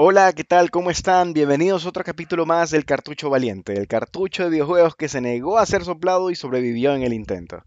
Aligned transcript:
Hola, 0.00 0.32
¿qué 0.32 0.44
tal? 0.44 0.70
¿Cómo 0.70 0.92
están? 0.92 1.32
Bienvenidos 1.32 1.84
a 1.84 1.88
otro 1.88 2.04
capítulo 2.04 2.46
más 2.46 2.70
del 2.70 2.84
Cartucho 2.84 3.30
Valiente, 3.30 3.72
el 3.72 3.88
cartucho 3.88 4.44
de 4.44 4.50
videojuegos 4.50 4.94
que 4.94 5.08
se 5.08 5.20
negó 5.20 5.58
a 5.58 5.66
ser 5.66 5.84
soplado 5.84 6.30
y 6.30 6.36
sobrevivió 6.36 6.94
en 6.94 7.02
el 7.02 7.12
intento. 7.12 7.64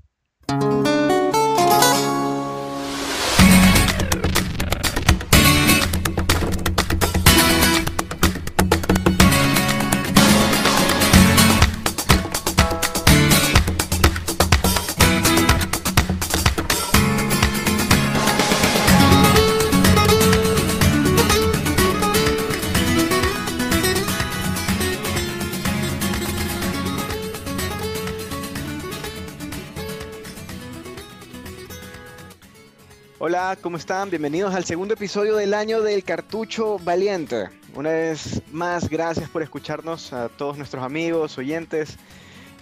¿Cómo 33.61 33.77
están? 33.77 34.09
Bienvenidos 34.09 34.55
al 34.55 34.65
segundo 34.65 34.95
episodio 34.95 35.35
del 35.35 35.53
año 35.53 35.81
del 35.81 36.03
Cartucho 36.03 36.79
Valiente. 36.79 37.49
Una 37.75 37.91
vez 37.91 38.41
más, 38.51 38.89
gracias 38.89 39.29
por 39.29 39.43
escucharnos 39.43 40.13
a 40.13 40.29
todos 40.29 40.57
nuestros 40.57 40.83
amigos, 40.83 41.37
oyentes. 41.37 41.97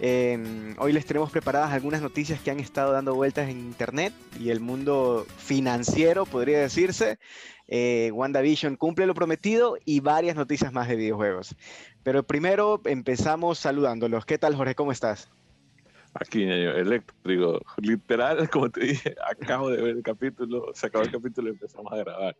Eh, 0.02 0.76
hoy 0.78 0.92
les 0.92 1.06
tenemos 1.06 1.32
preparadas 1.32 1.72
algunas 1.72 2.02
noticias 2.02 2.42
que 2.42 2.52
han 2.52 2.60
estado 2.60 2.92
dando 2.92 3.16
vueltas 3.16 3.50
en 3.50 3.60
internet 3.60 4.14
y 4.40 4.50
el 4.50 4.60
mundo 4.60 5.26
financiero, 5.38 6.26
podría 6.26 6.60
decirse. 6.60 7.18
Eh, 7.68 8.12
WandaVision 8.14 8.76
cumple 8.76 9.06
lo 9.06 9.14
prometido 9.14 9.78
y 9.86 10.02
varias 10.02 10.36
noticias 10.36 10.74
más 10.74 10.90
de 10.90 10.98
videojuegos. 10.98 11.56
Pero 12.04 12.24
primero 12.24 12.82
empezamos 12.86 13.60
saludándolos. 13.60 14.26
¿Qué 14.26 14.38
tal, 14.38 14.56
Jorge? 14.56 14.76
¿Cómo 14.76 14.92
estás? 14.92 15.30
Aquí, 16.14 16.44
eléctrico. 16.44 17.62
Literal, 17.78 18.50
como 18.50 18.70
te 18.70 18.82
dije, 18.82 19.16
acabo 19.30 19.70
de 19.70 19.82
ver 19.82 19.98
el 19.98 20.04
capítulo, 20.04 20.72
se 20.74 20.88
acabó 20.88 21.04
el 21.06 21.12
capítulo 21.12 21.50
y 21.50 21.52
empezamos 21.52 21.92
a 21.92 21.98
grabar. 21.98 22.36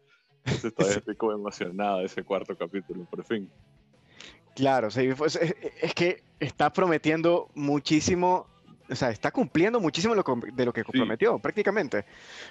Entonces 0.46 0.74
todavía 0.74 0.98
estoy 0.98 1.16
como 1.16 1.34
emocionado 1.34 2.00
de 2.00 2.06
ese 2.06 2.24
cuarto 2.24 2.56
capítulo, 2.58 3.06
por 3.06 3.24
fin. 3.24 3.50
Claro, 4.56 4.90
sí, 4.90 5.10
pues, 5.16 5.36
es, 5.36 5.56
es, 5.82 5.94
que 5.94 6.24
está 6.40 6.72
prometiendo 6.74 7.50
muchísimo, 7.54 8.48
o 8.90 8.96
sea, 8.96 9.10
está 9.10 9.32
cumpliendo 9.32 9.80
muchísimo 9.80 10.16
lo, 10.16 10.24
de 10.54 10.66
lo 10.66 10.74
que 10.74 10.84
prometió, 10.84 11.36
sí. 11.36 11.42
prácticamente. 11.42 12.06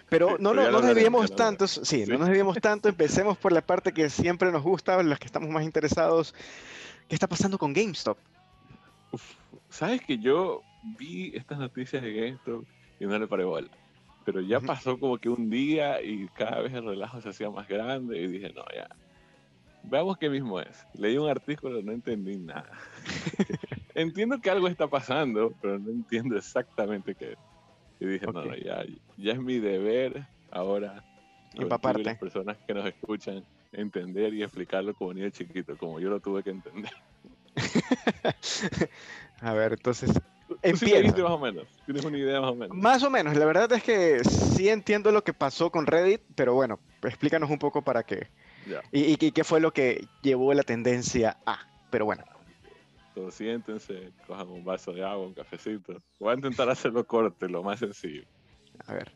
Pero 0.09 0.37
no, 0.39 0.55
no, 0.55 0.65
no 0.65 0.71
nos 0.71 0.87
debíamos 0.87 1.35
tanto, 1.35 1.67
sí, 1.67 1.81
sí, 1.83 2.05
no 2.07 2.19
nos 2.19 2.29
debíamos 2.29 2.59
tanto, 2.61 2.89
empecemos 2.89 3.37
por 3.37 3.53
la 3.53 3.61
parte 3.61 3.93
que 3.93 4.09
siempre 4.09 4.53
nos 4.53 4.63
gusta, 4.63 5.03
las 5.03 5.19
que 5.19 5.27
estamos 5.27 5.51
más 5.51 5.65
interesados. 5.65 6.35
¿Qué 7.09 7.15
está 7.15 7.27
pasando 7.27 7.59
con 7.59 7.73
GameStop? 7.73 8.19
Uf, 9.13 9.23
Sabes 9.71 10.01
que 10.03 10.19
yo 10.19 10.63
vi 10.83 11.33
estas 11.35 11.59
noticias 11.59 12.03
de 12.03 12.13
GameStop 12.13 12.65
y 13.01 13.07
no 13.07 13.19
le 13.19 13.27
paré 13.27 13.45
bola. 13.45 13.69
Pero 14.25 14.41
ya 14.41 14.61
pasó 14.61 14.99
como 14.99 15.19
que 15.19 15.29
un 15.29 15.49
día 15.49 16.03
y 16.03 16.29
cada 16.29 16.61
vez 16.61 16.75
el 16.75 16.85
relajo 16.85 17.21
se 17.21 17.31
hacía 17.31 17.51
más 17.51 17.67
grande 17.67 18.21
y 18.21 18.27
dije, 18.27 18.53
no, 18.53 18.65
ya. 18.75 18.89
Veamos 19.85 20.19
qué 20.19 20.29
mismo 20.29 20.61
es. 20.61 20.87
Leí 20.95 21.17
un 21.17 21.31
artículo, 21.31 21.81
no 21.83 21.93
entendí 21.93 22.37
nada. 22.37 22.71
entiendo 23.95 24.39
que 24.41 24.51
algo 24.51 24.69
está 24.69 24.87
pasando, 24.87 25.55
pero 25.63 25.79
no 25.79 25.91
entiendo 25.91 26.37
exactamente 26.37 27.15
qué 27.15 27.33
es. 27.33 27.39
Y 28.01 28.07
dije, 28.07 28.27
okay. 28.27 28.43
no, 28.43 28.49
no, 28.49 28.57
ya, 28.57 28.85
ya 29.17 29.33
es 29.33 29.41
mi 29.41 29.59
deber 29.59 30.27
ahora 30.51 31.03
empaparte. 31.55 32.05
las 32.05 32.19
personas 32.19 32.57
que 32.67 32.75
nos 32.75 32.87
escuchan 32.87 33.45
entender 33.73 34.35
y 34.35 34.43
explicarlo 34.43 34.95
como 34.95 35.15
niño 35.15 35.31
chiquito, 35.31 35.77
como 35.77 36.01
yo 36.01 36.11
lo 36.11 36.21
tuve 36.21 36.43
que 36.43 36.51
entender. 36.51 36.93
A 39.41 39.53
ver, 39.53 39.73
entonces, 39.73 40.13
Empieza. 40.63 41.15
Sí 41.17 41.23
más 41.23 41.31
o 41.33 41.39
menos. 41.39 41.67
Tienes 41.85 42.05
una 42.05 42.19
idea 42.19 42.41
más 42.41 42.51
o 42.51 42.55
menos. 42.55 42.77
Más 42.77 43.03
o 43.03 43.11
menos. 43.11 43.37
La 43.37 43.45
verdad 43.45 43.71
es 43.73 43.83
que 43.83 44.25
sí 44.25 44.69
entiendo 44.69 45.13
lo 45.13 45.23
que 45.23 45.33
pasó 45.33 45.71
con 45.71 45.87
Reddit, 45.87 46.21
pero 46.35 46.55
bueno, 46.55 46.81
explícanos 47.03 47.51
un 47.51 47.59
poco 47.59 47.83
para 47.83 48.03
qué. 48.03 48.29
Ya. 48.67 48.83
Y, 48.93 49.01
y, 49.13 49.17
y, 49.21 49.33
qué 49.33 49.45
fue 49.45 49.61
lo 49.61 49.73
que 49.73 50.07
llevó 50.23 50.53
la 50.55 50.63
tendencia 50.63 51.39
a. 51.47 51.59
Pero 51.91 52.05
bueno. 52.05 52.25
Todos 53.15 53.35
siéntense, 53.35 54.13
cojan 54.27 54.49
un 54.49 54.65
vaso 54.65 54.93
de 54.93 55.05
agua, 55.05 55.27
un 55.27 55.35
cafecito. 55.35 56.03
Voy 56.21 56.33
a 56.33 56.35
intentar 56.35 56.69
hacerlo 56.69 57.07
corto, 57.07 57.49
lo 57.49 57.63
más 57.63 57.79
sencillo. 57.79 58.25
A 58.87 58.95
ver. 58.95 59.13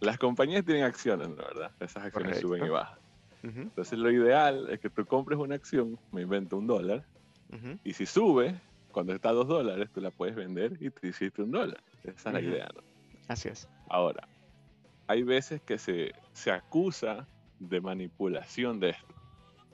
Las 0.00 0.18
compañías 0.18 0.64
tienen 0.64 0.84
acciones, 0.84 1.28
¿no? 1.28 1.36
¿verdad? 1.36 1.70
Esas 1.80 2.04
acciones 2.04 2.12
Correcto. 2.12 2.40
suben 2.40 2.64
y 2.64 2.68
bajan. 2.68 2.98
Uh 3.42 3.46
-huh. 3.46 3.62
Entonces 3.62 3.98
lo 3.98 4.10
ideal 4.10 4.68
es 4.70 4.80
que 4.80 4.90
tú 4.90 5.04
compres 5.06 5.38
una 5.38 5.54
acción, 5.54 5.98
me 6.12 6.22
invento 6.22 6.56
un 6.56 6.66
dólar, 6.66 7.04
uh 7.52 7.56
-huh. 7.56 7.78
y 7.84 7.92
si 7.94 8.06
sube, 8.06 8.60
cuando 8.90 9.14
está 9.14 9.30
a 9.30 9.32
dos 9.32 9.48
dólares, 9.48 9.88
tú 9.92 10.00
la 10.00 10.10
puedes 10.10 10.34
vender 10.34 10.76
y 10.80 10.90
te 10.90 11.08
hiciste 11.08 11.42
un 11.42 11.50
dólar. 11.50 11.82
Esa 12.04 12.10
es 12.10 12.26
uh 12.26 12.28
-huh. 12.28 12.32
la 12.32 12.40
idea, 12.40 12.68
¿no? 12.74 12.82
Así 13.28 13.48
es. 13.48 13.68
Ahora, 13.88 14.28
hay 15.06 15.22
veces 15.22 15.60
que 15.62 15.78
se, 15.78 16.12
se 16.32 16.50
acusa 16.50 17.26
de 17.58 17.80
manipulación 17.80 18.80
de 18.80 18.90
esto. 18.90 19.14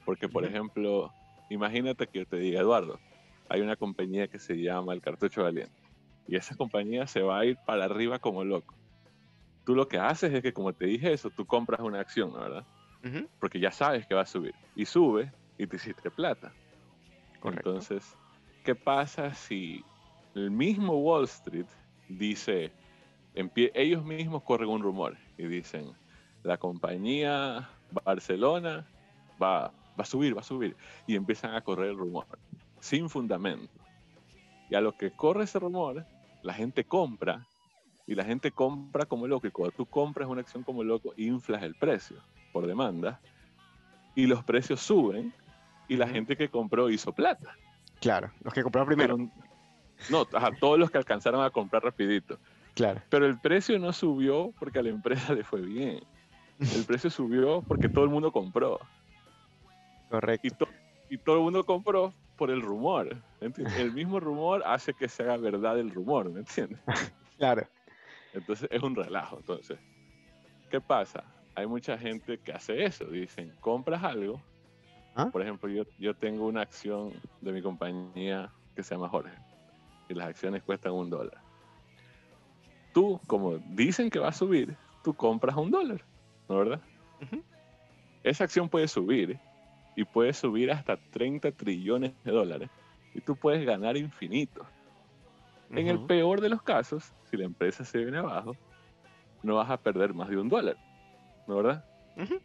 Porque, 0.05 0.29
por 0.29 0.43
uh 0.43 0.47
-huh. 0.47 0.51
ejemplo, 0.51 1.13
imagínate 1.51 2.07
que 2.07 2.21
yo 2.21 2.27
te 2.27 2.37
diga, 2.37 2.61
Eduardo, 2.61 2.99
hay 3.49 3.61
una 3.61 3.77
compañía 3.77 4.29
que 4.29 4.39
se 4.39 4.61
llama 4.61 4.93
El 4.93 5.01
Cartucho 5.01 5.43
Valiente. 5.43 5.73
Y 6.29 6.37
esa 6.37 6.57
compañía 6.57 7.07
se 7.07 7.23
va 7.23 7.39
a 7.41 7.45
ir 7.45 7.57
para 7.67 7.85
arriba 7.85 8.19
como 8.19 8.45
loco. 8.45 8.75
Tú 9.65 9.75
lo 9.75 9.89
que 9.89 9.99
haces 9.99 10.33
es 10.33 10.43
que, 10.43 10.53
como 10.53 10.73
te 10.73 10.87
dije 10.87 11.13
eso, 11.13 11.31
tú 11.31 11.47
compras 11.47 11.81
una 11.81 12.01
acción. 12.01 12.33
¿verdad? 12.33 12.65
Porque 13.41 13.61
ya 13.61 13.71
sabes 13.71 14.07
que 14.07 14.15
va 14.15 14.23
a 14.23 14.27
subir. 14.27 14.55
Y 14.75 14.85
sube 14.87 15.33
y 15.59 15.67
te 15.67 15.77
hiciste 15.77 16.11
plata. 16.11 16.53
Correcto. 17.41 17.71
Entonces, 17.71 18.17
¿qué 18.67 18.75
pasa 18.75 19.33
si 19.33 19.85
el 20.35 20.51
mismo 20.51 20.95
Wall 20.95 21.23
Street 21.27 21.69
dice, 22.09 22.73
ellos 23.33 24.05
mismos 24.05 24.43
corren 24.43 24.69
un 24.69 24.83
rumor 24.83 25.17
y 25.39 25.45
dicen, 25.47 25.93
la 26.43 26.59
compañía 26.59 27.71
Barcelona 28.05 28.85
va, 29.41 29.69
va 29.69 30.03
a 30.03 30.05
subir, 30.05 30.37
va 30.37 30.41
a 30.41 30.45
subir, 30.45 30.77
y 31.07 31.15
empiezan 31.15 31.55
a 31.55 31.61
correr 31.61 31.91
el 31.91 31.97
rumor, 31.97 32.27
sin 32.81 33.09
fundamento. 33.09 33.73
Y 34.69 34.75
a 34.75 34.81
lo 34.81 34.97
que 34.97 35.13
corre 35.13 35.45
ese 35.45 35.61
rumor, 35.61 36.05
la 36.43 36.53
gente 36.53 36.83
compra, 36.83 37.47
y 38.05 38.17
la 38.17 38.25
gente 38.25 38.51
compra 38.51 39.07
como 39.07 39.29
loco, 39.29 39.47
y 39.47 39.53
cuando 39.53 39.77
tú 39.77 39.87
compras 39.87 40.29
una 40.29 40.41
acción 40.41 40.65
como 40.65 40.83
loco, 40.83 41.15
inflas 41.17 41.63
el 41.63 41.77
precio 41.77 42.17
por 42.53 42.67
demanda, 42.67 43.21
y 44.17 44.27
los 44.27 44.43
precios 44.43 44.81
suben, 44.81 45.33
y 45.87 45.95
la 45.95 46.09
gente 46.09 46.37
que 46.37 46.49
compró 46.49 46.91
hizo 46.91 47.13
plata. 47.13 47.55
Claro, 48.01 48.31
los 48.43 48.53
que 48.53 48.63
compraron 48.63 48.87
primero. 48.87 49.17
Pero, 49.17 49.31
no, 50.11 50.27
ajá, 50.37 50.51
todos 50.61 50.79
los 50.79 50.91
que 50.91 50.99
alcanzaron 50.99 51.45
a 51.45 51.51
comprar 51.51 51.83
rapidito. 51.83 52.39
Claro. 52.75 53.01
Pero 53.09 53.27
el 53.27 53.39
precio 53.39 53.79
no 53.79 53.93
subió 53.93 54.53
porque 54.59 54.79
a 54.79 54.83
la 54.83 54.91
empresa 54.91 55.33
le 55.35 55.45
fue 55.45 55.63
bien. 55.63 56.01
El 56.59 56.85
precio 56.85 57.11
subió 57.11 57.63
porque 57.63 57.89
todo 57.89 58.05
el 58.05 58.11
mundo 58.11 58.33
compró. 58.33 58.81
Correcto. 60.11 60.47
Y, 60.47 60.51
to 60.51 60.69
y 61.11 61.19
todo 61.19 61.37
el 61.37 61.43
mundo 61.43 61.65
compró 61.65 62.13
por 62.37 62.51
el 62.51 62.63
rumor. 62.63 63.17
¿entiendes? 63.41 63.77
El 63.79 63.93
mismo 63.93 64.21
rumor 64.21 64.63
hace 64.67 64.95
que 64.95 65.09
se 65.09 65.23
haga 65.23 65.37
verdad 65.37 65.79
el 65.79 65.91
rumor, 65.91 66.31
¿me 66.31 66.41
entiendes? 66.41 66.81
Claro. 67.39 67.69
Entonces 68.33 68.67
es 68.73 68.83
un 68.83 68.95
relajo. 68.95 69.37
Entonces, 69.37 69.79
¿qué 70.71 70.81
pasa? 70.81 71.23
Hay 71.55 71.67
mucha 71.67 71.99
gente 71.99 72.39
que 72.39 72.51
hace 72.51 72.83
eso. 72.85 73.05
Dicen, 73.05 73.53
compras 73.61 74.03
algo. 74.05 74.41
¿Ah? 75.17 75.31
Por 75.33 75.41
ejemplo, 75.41 75.69
yo, 75.71 75.85
yo 75.99 76.15
tengo 76.15 76.47
una 76.47 76.61
acción 76.61 77.13
de 77.41 77.53
mi 77.53 77.63
compañía 77.63 78.53
que 78.75 78.83
se 78.83 78.95
llama 78.95 79.09
Jorge. 79.09 79.33
Y 80.11 80.15
las 80.15 80.29
acciones 80.29 80.63
cuestan 80.63 80.93
un 80.93 81.09
dólar. 81.09 81.41
Tú, 82.93 83.19
como 83.27 83.57
dicen 83.71 84.11
que 84.11 84.19
va 84.19 84.29
a 84.29 84.33
subir, 84.33 84.77
tú 85.03 85.15
compras 85.15 85.57
un 85.57 85.71
dólar, 85.71 86.03
¿no 86.49 86.59
verdad? 86.59 86.81
Uh 87.23 87.25
-huh. 87.25 87.43
Esa 88.23 88.45
acción 88.45 88.69
puede 88.69 88.89
subir 88.89 89.39
y 89.97 90.05
puede 90.05 90.35
subir 90.35 90.71
hasta 90.71 90.97
30 90.97 91.51
trillones 91.53 92.13
de 92.23 92.33
dólares 92.33 92.71
y 93.15 93.21
tú 93.23 93.37
puedes 93.37 93.65
ganar 93.65 93.97
infinito. 93.97 94.61
Uh 94.61 95.75
-huh. 95.75 95.79
En 95.81 95.89
el 95.89 96.01
peor 96.01 96.43
de 96.43 96.51
los 96.51 96.63
casos, 96.63 97.13
si 97.31 97.39
la 97.39 97.45
empresa 97.45 97.85
se 97.85 97.99
viene 97.99 98.19
abajo, 98.19 98.55
no 99.43 99.57
vas 99.57 99.71
a 99.71 99.79
perder 99.79 100.13
más 100.13 100.29
de 100.29 100.37
un 100.37 100.49
dólar, 100.51 100.77
¿no 101.47 101.57
verdad? 101.57 101.85
Uh 102.17 102.21
-huh. 102.21 102.41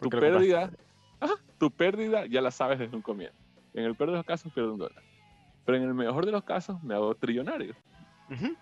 Tu 0.00 0.08
pérdida, 0.08 0.70
ajá, 1.20 1.34
tu 1.60 1.70
pérdida 1.70 2.24
ya 2.24 2.40
la 2.40 2.50
sabes 2.50 2.78
desde 2.78 2.96
un 2.96 3.02
comienzo. 3.02 3.36
En 3.74 3.84
el 3.84 3.94
peor 3.94 4.10
de 4.10 4.16
los 4.16 4.24
casos 4.24 4.50
pierdo 4.50 4.72
un 4.72 4.78
dólar. 4.78 5.02
Pero 5.66 5.76
en 5.76 5.84
el 5.84 5.94
mejor 5.94 6.24
de 6.24 6.32
los 6.32 6.42
casos 6.42 6.82
me 6.82 6.94
hago 6.94 7.14
trillonario. 7.14 7.74
Uh 8.30 8.32
-huh. 8.32 8.56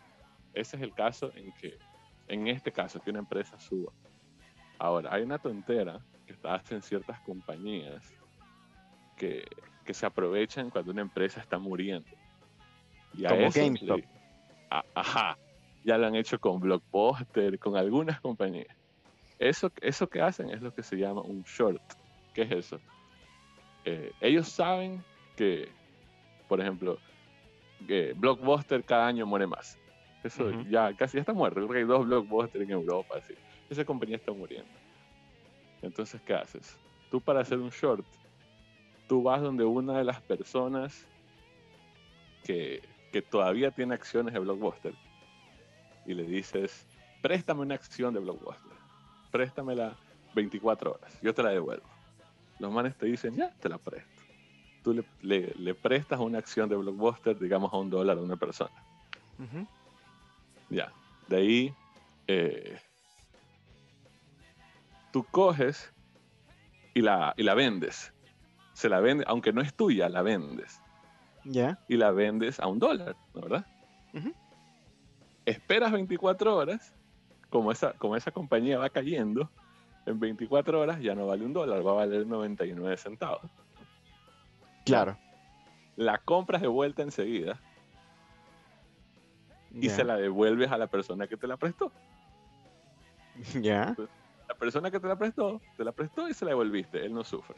Ese 0.52 0.76
es 0.76 0.82
el 0.82 0.92
caso 0.92 1.30
en 1.36 1.52
que, 1.52 1.78
en 2.26 2.48
este 2.48 2.72
caso, 2.72 3.00
que 3.00 3.10
una 3.10 3.20
empresa 3.20 3.58
suba. 3.60 3.92
Ahora, 4.78 5.14
hay 5.14 5.22
una 5.22 5.38
tontera 5.38 6.00
que 6.26 6.36
hace 6.42 6.74
en 6.74 6.82
ciertas 6.82 7.20
compañías 7.20 8.02
que, 9.16 9.44
que, 9.84 9.94
se 9.94 10.04
aprovechan 10.04 10.68
cuando 10.68 10.90
una 10.90 11.02
empresa 11.02 11.40
está 11.40 11.58
muriendo. 11.58 12.10
Y 13.14 13.26
a 13.26 13.28
Como 13.28 13.42
eso 13.42 13.60
GameStop. 13.60 13.98
Le, 13.98 14.08
a, 14.70 14.84
ajá, 14.94 15.38
ya 15.84 15.96
lo 15.96 16.06
han 16.08 16.16
hecho 16.16 16.40
con 16.40 16.58
Blockbuster, 16.58 17.58
con 17.60 17.76
algunas 17.76 18.20
compañías. 18.20 18.76
Eso, 19.38 19.70
eso 19.80 20.08
que 20.08 20.20
hacen 20.20 20.50
es 20.50 20.60
lo 20.60 20.74
que 20.74 20.82
se 20.82 20.96
llama 20.96 21.22
un 21.22 21.42
short. 21.44 21.97
¿Qué 22.38 22.44
es 22.44 22.52
eso? 22.52 22.80
eh, 23.84 24.12
ellos 24.20 24.46
saben 24.46 25.02
que, 25.34 25.72
por 26.46 26.60
ejemplo, 26.60 27.00
que 27.84 28.12
Blockbuster 28.12 28.84
cada 28.84 29.08
año 29.08 29.26
muere 29.26 29.48
más. 29.48 29.76
Eso 30.22 30.48
ya 30.70 30.94
casi 30.94 31.16
ya 31.16 31.22
está 31.22 31.32
muerto. 31.32 31.56
Creo 31.56 31.68
que 31.68 31.78
hay 31.78 31.84
dos 31.84 32.06
Blockbuster 32.06 32.62
en 32.62 32.70
Europa. 32.70 33.16
Así. 33.18 33.34
Esa 33.68 33.84
compañía 33.84 34.14
está 34.14 34.30
muriendo. 34.30 34.70
Entonces, 35.82 36.20
¿qué 36.22 36.34
haces? 36.34 36.78
Tú 37.10 37.20
para 37.20 37.40
hacer 37.40 37.58
un 37.58 37.70
short, 37.70 38.06
tú 39.08 39.20
vas 39.20 39.42
donde 39.42 39.64
una 39.64 39.98
de 39.98 40.04
las 40.04 40.22
personas 40.22 41.08
que, 42.44 42.88
que 43.10 43.20
todavía 43.20 43.72
tiene 43.72 43.94
acciones 43.94 44.32
de 44.32 44.38
Blockbuster 44.38 44.94
y 46.06 46.14
le 46.14 46.22
dices, 46.22 46.86
préstame 47.20 47.62
una 47.62 47.74
acción 47.74 48.14
de 48.14 48.20
Blockbuster, 48.20 48.76
préstamela 49.32 49.96
24 50.36 50.92
horas, 50.92 51.18
yo 51.20 51.34
te 51.34 51.42
la 51.42 51.50
devuelvo. 51.50 51.97
Los 52.58 52.72
manes 52.72 52.96
te 52.96 53.06
dicen, 53.06 53.34
ya, 53.36 53.50
te 53.50 53.68
la 53.68 53.78
presto. 53.78 54.22
Tú 54.82 55.04
le, 55.22 55.54
le, 55.56 55.74
prestas 55.74 56.18
una 56.20 56.38
acción 56.38 56.68
de 56.68 56.76
Blockbuster, 56.76 57.38
digamos, 57.38 57.72
a 57.72 57.76
un 57.76 57.90
dólar 57.90 58.18
a 58.18 58.20
una 58.20 58.36
persona. 58.36 58.72
Ya, 60.70 60.92
de 61.28 61.36
ahí 61.36 61.74
eh, 62.26 62.78
tú 65.12 65.24
coges 65.24 65.92
y 66.94 67.02
la, 67.02 67.34
y 67.36 67.42
la 67.42 67.54
vendes. 67.54 68.12
Se 68.74 68.88
la 68.88 69.00
vende, 69.00 69.24
aunque 69.26 69.52
no 69.52 69.60
es 69.60 69.74
tuya, 69.74 70.08
la 70.08 70.22
vendes. 70.22 70.80
Ya. 71.44 71.78
Y 71.88 71.96
la 71.96 72.10
vendes 72.10 72.60
a 72.60 72.66
un 72.66 72.78
dólar, 72.78 73.16
¿no 73.34 73.40
verdad? 73.42 73.66
Esperas 75.46 75.92
24 75.92 76.56
horas, 76.56 76.92
como 77.50 77.72
esa, 77.72 77.92
como 77.94 78.16
esa 78.16 78.30
compañía 78.30 78.78
va 78.78 78.90
cayendo, 78.90 79.50
en 80.08 80.18
24 80.18 80.80
horas 80.80 81.00
ya 81.00 81.14
no 81.14 81.26
vale 81.26 81.44
un 81.44 81.52
dólar, 81.52 81.86
va 81.86 81.92
a 81.92 81.94
valer 81.94 82.26
99 82.26 82.96
centavos. 82.96 83.50
Claro. 84.84 85.18
La 85.96 86.18
compras 86.18 86.62
de 86.62 86.68
vuelta 86.68 87.02
enseguida 87.02 87.60
y 89.74 89.90
se 89.90 90.04
la 90.04 90.16
devuelves 90.16 90.70
a 90.70 90.78
la 90.78 90.86
persona 90.86 91.26
que 91.26 91.36
te 91.36 91.46
la 91.46 91.56
prestó. 91.56 91.92
Ya. 93.60 93.94
La 94.48 94.54
persona 94.54 94.90
que 94.90 94.98
te 94.98 95.06
la 95.06 95.16
prestó, 95.16 95.60
te 95.76 95.84
la 95.84 95.92
prestó 95.92 96.28
y 96.28 96.34
se 96.34 96.44
la 96.44 96.52
devolviste, 96.52 97.04
él 97.04 97.12
no 97.12 97.22
sufre. 97.22 97.56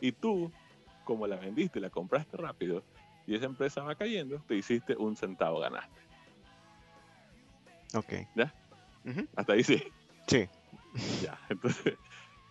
Y 0.00 0.12
tú, 0.12 0.50
como 1.04 1.26
la 1.26 1.36
vendiste 1.36 1.78
y 1.78 1.82
la 1.82 1.90
compraste 1.90 2.36
rápido, 2.36 2.82
y 3.26 3.34
esa 3.34 3.44
empresa 3.44 3.82
va 3.82 3.94
cayendo, 3.94 4.42
te 4.48 4.56
hiciste 4.56 4.96
un 4.96 5.16
centavo, 5.16 5.60
ganaste. 5.60 6.00
Ok. 7.94 8.12
¿Ya? 8.34 8.52
Hasta 9.36 9.52
ahí 9.52 9.62
sí. 9.62 9.82
Sí. 10.26 10.48
Ya, 11.22 11.38
entonces, 11.48 11.98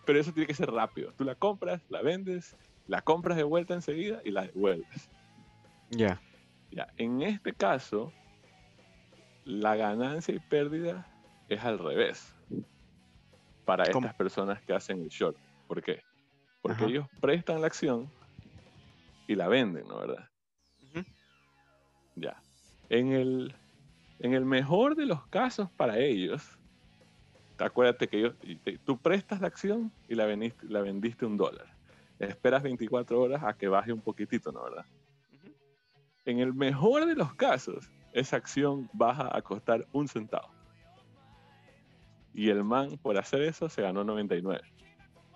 pero 0.04 0.20
eso 0.20 0.32
tiene 0.32 0.46
que 0.46 0.54
ser 0.54 0.70
rápido. 0.70 1.12
Tú 1.16 1.24
la 1.24 1.34
compras, 1.34 1.82
la 1.88 2.02
vendes, 2.02 2.56
la 2.86 3.00
compras 3.00 3.36
de 3.36 3.42
vuelta 3.42 3.74
enseguida 3.74 4.20
y 4.24 4.30
la 4.30 4.42
devuelves. 4.42 5.10
Ya. 5.90 6.20
Ya, 6.70 6.88
en 6.96 7.22
este 7.22 7.52
caso, 7.52 8.12
la 9.44 9.76
ganancia 9.76 10.34
y 10.34 10.40
pérdida 10.40 11.06
es 11.48 11.62
al 11.62 11.78
revés 11.78 12.34
para 13.64 13.84
estas 13.84 14.14
personas 14.14 14.60
que 14.62 14.74
hacen 14.74 15.02
el 15.02 15.08
short. 15.08 15.36
¿Por 15.66 15.82
qué? 15.82 16.02
Porque 16.60 16.84
ellos 16.84 17.06
prestan 17.20 17.60
la 17.60 17.66
acción 17.66 18.10
y 19.26 19.34
la 19.34 19.48
venden, 19.48 19.86
¿no 19.86 19.98
verdad? 19.98 20.28
Ya. 22.16 22.40
En 22.88 23.12
el, 23.12 23.54
en 24.20 24.34
el 24.34 24.44
mejor 24.44 24.94
de 24.96 25.06
los 25.06 25.26
casos 25.28 25.70
para 25.72 25.98
ellos, 25.98 26.58
acuérdate 27.58 28.08
que 28.08 28.18
ellos, 28.18 28.34
tú 28.84 28.98
prestas 28.98 29.40
la 29.40 29.46
acción 29.46 29.92
y 30.08 30.14
la 30.14 30.26
vendiste, 30.26 30.66
la 30.68 30.80
vendiste 30.80 31.26
un 31.26 31.36
dólar. 31.36 31.66
Esperas 32.18 32.62
24 32.62 33.20
horas 33.20 33.42
a 33.42 33.54
que 33.54 33.68
baje 33.68 33.92
un 33.92 34.00
poquitito, 34.00 34.52
¿no 34.52 34.64
verdad? 34.64 34.86
En 36.24 36.38
el 36.38 36.54
mejor 36.54 37.06
de 37.06 37.14
los 37.14 37.34
casos, 37.34 37.90
esa 38.12 38.36
acción 38.36 38.88
baja 38.92 39.36
a 39.36 39.42
costar 39.42 39.86
un 39.92 40.08
centavo. 40.08 40.48
Y 42.32 42.48
el 42.48 42.64
man, 42.64 42.98
por 42.98 43.18
hacer 43.18 43.42
eso, 43.42 43.68
se 43.68 43.82
ganó 43.82 44.04
99. 44.04 44.60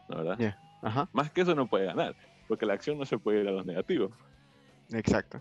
¿No 0.08 0.24
verdad? 0.24 0.56
Más 1.12 1.30
que 1.30 1.42
eso 1.42 1.54
no 1.54 1.66
puede 1.66 1.86
ganar, 1.86 2.16
porque 2.46 2.64
la 2.64 2.74
acción 2.74 2.98
no 2.98 3.04
se 3.04 3.18
puede 3.18 3.42
ir 3.42 3.48
a 3.48 3.52
los 3.52 3.66
negativos. 3.66 4.12
Exacto. 4.90 5.40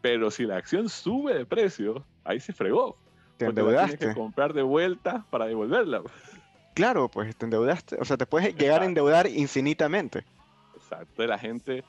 Pero 0.00 0.30
si 0.30 0.44
la 0.44 0.56
acción 0.56 0.88
sube 0.88 1.34
de 1.34 1.44
precio, 1.44 2.06
ahí 2.24 2.38
se 2.38 2.52
fregó. 2.52 2.96
Te 3.38 3.46
endeudaste. 3.46 3.96
Tienes 3.96 4.14
que 4.14 4.20
comprar 4.20 4.52
de 4.52 4.62
vuelta 4.62 5.24
para 5.30 5.46
devolverla. 5.46 6.02
Claro, 6.74 7.08
pues 7.08 7.34
te 7.36 7.46
endeudaste. 7.46 7.96
O 8.00 8.04
sea, 8.04 8.16
te 8.16 8.26
puedes 8.26 8.54
llegar 8.54 8.82
a 8.82 8.84
endeudar 8.84 9.26
infinitamente. 9.26 10.24
Exacto. 10.76 11.26
La 11.26 11.38
gente. 11.38 11.84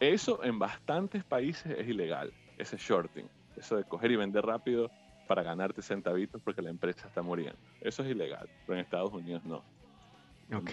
Eso 0.00 0.42
en 0.42 0.58
bastantes 0.58 1.22
países 1.22 1.78
es 1.78 1.88
ilegal, 1.88 2.32
ese 2.58 2.76
shorting. 2.76 3.24
Eso 3.56 3.76
de 3.76 3.84
coger 3.84 4.10
y 4.10 4.16
vender 4.16 4.44
rápido 4.44 4.90
para 5.28 5.42
ganarte 5.42 5.80
centavitos 5.80 6.42
porque 6.42 6.60
la 6.60 6.70
empresa 6.70 7.06
está 7.06 7.22
muriendo. 7.22 7.58
Eso 7.80 8.02
es 8.02 8.10
ilegal, 8.10 8.48
pero 8.66 8.78
en 8.78 8.84
Estados 8.84 9.12
Unidos 9.12 9.44
no. 9.44 9.62
Ok. 10.54 10.70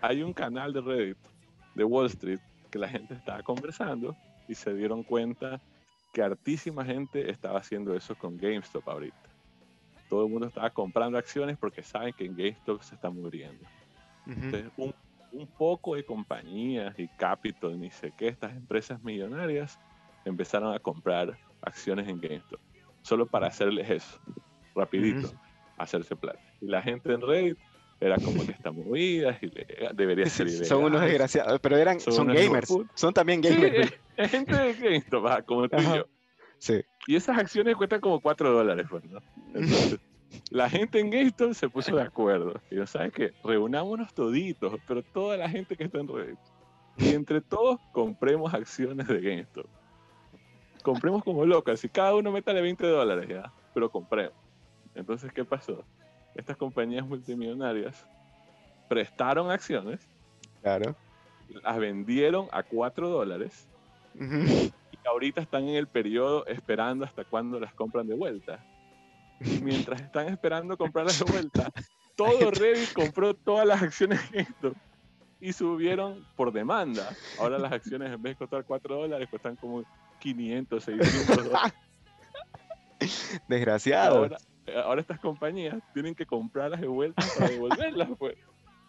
hay 0.00 0.22
un 0.22 0.32
canal 0.32 0.72
de 0.72 0.80
Reddit 0.80 1.18
de 1.74 1.84
Wall 1.84 2.06
Street 2.06 2.40
que 2.70 2.78
la 2.78 2.88
gente 2.88 3.14
estaba 3.14 3.42
conversando 3.42 4.16
y 4.48 4.54
se 4.54 4.74
dieron 4.74 5.02
cuenta 5.02 5.60
que 6.14 6.22
hartísima 6.22 6.84
gente 6.84 7.28
estaba 7.28 7.58
haciendo 7.58 7.94
eso 7.94 8.14
con 8.14 8.38
GameStop 8.38 8.88
ahorita. 8.88 9.28
Todo 10.08 10.24
el 10.24 10.30
mundo 10.30 10.46
estaba 10.46 10.70
comprando 10.70 11.18
acciones 11.18 11.58
porque 11.58 11.82
saben 11.82 12.14
que 12.14 12.24
en 12.24 12.36
GameStop 12.36 12.80
se 12.82 12.94
está 12.94 13.10
muriendo. 13.10 13.66
Entonces, 14.24 14.70
un, 14.76 14.94
un, 15.32 15.46
poco 15.46 15.96
de 15.96 16.04
compañías 16.04 16.96
y 16.98 17.08
capital, 17.08 17.78
ni 17.78 17.90
sé 17.90 18.12
qué, 18.16 18.28
estas 18.28 18.52
empresas 18.56 19.02
millonarias 19.02 19.78
empezaron 20.24 20.72
a 20.72 20.78
comprar 20.78 21.36
acciones 21.60 22.08
en 22.08 22.20
GameStop. 22.20 22.60
Solo 23.02 23.26
para 23.26 23.48
hacerles 23.48 23.90
eso, 23.90 24.20
rapidito, 24.74 25.32
hacerse 25.76 26.14
plata. 26.14 26.40
Y 26.60 26.66
la 26.66 26.80
gente 26.80 27.12
en 27.12 27.20
Reddit 27.20 27.58
era 28.04 28.16
como 28.18 28.44
que 28.44 28.52
está 28.52 28.70
movida 28.70 29.38
y 29.40 29.50
debería 29.94 30.26
ser 30.26 30.46
ilegal. 30.46 30.66
Son 30.66 30.84
unos 30.84 31.00
desgraciados, 31.00 31.58
pero 31.60 31.78
eran, 31.78 31.98
son, 32.00 32.28
gamers, 32.28 32.68
son 32.94 33.14
también 33.14 33.40
gamers. 33.40 33.92
es, 34.16 34.30
gente 34.30 34.54
de 34.54 34.74
GameStop, 34.74 35.44
como 35.46 35.68
tú 35.68 35.78
y 35.78 35.96
yo. 35.96 36.06
Sí. 36.58 36.84
Y 37.06 37.16
esas 37.16 37.38
acciones 37.38 37.76
cuestan 37.76 38.00
como 38.00 38.20
4 38.20 38.52
dólares, 38.52 38.86
pues, 38.90 39.04
¿no? 39.04 39.20
Entonces, 39.54 39.98
la 40.50 40.68
gente 40.68 41.00
en 41.00 41.10
GameStop 41.10 41.54
se 41.54 41.68
puso 41.68 41.96
de 41.96 42.02
acuerdo. 42.02 42.60
Y 42.70 42.76
yo, 42.76 42.86
¿sabes 42.86 43.12
qué? 43.12 43.32
Reunámonos 43.42 44.12
toditos, 44.12 44.74
pero 44.86 45.02
toda 45.02 45.38
la 45.38 45.48
gente 45.48 45.76
que 45.76 45.84
está 45.84 45.98
en 45.98 46.08
Reddit. 46.08 46.38
Y 46.98 47.08
entre 47.14 47.40
todos 47.40 47.80
compremos 47.92 48.52
acciones 48.52 49.08
de 49.08 49.20
GameStop. 49.20 49.66
Compremos 50.82 51.24
como 51.24 51.46
locas. 51.46 51.82
Y 51.84 51.88
cada 51.88 52.14
uno 52.14 52.30
métale 52.30 52.60
20 52.60 52.86
dólares 52.86 53.28
ya, 53.28 53.50
pero 53.72 53.90
compremos. 53.90 54.36
Entonces, 54.94 55.32
¿qué 55.32 55.44
pasó? 55.44 55.84
Estas 56.34 56.56
compañías 56.56 57.06
multimillonarias 57.06 58.06
prestaron 58.88 59.50
acciones, 59.50 60.00
claro. 60.62 60.96
las 61.62 61.78
vendieron 61.78 62.48
a 62.52 62.62
4 62.62 63.08
dólares 63.08 63.66
y 64.14 64.72
ahorita 65.06 65.40
están 65.40 65.68
en 65.68 65.76
el 65.76 65.86
periodo 65.86 66.46
esperando 66.46 67.04
hasta 67.04 67.24
cuando 67.24 67.58
las 67.58 67.74
compran 67.74 68.06
de 68.06 68.14
vuelta. 68.14 68.64
Mientras 69.62 70.00
están 70.00 70.28
esperando 70.28 70.76
comprarlas 70.76 71.18
de 71.18 71.30
vuelta, 71.30 71.72
todo 72.16 72.50
Reddit 72.50 72.92
compró 72.92 73.34
todas 73.34 73.66
las 73.66 73.82
acciones 73.82 74.20
esto 74.32 74.72
y 75.40 75.52
subieron 75.52 76.24
por 76.36 76.52
demanda. 76.52 77.08
Ahora 77.38 77.58
las 77.58 77.72
acciones 77.72 78.12
en 78.12 78.22
vez 78.22 78.34
de 78.34 78.36
costar 78.38 78.64
4 78.64 78.96
dólares 78.96 79.28
cuestan 79.28 79.56
como 79.56 79.84
500, 80.20 80.84
600 80.84 81.44
dólares. 81.50 81.74
Desgraciado 83.48 84.18
ahora 84.18 84.38
estas 84.66 85.20
compañías 85.20 85.76
tienen 85.92 86.14
que 86.14 86.26
comprarlas 86.26 86.80
de 86.80 86.86
vuelta 86.86 87.22
para 87.38 87.50
devolverlas, 87.50 88.08
pues. 88.18 88.36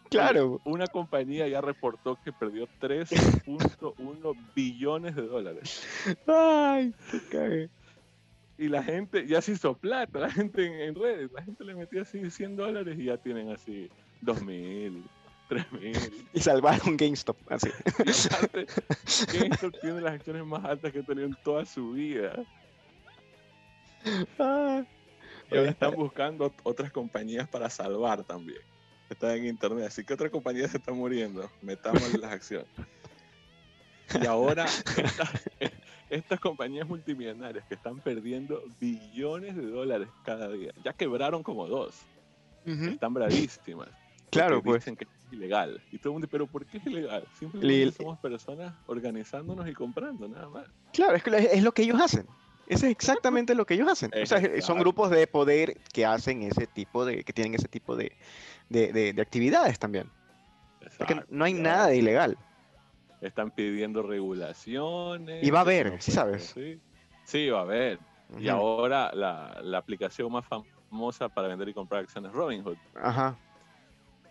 Claro. 0.09 0.61
Una 0.65 0.87
compañía 0.87 1.47
ya 1.47 1.61
reportó 1.61 2.17
que 2.23 2.31
perdió 2.31 2.67
3.1 2.79 4.35
billones 4.55 5.15
de 5.15 5.21
dólares. 5.23 5.85
Ay, 6.27 6.93
qué 7.31 7.69
Y 8.57 8.67
la 8.67 8.83
gente 8.83 9.27
ya 9.27 9.41
se 9.41 9.53
hizo 9.53 9.75
plata, 9.75 10.19
la 10.19 10.29
gente 10.29 10.85
en, 10.85 10.95
redes, 10.95 11.31
la 11.31 11.41
gente 11.41 11.63
le 11.63 11.75
metía 11.75 12.03
así 12.03 12.29
100 12.29 12.55
dólares 12.55 12.97
y 12.99 13.05
ya 13.05 13.17
tienen 13.17 13.51
así 13.51 13.89
2.000, 14.21 15.03
3.000. 15.49 16.27
Y 16.33 16.39
salvaron 16.39 16.97
GameStop, 16.97 17.37
así. 17.49 17.69
GameStop 19.33 19.73
tiene 19.81 20.01
las 20.01 20.13
acciones 20.13 20.45
más 20.45 20.63
altas 20.63 20.91
que 20.93 20.99
ha 20.99 21.03
tenido 21.03 21.27
en 21.27 21.35
toda 21.43 21.65
su 21.65 21.93
vida. 21.93 22.45
Ay. 24.37 24.85
Y 25.51 25.57
ahora 25.57 25.69
están 25.71 25.95
buscando 25.95 26.53
otras 26.63 26.91
compañías 26.91 27.47
para 27.47 27.69
salvar 27.69 28.23
también. 28.23 28.61
Están 29.09 29.31
en 29.31 29.45
internet. 29.45 29.87
Así 29.87 30.03
que 30.03 30.13
otra 30.13 30.29
compañía 30.29 30.67
se 30.67 30.77
está 30.77 30.91
muriendo. 30.91 31.49
Metamos 31.61 32.13
las 32.13 32.31
acciones. 32.31 32.67
Y 34.21 34.25
ahora 34.25 34.65
estas, 36.09 36.39
compañías 36.39 36.87
multimillonarias 36.87 37.65
que 37.65 37.73
están 37.73 37.99
perdiendo 37.99 38.63
billones 38.79 39.55
de 39.55 39.65
dólares 39.65 40.07
cada 40.23 40.49
día, 40.49 40.73
ya 40.83 40.93
quebraron 40.93 41.43
como 41.43 41.67
dos. 41.67 42.01
Están 42.65 43.13
bravísimas. 43.13 43.89
Claro, 44.31 44.61
pues. 44.61 44.81
Dicen 44.81 44.95
que 44.95 45.05
es 45.05 45.33
ilegal. 45.33 45.81
Y 45.91 45.97
todo 45.97 46.09
el 46.09 46.13
mundo, 46.13 46.27
pero 46.29 46.47
¿por 46.47 46.65
qué 46.65 46.77
es 46.77 46.85
ilegal? 46.85 47.25
Simplemente 47.37 47.91
somos 47.91 48.17
personas 48.19 48.73
organizándonos 48.87 49.67
y 49.67 49.73
comprando, 49.73 50.27
nada 50.27 50.49
más. 50.49 50.67
Claro, 50.91 51.15
es, 51.15 51.23
que 51.23 51.49
es 51.53 51.63
lo 51.63 51.73
que 51.73 51.83
ellos 51.83 52.01
hacen. 52.01 52.25
Eso 52.67 52.85
es 52.85 52.91
exactamente 52.91 53.55
lo 53.55 53.65
que 53.65 53.75
ellos 53.75 53.89
hacen. 53.89 54.11
O 54.21 54.25
sea, 54.25 54.61
son 54.61 54.79
grupos 54.79 55.09
de 55.09 55.27
poder 55.27 55.77
que 55.93 56.05
hacen 56.05 56.43
ese 56.43 56.67
tipo 56.67 57.05
de, 57.05 57.23
que 57.23 57.33
tienen 57.33 57.53
ese 57.55 57.67
tipo 57.67 57.95
de, 57.95 58.11
de, 58.69 59.15
actividades 59.21 59.79
también. 59.79 60.09
que 61.07 61.23
no 61.29 61.45
hay 61.45 61.53
nada 61.53 61.87
de 61.87 61.97
ilegal. 61.97 62.37
Están 63.21 63.51
pidiendo 63.51 64.03
regulaciones. 64.03 65.43
Y 65.43 65.49
va 65.49 65.59
a 65.59 65.61
haber, 65.61 66.01
sí 66.01 66.11
sabes. 66.11 66.53
Sí, 66.53 66.79
sí 67.23 67.49
va 67.49 67.59
a 67.59 67.63
haber. 67.63 67.99
Y 68.39 68.49
ahora 68.49 69.11
la, 69.13 69.59
la, 69.61 69.77
aplicación 69.77 70.31
más 70.31 70.45
famosa 70.47 71.29
para 71.29 71.47
vender 71.47 71.69
y 71.69 71.73
comprar 71.73 72.01
acciones 72.01 72.31
Robinhood 72.31 72.77
Ajá. 72.95 73.37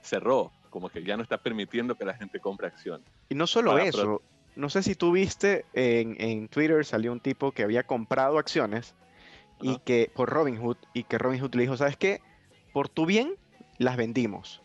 cerró. 0.02 0.52
Como 0.70 0.88
que 0.88 1.04
ya 1.04 1.16
no 1.16 1.22
está 1.22 1.38
permitiendo 1.38 1.94
que 1.94 2.04
la 2.04 2.14
gente 2.14 2.40
compre 2.40 2.66
acciones. 2.66 3.06
Y 3.28 3.36
no 3.36 3.46
solo 3.46 3.78
eso, 3.78 4.20
no 4.56 4.68
sé 4.68 4.82
si 4.82 4.94
tú 4.94 5.12
viste 5.12 5.64
en, 5.72 6.16
en, 6.20 6.48
Twitter 6.48 6.84
salió 6.84 7.12
un 7.12 7.20
tipo 7.20 7.52
que 7.52 7.62
había 7.62 7.82
comprado 7.84 8.38
acciones 8.38 8.94
y 9.60 9.78
que 9.78 10.10
por 10.14 10.30
Robinhood 10.30 10.76
y 10.92 11.04
que 11.04 11.18
Robinhood 11.18 11.54
le 11.54 11.62
dijo, 11.62 11.76
¿sabes 11.76 11.96
qué? 11.96 12.20
Por 12.72 12.88
tu 12.88 13.06
bien 13.06 13.36
las 13.78 13.96
vendimos. 13.96 14.62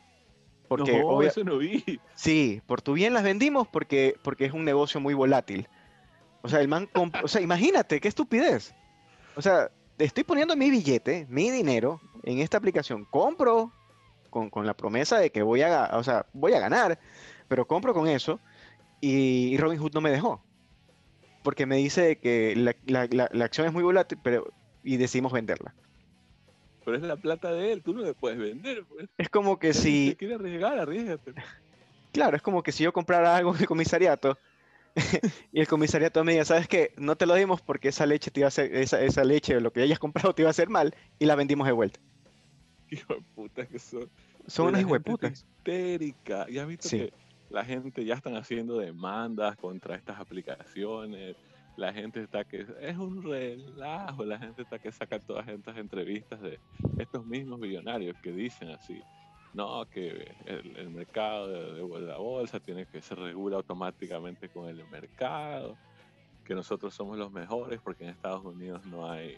Porque 0.68 1.00
no, 1.00 1.22
eso 1.22 1.44
no 1.44 1.58
vi. 1.58 2.00
Sí, 2.14 2.62
por 2.68 2.82
tu 2.82 2.94
bien 2.94 3.14
las 3.14 3.24
vendimos 3.24 3.68
porque, 3.68 4.16
porque 4.22 4.46
es 4.46 4.54
un 4.54 4.66
negocio 4.66 5.00
muy 5.00 5.14
volátil. 5.14 5.68
O 6.42 6.50
sea, 6.50 6.62
el 6.62 6.68
man, 6.68 6.90
o 6.94 7.28
sea, 7.28 7.42
imagínate, 7.42 8.00
qué 8.00 8.08
estupidez. 8.08 8.76
O 9.36 9.42
sea, 9.42 9.72
estoy 9.98 10.24
poniendo 10.24 10.56
mi 10.56 10.70
billete, 10.70 11.26
mi 11.30 11.50
dinero 11.50 12.02
en 12.24 12.40
esta 12.40 12.58
aplicación. 12.58 13.06
Compro 13.06 13.74
con, 14.30 14.50
con 14.50 14.66
la 14.66 14.76
promesa 14.76 15.18
de 15.18 15.32
que 15.32 15.42
voy 15.42 15.64
a, 15.64 15.90
o 15.94 16.04
sea, 16.04 16.28
voy 16.34 16.54
a 16.54 16.60
ganar, 16.60 17.00
pero 17.48 17.66
compro 17.66 17.94
con 17.94 18.08
eso 18.08 18.40
y 19.02 19.58
Robin 19.58 19.80
Hood 19.80 19.94
no 19.94 20.02
me 20.02 20.12
dejó. 20.12 20.44
Porque 21.44 21.66
me 21.66 21.78
dice 21.78 22.18
que 22.18 22.56
la, 22.56 22.76
la, 22.86 23.46
acción 23.46 23.66
es 23.66 23.74
muy 23.74 23.84
volátil 23.84 24.18
pero, 24.22 24.52
y 24.84 24.98
decidimos 24.98 25.32
venderla. 25.32 25.74
Pero 26.84 26.98
es 26.98 27.04
la 27.04 27.16
plata 27.16 27.52
de 27.52 27.72
él, 27.72 27.82
tú 27.82 27.94
no 27.94 28.02
le 28.02 28.14
puedes 28.14 28.38
vender. 28.38 28.84
Pues. 28.86 29.08
Es 29.18 29.30
como 29.30 29.58
que 29.58 29.74
si... 29.74 30.10
Si 30.10 30.16
quiere 30.16 30.36
arriesgar, 30.36 30.78
arriesgate. 30.80 31.34
Claro, 32.12 32.36
es 32.36 32.42
como 32.42 32.64
que 32.64 32.72
si 32.72 32.84
yo 32.84 32.92
comprara 32.92 33.36
algo 33.36 33.56
en 33.56 33.62
el 33.62 33.68
comisariato 33.68 34.38
y 35.52 35.60
el 35.60 35.68
comisariato 35.68 36.24
me 36.24 36.34
diga, 36.34 36.46
¿sabes 36.46 36.68
qué? 36.68 36.94
No 36.98 37.16
te 37.16 37.26
lo 37.26 37.36
dimos 37.36 37.62
porque 37.62 37.90
esa 37.90 38.06
leche 38.06 38.32
te 38.32 38.42
iba 38.42 38.48
a 38.48 38.50
hacer, 38.50 38.74
esa, 38.76 39.02
esa 39.02 39.24
leche, 39.24 39.60
lo 39.62 39.72
que 39.72 39.82
hayas 39.82 40.00
comprado 40.00 40.34
te 40.34 40.42
iba 40.42 40.50
a 40.50 40.52
hacer 40.52 40.70
mal 40.70 40.96
y 41.20 41.26
la 41.26 41.36
vendimos 41.36 41.68
de 41.68 41.74
vuelta. 41.74 42.00
Hijo 42.90 43.14
de 43.14 43.22
puta 43.36 43.66
que 43.66 43.80
son. 43.80 44.10
Son 44.48 44.74
de 44.74 45.00
puta. 45.00 45.28
Histérica. 45.28 46.48
Ya 46.50 46.64
has 46.64 46.68
visto 46.68 46.90
que 46.90 47.14
la 47.50 47.66
gente 47.66 48.06
ya 48.06 48.16
están 48.16 48.36
haciendo 48.36 48.78
demandas 48.78 49.56
contra 49.58 49.96
estas 49.96 50.20
aplicaciones. 50.20 51.36
La 51.78 51.94
gente 51.94 52.22
está 52.22 52.44
que 52.44 52.66
es 52.82 52.98
un 52.98 53.24
relajo, 53.24 54.26
la 54.26 54.38
gente 54.38 54.64
está 54.64 54.80
que 54.80 54.92
saca 54.92 55.20
todas 55.20 55.48
estas 55.48 55.78
entrevistas 55.78 56.42
de 56.42 56.60
estos 56.98 57.26
mismos 57.26 57.60
millonarios 57.60 58.18
que 58.22 58.32
dicen 58.32 58.70
así, 58.72 59.02
no, 59.54 59.86
que 59.90 60.36
el, 60.46 60.90
mercado 60.90 61.48
de, 61.48 62.06
la 62.06 62.18
bolsa 62.18 62.60
tiene 62.60 62.86
que 62.86 63.02
se 63.02 63.16
regula 63.16 63.58
automáticamente 63.58 64.50
con 64.50 64.68
el 64.68 64.86
mercado, 64.90 65.78
que 66.44 66.54
nosotros 66.54 66.94
somos 66.94 67.18
los 67.18 67.32
mejores 67.32 67.80
porque 67.82 68.04
en 68.04 68.12
Estados 68.12 68.44
Unidos 68.44 68.86
no 68.86 69.10
hay 69.10 69.38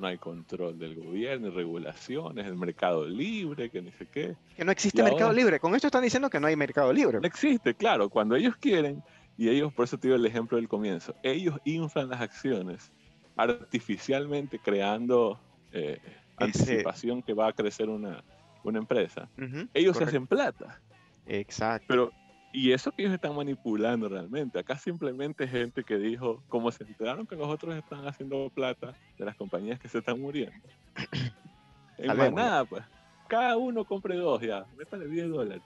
no 0.00 0.06
hay 0.06 0.18
control 0.18 0.78
del 0.78 0.96
gobierno 0.96 1.48
y 1.48 1.50
regulaciones, 1.50 2.46
el 2.46 2.56
mercado 2.56 3.06
libre, 3.06 3.70
que 3.70 3.82
ni 3.82 3.92
sé 3.92 4.06
qué. 4.06 4.36
Que 4.56 4.64
no 4.64 4.72
existe 4.72 5.02
mercado 5.02 5.32
libre. 5.32 5.60
Con 5.60 5.74
esto 5.74 5.88
están 5.88 6.02
diciendo 6.02 6.30
que 6.30 6.40
no 6.40 6.46
hay 6.46 6.56
mercado 6.56 6.92
libre. 6.92 7.20
No 7.20 7.26
existe, 7.26 7.74
claro. 7.74 8.08
Cuando 8.08 8.34
ellos 8.34 8.56
quieren, 8.56 9.02
y 9.36 9.48
ellos, 9.48 9.72
por 9.72 9.84
eso 9.84 9.98
te 9.98 10.08
digo 10.08 10.16
el 10.16 10.26
ejemplo 10.26 10.56
del 10.56 10.68
comienzo, 10.68 11.14
ellos 11.22 11.58
inflan 11.64 12.08
las 12.08 12.20
acciones 12.20 12.90
artificialmente 13.36 14.58
creando 14.58 15.38
eh, 15.72 15.98
anticipación 16.36 17.22
que 17.22 17.32
va 17.32 17.48
a 17.48 17.52
crecer 17.52 17.88
una, 17.88 18.24
una 18.64 18.78
empresa. 18.78 19.28
ellos 19.74 19.96
se 19.96 20.04
hacen 20.04 20.26
plata. 20.26 20.80
Exacto. 21.26 21.86
Pero 21.88 22.12
y 22.52 22.72
eso 22.72 22.90
que 22.90 23.02
ellos 23.02 23.14
están 23.14 23.34
manipulando 23.34 24.08
realmente. 24.08 24.58
Acá 24.58 24.76
simplemente 24.76 25.46
gente 25.46 25.84
que 25.84 25.98
dijo, 25.98 26.42
como 26.48 26.72
se 26.72 26.84
enteraron 26.84 27.26
que 27.26 27.36
los 27.36 27.48
otros 27.48 27.76
están 27.76 28.06
haciendo 28.06 28.50
plata 28.50 28.94
de 29.18 29.24
las 29.24 29.36
compañías 29.36 29.78
que 29.78 29.88
se 29.88 29.98
están 29.98 30.20
muriendo. 30.20 30.56
en 31.98 32.34
nada, 32.34 32.64
pues. 32.64 32.84
Cada 33.28 33.56
uno 33.56 33.84
compre 33.84 34.16
dos 34.16 34.42
ya, 34.42 34.66
métale 34.76 35.06
10 35.06 35.28
dólares 35.28 35.62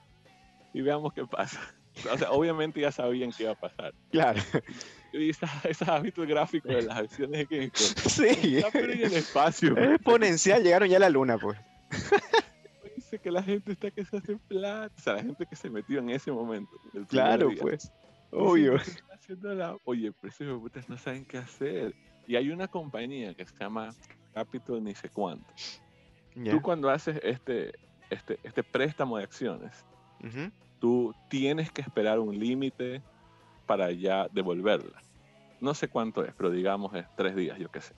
y 0.73 0.81
veamos 0.81 1.13
qué 1.13 1.25
pasa. 1.25 1.59
O 2.11 2.17
sea, 2.17 2.29
obviamente 2.31 2.81
ya 2.81 2.91
sabían 2.91 3.31
qué 3.31 3.43
iba 3.43 3.53
a 3.53 3.55
pasar. 3.55 3.93
Claro. 4.11 4.41
Y 5.13 5.29
esos 5.29 5.87
hábitos 5.87 6.27
gráficos 6.27 6.69
de 6.69 6.81
las 6.81 6.97
acciones 6.97 7.47
que 7.47 7.71
sí. 7.73 8.57
Está 8.57 8.77
en 8.79 9.01
el 9.01 9.13
espacio. 9.13 9.77
Es 9.77 9.91
exponencial, 9.91 10.61
llegaron 10.61 10.89
ya 10.89 10.97
a 10.97 10.99
la 10.99 11.09
luna, 11.09 11.37
pues 11.37 11.57
que 13.19 13.31
la 13.31 13.43
gente 13.43 13.71
está 13.71 13.91
que 13.91 14.05
se 14.05 14.17
hace 14.17 14.37
plata. 14.37 14.93
O 14.97 15.01
sea, 15.01 15.13
la 15.13 15.23
gente 15.23 15.45
que 15.45 15.55
se 15.55 15.69
metió 15.69 15.99
en 15.99 16.09
ese 16.09 16.31
momento. 16.31 16.71
Claro, 17.07 17.49
pues. 17.59 17.91
Obvio. 18.31 18.77
Oye, 19.85 20.11
pero 20.11 20.31
esos 20.31 20.59
putas 20.59 20.89
no 20.89 20.97
saben 20.97 21.25
qué 21.25 21.37
hacer. 21.37 21.95
Y 22.27 22.35
hay 22.35 22.49
una 22.49 22.67
compañía 22.67 23.33
que 23.33 23.45
se 23.45 23.55
llama 23.57 23.89
Capital 24.33 24.83
ni 24.83 24.95
sé 24.95 25.09
cuánto. 25.09 25.47
Tú 26.51 26.61
cuando 26.61 26.89
haces 26.89 27.19
este, 27.23 27.73
este, 28.09 28.39
este 28.43 28.63
préstamo 28.63 29.17
de 29.17 29.23
acciones, 29.23 29.85
tú 30.79 31.13
tienes 31.29 31.71
que 31.71 31.81
esperar 31.81 32.19
un 32.19 32.37
límite 32.37 33.01
para 33.65 33.91
ya 33.91 34.27
devolverla. 34.31 35.01
No 35.61 35.73
sé 35.73 35.87
cuánto 35.87 36.25
es, 36.25 36.33
pero 36.35 36.51
digamos 36.51 36.93
es 36.93 37.05
tres 37.15 37.35
días, 37.35 37.57
yo 37.57 37.71
qué 37.71 37.81
sé. 37.81 37.95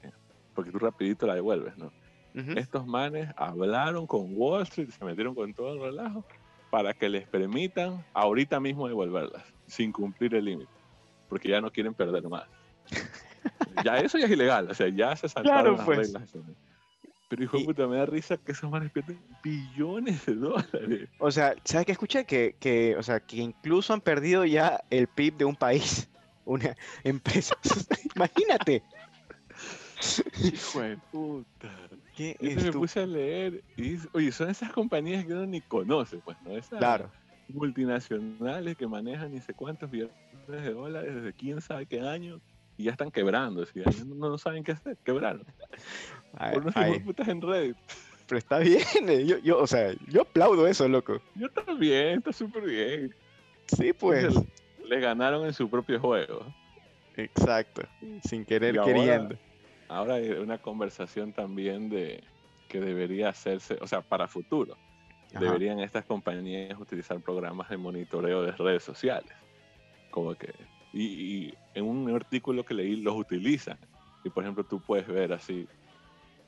Porque 0.53 0.71
tú 0.71 0.79
rapidito 0.79 1.25
la 1.25 1.35
devuelves, 1.35 1.77
¿no? 1.77 1.91
Estos 2.55 2.85
manes 2.85 3.29
hablaron 3.35 4.05
con 4.05 4.27
Wall 4.35 4.63
Street, 4.63 4.89
se 4.89 5.03
metieron 5.03 5.33
con 5.33 5.53
todo 5.53 5.73
el 5.73 5.81
relajo 5.81 6.23
para 6.69 6.93
que 6.93 7.09
les 7.09 7.27
permitan 7.27 8.05
ahorita 8.13 8.59
mismo 8.59 8.87
devolverlas, 8.87 9.43
sin 9.65 9.91
cumplir 9.91 10.35
el 10.35 10.45
límite, 10.45 10.71
porque 11.29 11.49
ya 11.49 11.61
no 11.61 11.71
quieren 11.71 11.93
perder 11.93 12.27
más. 12.29 12.45
ya 13.83 13.97
eso 13.97 14.17
ya 14.17 14.25
es 14.25 14.31
ilegal, 14.31 14.69
o 14.69 14.73
sea, 14.73 14.87
ya 14.89 15.15
se 15.15 15.27
saltaron 15.27 15.77
las 15.77 15.85
pues. 15.85 16.13
reglas. 16.13 16.33
Pero 17.29 17.43
hijo 17.43 17.57
de 17.57 17.65
puta, 17.65 17.87
me 17.87 17.97
da 17.97 18.05
risa 18.05 18.37
que 18.37 18.53
esos 18.53 18.69
manes 18.71 18.91
pierden 18.91 19.19
billones 19.43 20.25
de 20.25 20.35
dólares. 20.35 21.09
O 21.19 21.29
sea, 21.29 21.55
¿sabes 21.65 21.85
qué 21.85 21.91
escuché? 21.91 22.25
Que, 22.25 22.55
que, 22.59 22.95
o 22.95 23.03
sea, 23.03 23.19
que 23.19 23.37
incluso 23.37 23.93
han 23.93 23.99
perdido 23.99 24.45
ya 24.45 24.81
el 24.89 25.07
PIB 25.07 25.37
de 25.37 25.45
un 25.45 25.55
país, 25.55 26.09
una 26.45 26.75
empresa. 27.03 27.57
Imagínate. 28.15 28.81
Hijo 30.43 30.81
de 30.81 30.97
puta. 31.11 31.71
¿Qué 32.15 32.37
me 32.39 32.71
puse 32.71 33.01
a 33.01 33.05
leer 33.05 33.63
y 33.75 33.97
oye, 34.13 34.31
son 34.31 34.49
esas 34.49 34.71
compañías 34.71 35.25
que 35.25 35.33
uno 35.33 35.45
ni 35.45 35.61
conoce, 35.61 36.17
pues, 36.17 36.37
¿no? 36.43 36.51
Esas 36.57 36.79
claro. 36.79 37.11
multinacionales 37.47 38.77
que 38.77 38.87
manejan 38.87 39.31
ni 39.31 39.39
sé 39.39 39.53
cuántos 39.53 39.89
billones 39.89 40.15
de 40.47 40.73
dólares 40.73 41.15
desde 41.15 41.33
quién 41.33 41.61
sabe 41.61 41.85
qué 41.85 42.01
año 42.01 42.39
y 42.77 42.83
ya 42.83 42.91
están 42.91 43.09
quebrando, 43.09 43.65
no, 44.05 44.29
no, 44.29 44.37
saben 44.37 44.63
qué 44.63 44.73
hacer, 44.73 44.97
quebraron. 45.03 45.43
Por 46.53 46.61
unos 46.61 46.99
putas 47.03 47.27
en 47.27 47.41
Reddit. 47.41 47.77
Pero 48.27 48.37
está 48.37 48.59
bien, 48.59 48.83
eh, 49.07 49.25
yo, 49.25 49.39
yo, 49.39 49.57
o 49.59 49.67
sea, 49.67 49.93
yo 50.07 50.21
aplaudo 50.21 50.67
eso, 50.67 50.87
loco. 50.87 51.19
Yo 51.33 51.49
también, 51.49 52.19
está 52.19 52.31
súper 52.31 52.63
bien. 52.63 53.15
Sí, 53.65 53.93
pues. 53.93 54.33
Le 54.85 54.99
ganaron 54.99 55.45
en 55.45 55.53
su 55.53 55.69
propio 55.69 55.99
juego. 55.99 56.45
Exacto, 57.15 57.81
sin 58.23 58.45
querer 58.45 58.79
queriendo 58.79 59.13
ahora 59.13 59.46
hay 59.89 60.29
una 60.31 60.57
conversación 60.57 61.33
también 61.33 61.89
de 61.89 62.23
que 62.67 62.79
debería 62.79 63.29
hacerse, 63.29 63.77
o 63.81 63.87
sea, 63.87 64.01
para 64.01 64.27
futuro, 64.27 64.77
deberían 65.39 65.79
estas 65.79 66.05
compañías 66.05 66.77
utilizar 66.79 67.19
programas 67.21 67.69
de 67.69 67.77
monitoreo 67.77 68.41
de 68.43 68.51
redes 68.51 68.83
sociales. 68.83 69.31
Como 70.11 70.35
que, 70.35 70.53
y, 70.93 71.53
en 71.73 71.85
un 71.85 72.13
artículo 72.13 72.65
que 72.65 72.73
leí 72.73 72.97
los 72.97 73.15
utilizan. 73.15 73.77
Y 74.23 74.29
por 74.29 74.43
ejemplo, 74.43 74.63
tú 74.63 74.81
puedes 74.81 75.07
ver 75.07 75.31
así 75.31 75.67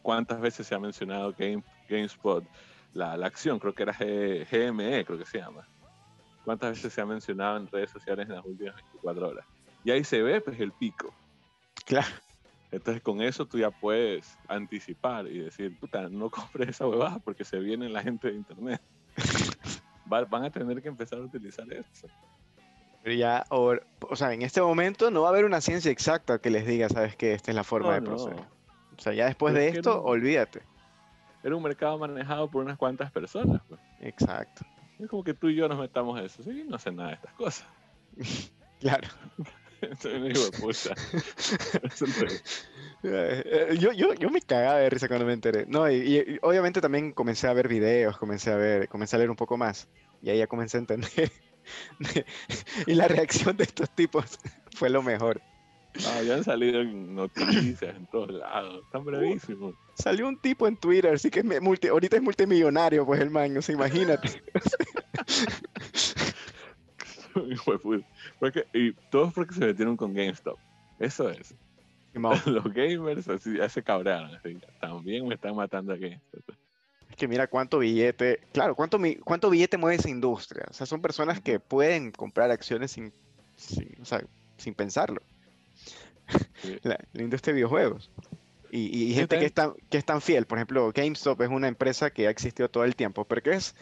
cuántas 0.01 0.41
veces 0.41 0.67
se 0.67 0.75
ha 0.75 0.79
mencionado 0.79 1.33
Game, 1.37 1.63
GameSpot, 1.87 2.43
la, 2.93 3.15
la 3.15 3.27
acción, 3.27 3.59
creo 3.59 3.73
que 3.73 3.83
era 3.83 3.93
GME, 3.93 5.05
creo 5.05 5.17
que 5.17 5.25
se 5.25 5.39
llama. 5.39 5.67
¿Cuántas 6.43 6.71
veces 6.71 6.91
se 6.91 7.01
ha 7.01 7.05
mencionado 7.05 7.57
en 7.57 7.67
redes 7.67 7.91
sociales 7.91 8.27
en 8.27 8.35
las 8.35 8.45
últimas 8.45 8.75
24 8.75 9.29
horas? 9.29 9.45
Y 9.83 9.91
ahí 9.91 10.03
se 10.03 10.21
ve 10.21 10.41
pues 10.41 10.59
el 10.59 10.71
pico. 10.71 11.13
Claro. 11.85 12.07
Entonces 12.71 13.01
con 13.01 13.21
eso 13.21 13.45
tú 13.45 13.57
ya 13.57 13.71
puedes 13.71 14.37
anticipar 14.47 15.27
y 15.27 15.39
decir, 15.39 15.77
puta, 15.79 16.07
no 16.09 16.29
compres 16.31 16.69
esa 16.69 16.87
huevada 16.87 17.19
porque 17.19 17.43
se 17.43 17.59
viene 17.59 17.89
la 17.89 18.03
gente 18.03 18.29
de 18.29 18.35
internet. 18.35 18.81
van 20.07 20.43
a 20.43 20.49
tener 20.49 20.81
que 20.81 20.87
empezar 20.87 21.19
a 21.19 21.23
utilizar 21.23 21.71
eso. 21.73 22.07
Pero 23.03 23.15
ya, 23.15 23.45
o, 23.49 23.75
o, 24.01 24.15
sea, 24.15 24.33
en 24.33 24.41
este 24.41 24.61
momento 24.61 25.09
no 25.09 25.21
va 25.21 25.29
a 25.29 25.31
haber 25.31 25.45
una 25.45 25.61
ciencia 25.61 25.89
exacta 25.89 26.39
que 26.39 26.49
les 26.49 26.65
diga, 26.65 26.89
sabes 26.89 27.15
que 27.15 27.33
esta 27.33 27.51
es 27.51 27.55
la 27.55 27.63
forma 27.63 27.93
de 27.93 28.01
proceder. 28.01 28.45
O 28.97 29.01
sea, 29.01 29.13
ya 29.13 29.25
después 29.25 29.53
de 29.53 29.69
esto, 29.69 30.03
olvídate. 30.03 30.61
Era 31.41 31.55
un 31.55 31.63
mercado 31.63 31.97
manejado 31.97 32.49
por 32.51 32.63
unas 32.63 32.77
cuantas 32.77 33.11
personas. 33.11 33.61
Pues. 33.69 33.79
Exacto. 34.01 34.65
Es 34.99 35.07
como 35.07 35.23
que 35.23 35.33
tú 35.33 35.47
y 35.47 35.55
yo 35.55 35.69
nos 35.69 35.79
metamos 35.79 36.19
eso. 36.19 36.43
Sí, 36.43 36.65
no 36.67 36.77
sé 36.77 36.91
nada 36.91 37.09
de 37.09 37.15
estas 37.15 37.33
cosas. 37.33 37.67
claro. 38.81 39.07
Eh, 43.01 43.77
yo, 43.79 43.93
yo, 43.93 44.13
yo 44.13 44.29
me 44.29 44.41
cagaba 44.41 44.79
de 44.79 44.89
risa 44.89 45.07
cuando 45.07 45.25
me 45.25 45.31
enteré. 45.31 45.65
No, 45.67 45.89
y, 45.89 46.37
obviamente 46.41 46.81
también 46.81 47.13
comencé 47.13 47.47
a 47.47 47.53
ver 47.53 47.69
videos, 47.69 48.17
comencé 48.17 48.51
a 48.51 48.57
ver, 48.57 48.89
comencé 48.89 49.15
a 49.15 49.19
leer 49.19 49.29
un 49.29 49.37
poco 49.37 49.55
más. 49.55 49.87
Y 50.21 50.29
ahí 50.29 50.39
ya 50.39 50.47
comencé 50.47 50.75
a 50.75 50.81
entender. 50.81 51.31
y 52.87 52.93
la 52.95 53.07
reacción 53.07 53.55
de 53.55 53.63
estos 53.63 53.89
tipos 53.91 54.37
fue 54.75 54.89
lo 54.89 55.01
mejor. 55.01 55.41
Ah, 56.07 56.21
ya 56.23 56.35
han 56.35 56.43
salido 56.43 56.83
noticias 56.83 57.95
en 57.95 58.05
todos 58.07 58.31
lados. 58.31 58.83
Están 58.85 59.05
bravísimos. 59.05 59.75
salió 59.95 60.27
un 60.27 60.37
tipo 60.37 60.67
en 60.67 60.77
Twitter, 60.77 61.13
así 61.13 61.29
que 61.29 61.39
es 61.39 61.61
multi, 61.61 61.87
ahorita 61.87 62.17
es 62.17 62.21
multimillonario, 62.21 63.05
pues 63.05 63.21
el 63.21 63.29
man, 63.29 63.55
o 63.57 63.61
sea, 63.61 63.75
imagínate. 63.75 64.29
porque, 68.39 68.65
y 68.73 68.93
todos 69.09 69.33
porque 69.33 69.53
se 69.53 69.65
metieron 69.65 69.97
con 69.97 70.13
GameStop. 70.13 70.57
Eso 70.99 71.29
es. 71.29 71.55
Los 72.45 72.73
gamers 72.73 73.27
así 73.27 73.57
ya 73.57 73.69
se 73.69 73.83
cabrearon. 73.83 74.31
también 74.81 75.27
me 75.27 75.35
están 75.35 75.55
matando 75.55 75.93
a 75.93 75.95
GameStop. 75.95 76.55
Es 77.09 77.15
que 77.15 77.27
mira 77.27 77.47
cuánto 77.47 77.79
billete, 77.79 78.39
claro, 78.51 78.75
cuánto, 78.75 78.99
cuánto 79.23 79.49
billete 79.49 79.77
mueve 79.77 79.95
esa 79.97 80.09
industria. 80.09 80.65
O 80.69 80.73
sea, 80.73 80.85
son 80.85 81.01
personas 81.01 81.41
que 81.41 81.59
pueden 81.59 82.11
comprar 82.11 82.51
acciones 82.51 82.91
sin, 82.91 83.11
sin 83.55 84.75
pensarlo. 84.75 85.21
La, 86.83 86.99
industria 87.13 87.53
de 87.53 87.57
videojuegos. 87.57 88.11
Y, 88.71 89.13
gente 89.15 89.39
que 89.39 89.45
es, 89.45 89.53
tan, 89.53 89.73
que 89.89 89.97
es 89.97 90.05
tan 90.05 90.21
fiel. 90.21 90.45
Por 90.45 90.59
ejemplo, 90.59 90.91
GameStop 90.93 91.41
es 91.41 91.49
una 91.49 91.67
empresa 91.67 92.11
que 92.11 92.27
ha 92.27 92.29
existido 92.29 92.69
todo 92.69 92.83
el 92.83 92.95
tiempo, 92.95 93.25
pero 93.25 93.41
que 93.41 93.53
es, 93.53 93.75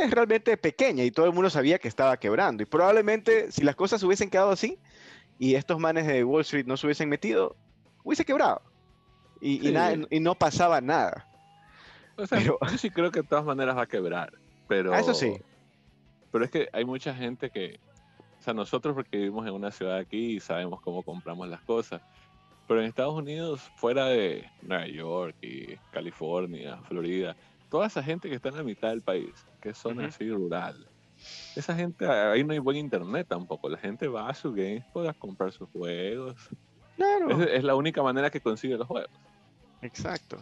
es 0.00 0.10
realmente 0.10 0.56
pequeña 0.56 1.04
y 1.04 1.10
todo 1.10 1.26
el 1.26 1.32
mundo 1.32 1.50
sabía 1.50 1.78
que 1.78 1.88
estaba 1.88 2.16
quebrando. 2.16 2.62
Y 2.62 2.66
probablemente 2.66 3.50
si 3.52 3.62
las 3.62 3.76
cosas 3.76 4.02
hubiesen 4.02 4.30
quedado 4.30 4.50
así 4.50 4.78
y 5.38 5.54
estos 5.54 5.78
manes 5.78 6.06
de 6.06 6.24
Wall 6.24 6.42
Street 6.42 6.66
no 6.66 6.76
se 6.76 6.86
hubiesen 6.86 7.08
metido, 7.08 7.56
hubiese 8.04 8.24
quebrado. 8.24 8.62
Y, 9.40 9.68
y, 10.10 10.20
no 10.20 10.36
pasaba 10.36 10.80
nada. 10.80 11.26
yo 12.44 12.58
sí 12.78 12.90
creo 12.90 13.10
que 13.10 13.22
de 13.22 13.26
todas 13.26 13.44
maneras 13.44 13.76
va 13.76 13.82
a 13.82 13.88
quebrar. 13.88 14.32
Pero, 14.68 14.94
eso 14.94 15.14
sí. 15.14 15.36
Pero 16.30 16.44
es 16.44 16.50
que 16.50 16.68
hay 16.72 16.84
mucha 16.84 17.12
gente 17.12 17.50
que, 17.50 17.80
o 18.38 18.42
sea, 18.42 18.54
nosotros 18.54 18.94
porque 18.94 19.18
vivimos 19.18 19.44
en 19.46 19.52
una 19.52 19.72
ciudad 19.72 19.96
aquí 19.96 20.36
y 20.36 20.40
sabemos 20.40 20.80
cómo 20.80 21.02
compramos 21.02 21.48
las 21.48 21.60
cosas. 21.62 22.00
Pero 22.68 22.80
en 22.80 22.86
Estados 22.86 23.14
Unidos, 23.14 23.60
fuera 23.74 24.06
de 24.06 24.48
Nueva 24.62 24.86
York 24.86 25.36
y 25.42 25.76
California, 25.90 26.78
Florida, 26.88 27.36
toda 27.72 27.86
esa 27.86 28.02
gente 28.02 28.28
que 28.28 28.34
está 28.34 28.50
en 28.50 28.56
la 28.56 28.62
mitad 28.62 28.90
del 28.90 29.00
país, 29.00 29.32
que 29.62 29.70
es 29.70 29.78
zona 29.78 30.08
así 30.08 30.30
rural, 30.30 30.86
esa 31.56 31.74
gente, 31.74 32.06
ahí 32.06 32.44
no 32.44 32.52
hay 32.52 32.58
buen 32.58 32.76
internet 32.76 33.26
tampoco. 33.26 33.70
La 33.70 33.78
gente 33.78 34.08
va 34.08 34.28
a 34.28 34.34
su 34.34 34.52
GameSpot 34.52 35.08
a 35.08 35.14
comprar 35.14 35.52
sus 35.52 35.70
juegos. 35.70 36.36
Claro. 36.96 37.42
Es, 37.44 37.64
la 37.64 37.74
única 37.74 38.02
manera 38.02 38.28
que 38.28 38.42
consigue 38.42 38.76
los 38.76 38.86
juegos. 38.86 39.10
Exacto. 39.80 40.36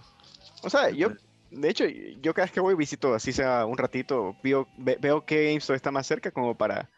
O 0.65 0.71
sea, 0.71 0.91
yo, 0.91 1.11
de 1.53 1.71
hecho, 1.71 1.85
yo 1.87 2.35
cada 2.35 2.47
vez 2.47 2.53
que 2.53 2.59
voy 2.59 2.75
visito, 2.75 3.15
así 3.15 3.33
sea 3.33 3.65
un 3.65 3.79
ratito, 3.79 4.35
veo, 4.43 4.67
veo 4.77 5.25
que 5.25 5.51
GameStop 5.51 5.77
está 5.77 5.93
más 5.93 6.09
cerca 6.09 6.33
como 6.33 6.57
para 6.57 6.91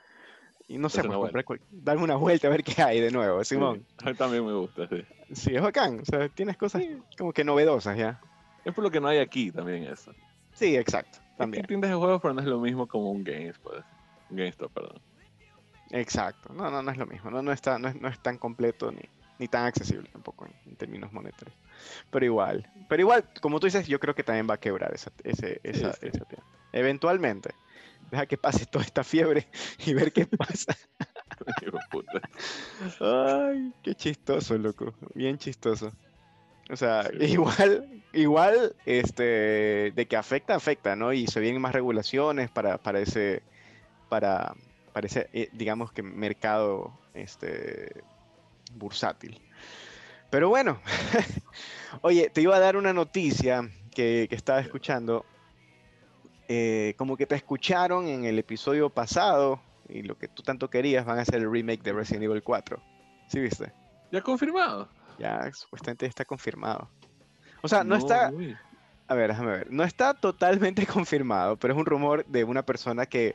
y 0.66 0.78
no 0.78 0.88
sé, 0.88 1.02
pues, 1.04 1.60
darme 1.70 2.04
una 2.04 2.16
vuelta 2.16 2.46
a 2.46 2.50
ver 2.50 2.64
qué 2.64 2.80
hay 2.80 3.00
de 3.00 3.10
nuevo, 3.10 3.44
Simón. 3.44 3.84
a 4.02 4.08
mí 4.08 4.14
también 4.14 4.46
me 4.46 4.54
gusta, 4.54 4.88
sí. 4.88 5.04
Sí, 5.32 5.54
es 5.54 5.60
bacán. 5.60 6.00
O 6.00 6.04
sea, 6.06 6.30
tienes 6.30 6.56
cosas 6.56 6.82
como 7.18 7.34
que 7.34 7.44
novedosas 7.44 7.98
ya. 7.98 8.18
Es 8.64 8.74
por 8.74 8.84
lo 8.84 8.90
que 8.90 9.00
no 9.00 9.08
hay 9.08 9.18
aquí 9.18 9.50
también 9.50 9.84
eso. 9.84 10.12
Sí, 10.52 10.76
exacto. 10.76 11.18
También. 11.36 11.66
tiendas 11.66 11.90
de 11.90 11.96
juegos, 11.96 12.20
pero 12.20 12.34
no 12.34 12.40
es 12.40 12.46
lo 12.46 12.60
mismo 12.60 12.86
como 12.86 13.10
un 13.10 13.24
GameStop, 13.24 13.62
pues. 13.72 13.84
GameStop, 14.30 14.72
perdón. 14.72 15.00
Exacto. 15.90 16.52
No, 16.54 16.70
no, 16.70 16.82
no 16.82 16.90
es 16.90 16.96
lo 16.96 17.06
mismo. 17.06 17.30
No, 17.30 17.42
no, 17.42 17.52
está, 17.52 17.78
no, 17.78 17.88
es, 17.88 18.18
tan 18.20 18.38
completo 18.38 18.92
ni, 18.92 19.02
ni 19.38 19.48
tan 19.48 19.64
accesible 19.64 20.08
tampoco 20.10 20.46
en, 20.66 20.76
términos 20.76 21.12
monetarios. 21.12 21.56
Pero 22.10 22.24
igual. 22.24 22.70
Pero 22.88 23.02
igual, 23.02 23.24
como 23.40 23.60
tú 23.60 23.66
dices, 23.66 23.86
yo 23.86 23.98
creo 23.98 24.14
que 24.14 24.24
también 24.24 24.48
va 24.48 24.54
a 24.54 24.60
quebrar 24.60 24.94
esa, 24.94 25.10
ese, 25.24 25.60
esa, 25.62 25.94
esa 26.00 26.26
Eventualmente 26.72 27.54
deja 28.10 28.26
que 28.26 28.36
pase 28.36 28.66
toda 28.66 28.84
esta 28.84 29.04
fiebre 29.04 29.48
y 29.86 29.94
ver 29.94 30.12
qué 30.12 30.26
pasa. 30.26 30.76
Ay, 33.00 33.72
qué 33.82 33.94
chistoso, 33.94 34.56
loco. 34.56 34.94
Bien 35.14 35.38
chistoso. 35.38 35.92
O 36.72 36.76
sea, 36.76 37.08
igual, 37.20 38.02
igual, 38.12 38.74
este, 38.86 39.92
de 39.94 40.06
que 40.08 40.16
afecta, 40.16 40.54
afecta, 40.54 40.96
¿no? 40.96 41.12
Y 41.12 41.26
se 41.26 41.38
vienen 41.38 41.60
más 41.60 41.72
regulaciones 41.72 42.50
para, 42.50 42.78
para 42.78 42.98
ese, 42.98 43.42
para, 44.08 44.54
para 44.92 45.06
ese, 45.06 45.28
eh, 45.32 45.50
digamos 45.52 45.92
que 45.92 46.02
mercado, 46.02 46.98
este, 47.14 48.02
bursátil. 48.74 49.40
Pero 50.30 50.48
bueno, 50.48 50.80
oye, 52.00 52.30
te 52.30 52.40
iba 52.40 52.56
a 52.56 52.60
dar 52.60 52.76
una 52.76 52.94
noticia 52.94 53.70
que, 53.94 54.26
que 54.30 54.34
estaba 54.34 54.60
escuchando 54.60 55.26
eh, 56.48 56.94
como 56.96 57.16
que 57.16 57.26
te 57.26 57.34
escucharon 57.34 58.08
en 58.08 58.24
el 58.24 58.38
episodio 58.38 58.90
pasado 58.90 59.60
y 59.88 60.02
lo 60.02 60.18
que 60.18 60.28
tú 60.28 60.42
tanto 60.42 60.68
querías 60.68 61.04
van 61.04 61.18
a 61.18 61.22
hacer 61.22 61.36
el 61.36 61.50
remake 61.50 61.82
de 61.82 61.92
Resident 61.92 62.24
Evil 62.24 62.42
4. 62.42 62.82
¿Sí 63.28 63.40
viste? 63.40 63.72
Ya 64.10 64.20
confirmado. 64.20 64.88
Ya 65.18 65.50
supuestamente 65.52 66.06
está 66.06 66.24
confirmado. 66.24 66.88
O 67.62 67.68
sea, 67.68 67.84
no, 67.84 67.94
está... 67.96 68.32
A 69.08 69.14
ver, 69.14 69.30
déjame 69.30 69.50
ver. 69.50 69.72
No 69.72 69.84
está 69.84 70.14
totalmente 70.14 70.86
confirmado, 70.86 71.56
pero 71.56 71.74
es 71.74 71.78
un 71.78 71.86
rumor 71.86 72.24
de 72.26 72.44
una 72.44 72.64
persona 72.64 73.06
que, 73.06 73.34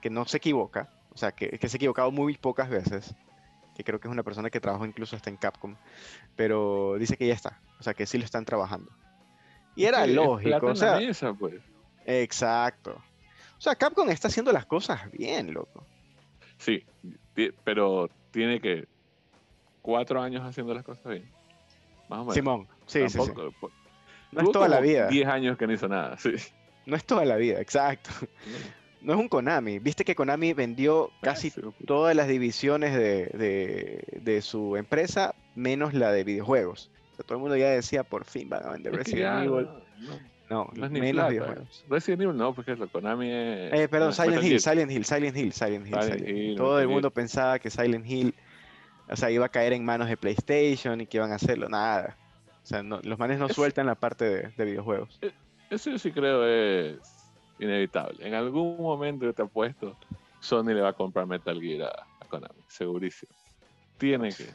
que 0.00 0.10
no 0.10 0.24
se 0.26 0.38
equivoca. 0.38 0.90
O 1.12 1.16
sea, 1.16 1.32
que, 1.32 1.50
que 1.50 1.68
se 1.68 1.76
ha 1.76 1.78
equivocado 1.78 2.10
muy 2.10 2.36
pocas 2.36 2.68
veces. 2.68 3.14
Que 3.74 3.84
creo 3.84 4.00
que 4.00 4.08
es 4.08 4.12
una 4.12 4.22
persona 4.22 4.50
que 4.50 4.60
trabajó 4.60 4.84
incluso 4.86 5.16
hasta 5.16 5.30
en 5.30 5.36
Capcom. 5.36 5.76
Pero 6.34 6.96
dice 6.98 7.16
que 7.16 7.26
ya 7.26 7.34
está. 7.34 7.60
O 7.78 7.82
sea, 7.82 7.94
que 7.94 8.06
sí 8.06 8.18
lo 8.18 8.24
están 8.24 8.44
trabajando. 8.44 8.90
Y 9.74 9.84
era 9.84 10.06
lógico. 10.06 10.66
O 10.66 10.74
sea, 10.74 10.98
pues. 11.38 11.62
Exacto. 12.04 13.02
O 13.58 13.60
sea, 13.60 13.74
Capcom 13.74 14.08
está 14.10 14.28
haciendo 14.28 14.52
las 14.52 14.66
cosas 14.66 15.10
bien, 15.12 15.52
loco. 15.54 15.86
Sí, 16.58 16.84
pero 17.64 18.08
tiene 18.30 18.60
que 18.60 18.88
cuatro 19.86 20.20
años 20.20 20.42
haciendo 20.44 20.74
las 20.74 20.82
cosas 20.82 21.04
bien. 21.04 21.30
Más 22.08 22.18
o 22.18 22.22
menos. 22.22 22.34
Simón, 22.34 22.66
sí, 22.86 23.08
sí, 23.08 23.20
sí. 23.20 23.32
Pues, 23.60 23.72
no 24.32 24.42
es 24.42 24.50
toda 24.50 24.68
la 24.68 24.80
vida. 24.80 25.06
Diez 25.06 25.28
años 25.28 25.56
que 25.56 25.66
no 25.66 25.72
hizo 25.72 25.86
nada, 25.86 26.18
sí. 26.18 26.32
No 26.84 26.96
es 26.96 27.04
toda 27.04 27.24
la 27.24 27.36
vida, 27.36 27.60
exacto. 27.60 28.10
No 29.02 29.12
es 29.12 29.20
un 29.20 29.28
Konami. 29.28 29.78
Viste 29.78 30.04
que 30.04 30.16
Konami 30.16 30.52
vendió 30.52 31.10
casi 31.20 31.52
todas 31.86 32.16
las 32.16 32.26
divisiones 32.26 32.92
de, 32.92 34.40
su 34.42 34.76
empresa, 34.76 35.34
menos 35.54 35.94
la 35.94 36.10
de 36.10 36.24
videojuegos. 36.24 36.90
O 37.12 37.16
sea, 37.16 37.24
todo 37.24 37.36
el 37.36 37.42
mundo 37.42 37.56
ya 37.56 37.70
decía, 37.70 38.02
por 38.02 38.24
fin 38.24 38.48
van 38.48 38.66
a 38.66 38.72
vender 38.72 38.94
Resident 38.94 39.44
Evil. 39.46 39.68
No, 40.50 40.68
no 40.74 40.90
menos 40.90 41.28
videojuegos. 41.28 41.84
Resident 41.88 42.22
Evil 42.22 42.36
no, 42.36 42.52
porque 42.54 42.74
lo 42.74 42.88
Konami 42.88 43.30
es... 43.30 43.72
Eh, 43.72 43.88
perdón, 43.88 44.12
Silent 44.12 44.42
Hill, 44.42 44.60
Silent 44.60 44.90
Hill, 44.90 45.04
Silent 45.04 45.36
Hill, 45.36 45.52
Silent 45.52 45.86
Hill, 45.86 46.56
Todo 46.56 46.80
el 46.80 46.88
mundo 46.88 47.12
pensaba 47.12 47.60
que 47.60 47.70
Silent 47.70 48.06
Hill, 48.06 48.34
o 49.08 49.16
sea, 49.16 49.30
iba 49.30 49.46
a 49.46 49.48
caer 49.48 49.72
en 49.72 49.84
manos 49.84 50.08
de 50.08 50.16
PlayStation 50.16 51.00
y 51.00 51.06
que 51.06 51.18
iban 51.18 51.32
a 51.32 51.36
hacerlo, 51.36 51.68
nada. 51.68 52.16
O 52.62 52.66
sea, 52.66 52.82
los 52.82 53.18
manes 53.18 53.38
no 53.38 53.48
sueltan 53.48 53.86
la 53.86 53.94
parte 53.94 54.52
de, 54.56 54.64
videojuegos. 54.64 55.18
Eh, 55.22 55.32
eso 55.70 55.90
yo 55.90 55.98
sí 55.98 56.10
creo 56.10 56.44
es 56.44 56.98
inevitable. 57.58 58.26
En 58.26 58.34
algún 58.34 58.76
momento 58.76 59.24
yo 59.24 59.32
te 59.32 59.42
apuesto, 59.42 59.96
Sony 60.40 60.74
le 60.74 60.80
va 60.80 60.88
a 60.88 60.92
comprar 60.92 61.26
Metal 61.26 61.60
Gear 61.60 61.88
a, 61.88 62.26
Konami, 62.26 62.60
segurísimo. 62.66 63.32
Tiene 63.98 64.32
que. 64.32 64.46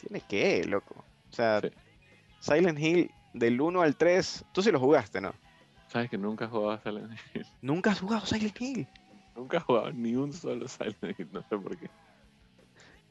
Tiene 0.00 0.20
que, 0.28 0.64
loco. 0.64 1.04
O 1.30 1.34
sea, 1.34 1.60
Silent 2.38 2.78
Hill 2.78 3.10
del 3.34 3.60
1 3.60 3.82
al 3.82 3.96
3, 3.96 4.44
tú 4.52 4.62
sí 4.62 4.70
lo 4.70 4.78
jugaste, 4.78 5.20
¿no? 5.20 5.34
Sabes 5.88 6.08
que 6.08 6.18
nunca 6.18 6.44
he 6.44 6.48
jugado 6.48 6.80
Silent 6.82 7.18
Hill. 7.34 7.46
¿Nunca 7.62 7.90
has 7.90 8.00
jugado 8.00 8.24
Silent 8.26 8.60
Hill? 8.60 8.86
Nunca 9.34 9.56
he 9.56 9.60
jugado 9.60 9.92
ni 9.92 10.14
un 10.14 10.32
solo 10.32 10.68
Silent 10.68 11.18
Hill, 11.18 11.28
no 11.32 11.42
sé 11.42 11.58
por 11.58 11.76
qué. 11.76 11.90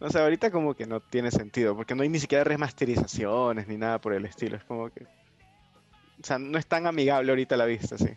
O 0.06 0.10
sea, 0.10 0.24
ahorita 0.24 0.52
como 0.52 0.74
que 0.74 0.86
no 0.86 1.00
tiene 1.00 1.32
sentido, 1.32 1.76
porque 1.76 1.96
no 1.96 2.04
hay 2.04 2.10
ni 2.10 2.20
siquiera 2.20 2.44
remasterizaciones 2.44 3.68
ni 3.68 3.78
nada 3.78 4.00
por 4.00 4.13
el 4.13 4.26
estilo. 4.26 4.58
Es 4.58 4.63
como 4.63 4.89
que. 4.89 5.04
O 5.04 6.24
sea, 6.24 6.39
no 6.39 6.58
es 6.58 6.65
tan 6.68 6.88
amigable 6.88 7.32
ahorita 7.32 7.58
la 7.58 7.65
vista, 7.65 7.98
sí. 7.98 8.10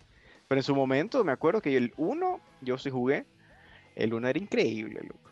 Pero 0.46 0.58
en 0.58 0.62
su 0.62 0.74
momento 0.74 1.24
me 1.24 1.32
acuerdo 1.32 1.60
que 1.60 1.76
el 1.76 1.92
1, 1.96 2.40
yo 2.60 2.78
sí 2.78 2.90
jugué. 2.90 3.26
El 3.96 4.14
1 4.14 4.28
era 4.28 4.38
increíble, 4.38 5.00
loco. 5.02 5.30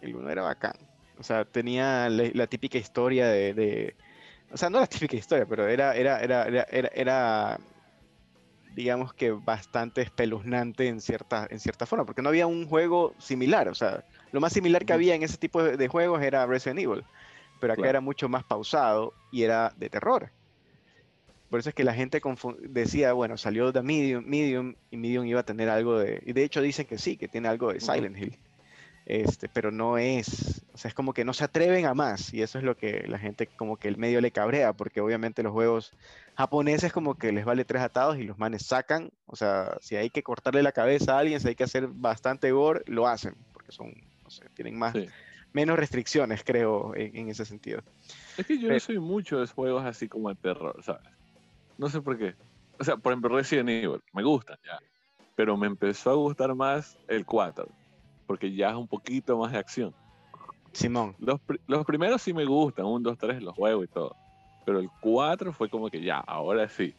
El 0.00 0.16
1 0.16 0.30
era 0.30 0.42
bacán. 0.42 0.76
O 1.18 1.22
sea, 1.22 1.44
tenía 1.44 2.08
la, 2.08 2.46
típica 2.46 2.78
historia 2.78 3.28
de 3.28 3.94
o 4.52 4.56
sea, 4.56 4.68
no 4.70 4.80
la 4.80 4.86
típica 4.86 5.16
historia, 5.16 5.46
pero 5.46 5.68
era, 5.68 5.94
era, 5.94 6.20
era, 6.20 6.44
era, 6.44 6.90
era, 6.92 7.60
digamos 8.74 9.14
que 9.14 9.30
bastante 9.30 10.02
espeluznante 10.02 10.88
en 10.88 11.00
cierta, 11.00 11.46
en 11.50 11.60
cierta 11.60 11.86
forma, 11.86 12.04
porque 12.04 12.22
no 12.22 12.30
había 12.30 12.46
un 12.46 12.66
juego 12.66 13.14
similar, 13.18 13.68
o 13.68 13.74
sea, 13.74 14.04
lo 14.32 14.40
más 14.40 14.52
similar 14.52 14.84
que 14.84 14.92
había 14.92 15.14
en 15.14 15.22
ese 15.22 15.36
tipo 15.36 15.62
de, 15.62 15.88
juegos 15.88 16.22
era 16.22 16.46
Resident 16.46 16.80
Evil, 16.80 17.04
pero 17.60 17.72
acá 17.72 17.88
era 17.88 18.00
mucho 18.00 18.28
más 18.28 18.44
pausado 18.44 19.12
y 19.30 19.42
era 19.42 19.72
de 19.76 19.90
terror. 19.90 20.30
Por 21.50 21.58
eso 21.58 21.70
es 21.70 21.74
que 21.74 21.82
la 21.82 21.94
gente 21.94 22.22
decía, 22.68 23.12
bueno, 23.12 23.36
salió 23.36 23.72
The 23.72 23.82
Medium, 23.82 24.24
Medium 24.24 24.74
y 24.90 24.96
Medium 24.96 25.26
iba 25.26 25.40
a 25.40 25.44
tener 25.44 25.68
algo 25.68 25.98
de... 25.98 26.22
Y 26.24 26.32
de 26.32 26.44
hecho 26.44 26.62
dicen 26.62 26.86
que 26.86 26.96
sí, 26.96 27.16
que 27.16 27.26
tiene 27.26 27.48
algo 27.48 27.72
de 27.72 27.80
Silent 27.80 28.16
Hill. 28.16 28.38
Este, 29.04 29.48
pero 29.48 29.72
no 29.72 29.98
es, 29.98 30.62
o 30.72 30.78
sea, 30.78 30.90
es 30.90 30.94
como 30.94 31.12
que 31.12 31.24
no 31.24 31.32
se 31.32 31.42
atreven 31.42 31.86
a 31.86 31.94
más 31.94 32.32
y 32.32 32.42
eso 32.42 32.58
es 32.58 32.64
lo 32.64 32.76
que 32.76 33.04
la 33.08 33.18
gente 33.18 33.48
como 33.48 33.76
que 33.76 33.88
el 33.88 33.96
medio 33.96 34.20
le 34.20 34.30
cabrea, 34.30 34.72
porque 34.72 35.00
obviamente 35.00 35.42
los 35.42 35.52
juegos 35.52 35.92
japoneses 36.36 36.92
como 36.92 37.16
que 37.16 37.32
les 37.32 37.44
vale 37.44 37.64
tres 37.64 37.82
atados 37.82 38.18
y 38.18 38.22
los 38.22 38.38
manes 38.38 38.64
sacan, 38.64 39.10
o 39.26 39.34
sea, 39.34 39.78
si 39.80 39.96
hay 39.96 40.10
que 40.10 40.22
cortarle 40.22 40.62
la 40.62 40.70
cabeza 40.70 41.16
a 41.16 41.18
alguien, 41.18 41.40
si 41.40 41.48
hay 41.48 41.56
que 41.56 41.64
hacer 41.64 41.88
bastante 41.88 42.52
gore, 42.52 42.82
lo 42.86 43.08
hacen, 43.08 43.34
porque 43.52 43.72
son, 43.72 43.92
no 44.30 44.44
sé, 44.44 44.48
tienen 44.54 44.78
más, 44.78 44.94
menos 45.52 45.76
restricciones, 45.76 46.44
creo, 46.44 46.94
en, 46.94 47.28
ese 47.28 47.44
sentido. 47.44 47.82
Es 48.38 48.46
que 48.46 48.58
yo 48.58 48.68
no 48.68 48.78
soy 48.78 48.98
mucho 48.98 49.40
de 49.40 49.46
juegos 49.48 49.84
así 49.84 50.08
como 50.08 50.28
de 50.28 50.36
terror, 50.36 50.80
¿sabes? 50.82 51.08
No 51.76 51.88
sé 51.88 52.00
por 52.00 52.16
qué. 52.16 52.34
O 52.78 52.84
sea, 52.84 52.96
por 52.96 53.12
ejemplo, 53.12 53.36
Resident 53.36 53.68
Evil, 53.68 54.00
me 54.12 54.22
gustan 54.22 54.56
ya, 54.64 54.78
pero 55.34 55.56
me 55.56 55.66
empezó 55.66 56.10
a 56.10 56.14
gustar 56.14 56.54
más 56.54 56.96
el 57.08 57.26
4 57.26 57.68
porque 58.30 58.54
ya 58.54 58.70
es 58.70 58.76
un 58.76 58.86
poquito 58.86 59.36
más 59.36 59.50
de 59.50 59.58
acción. 59.58 59.92
Simón. 60.70 61.16
Los, 61.18 61.40
los 61.66 61.84
primeros 61.84 62.22
sí 62.22 62.32
me 62.32 62.44
gustan, 62.44 62.84
un, 62.84 63.02
dos, 63.02 63.18
tres, 63.18 63.42
los 63.42 63.56
juegos 63.56 63.86
y 63.86 63.88
todo. 63.88 64.14
Pero 64.64 64.78
el 64.78 64.88
4 65.00 65.52
fue 65.52 65.68
como 65.68 65.90
que 65.90 66.00
ya, 66.00 66.18
ahora 66.18 66.68
sí. 66.68 66.94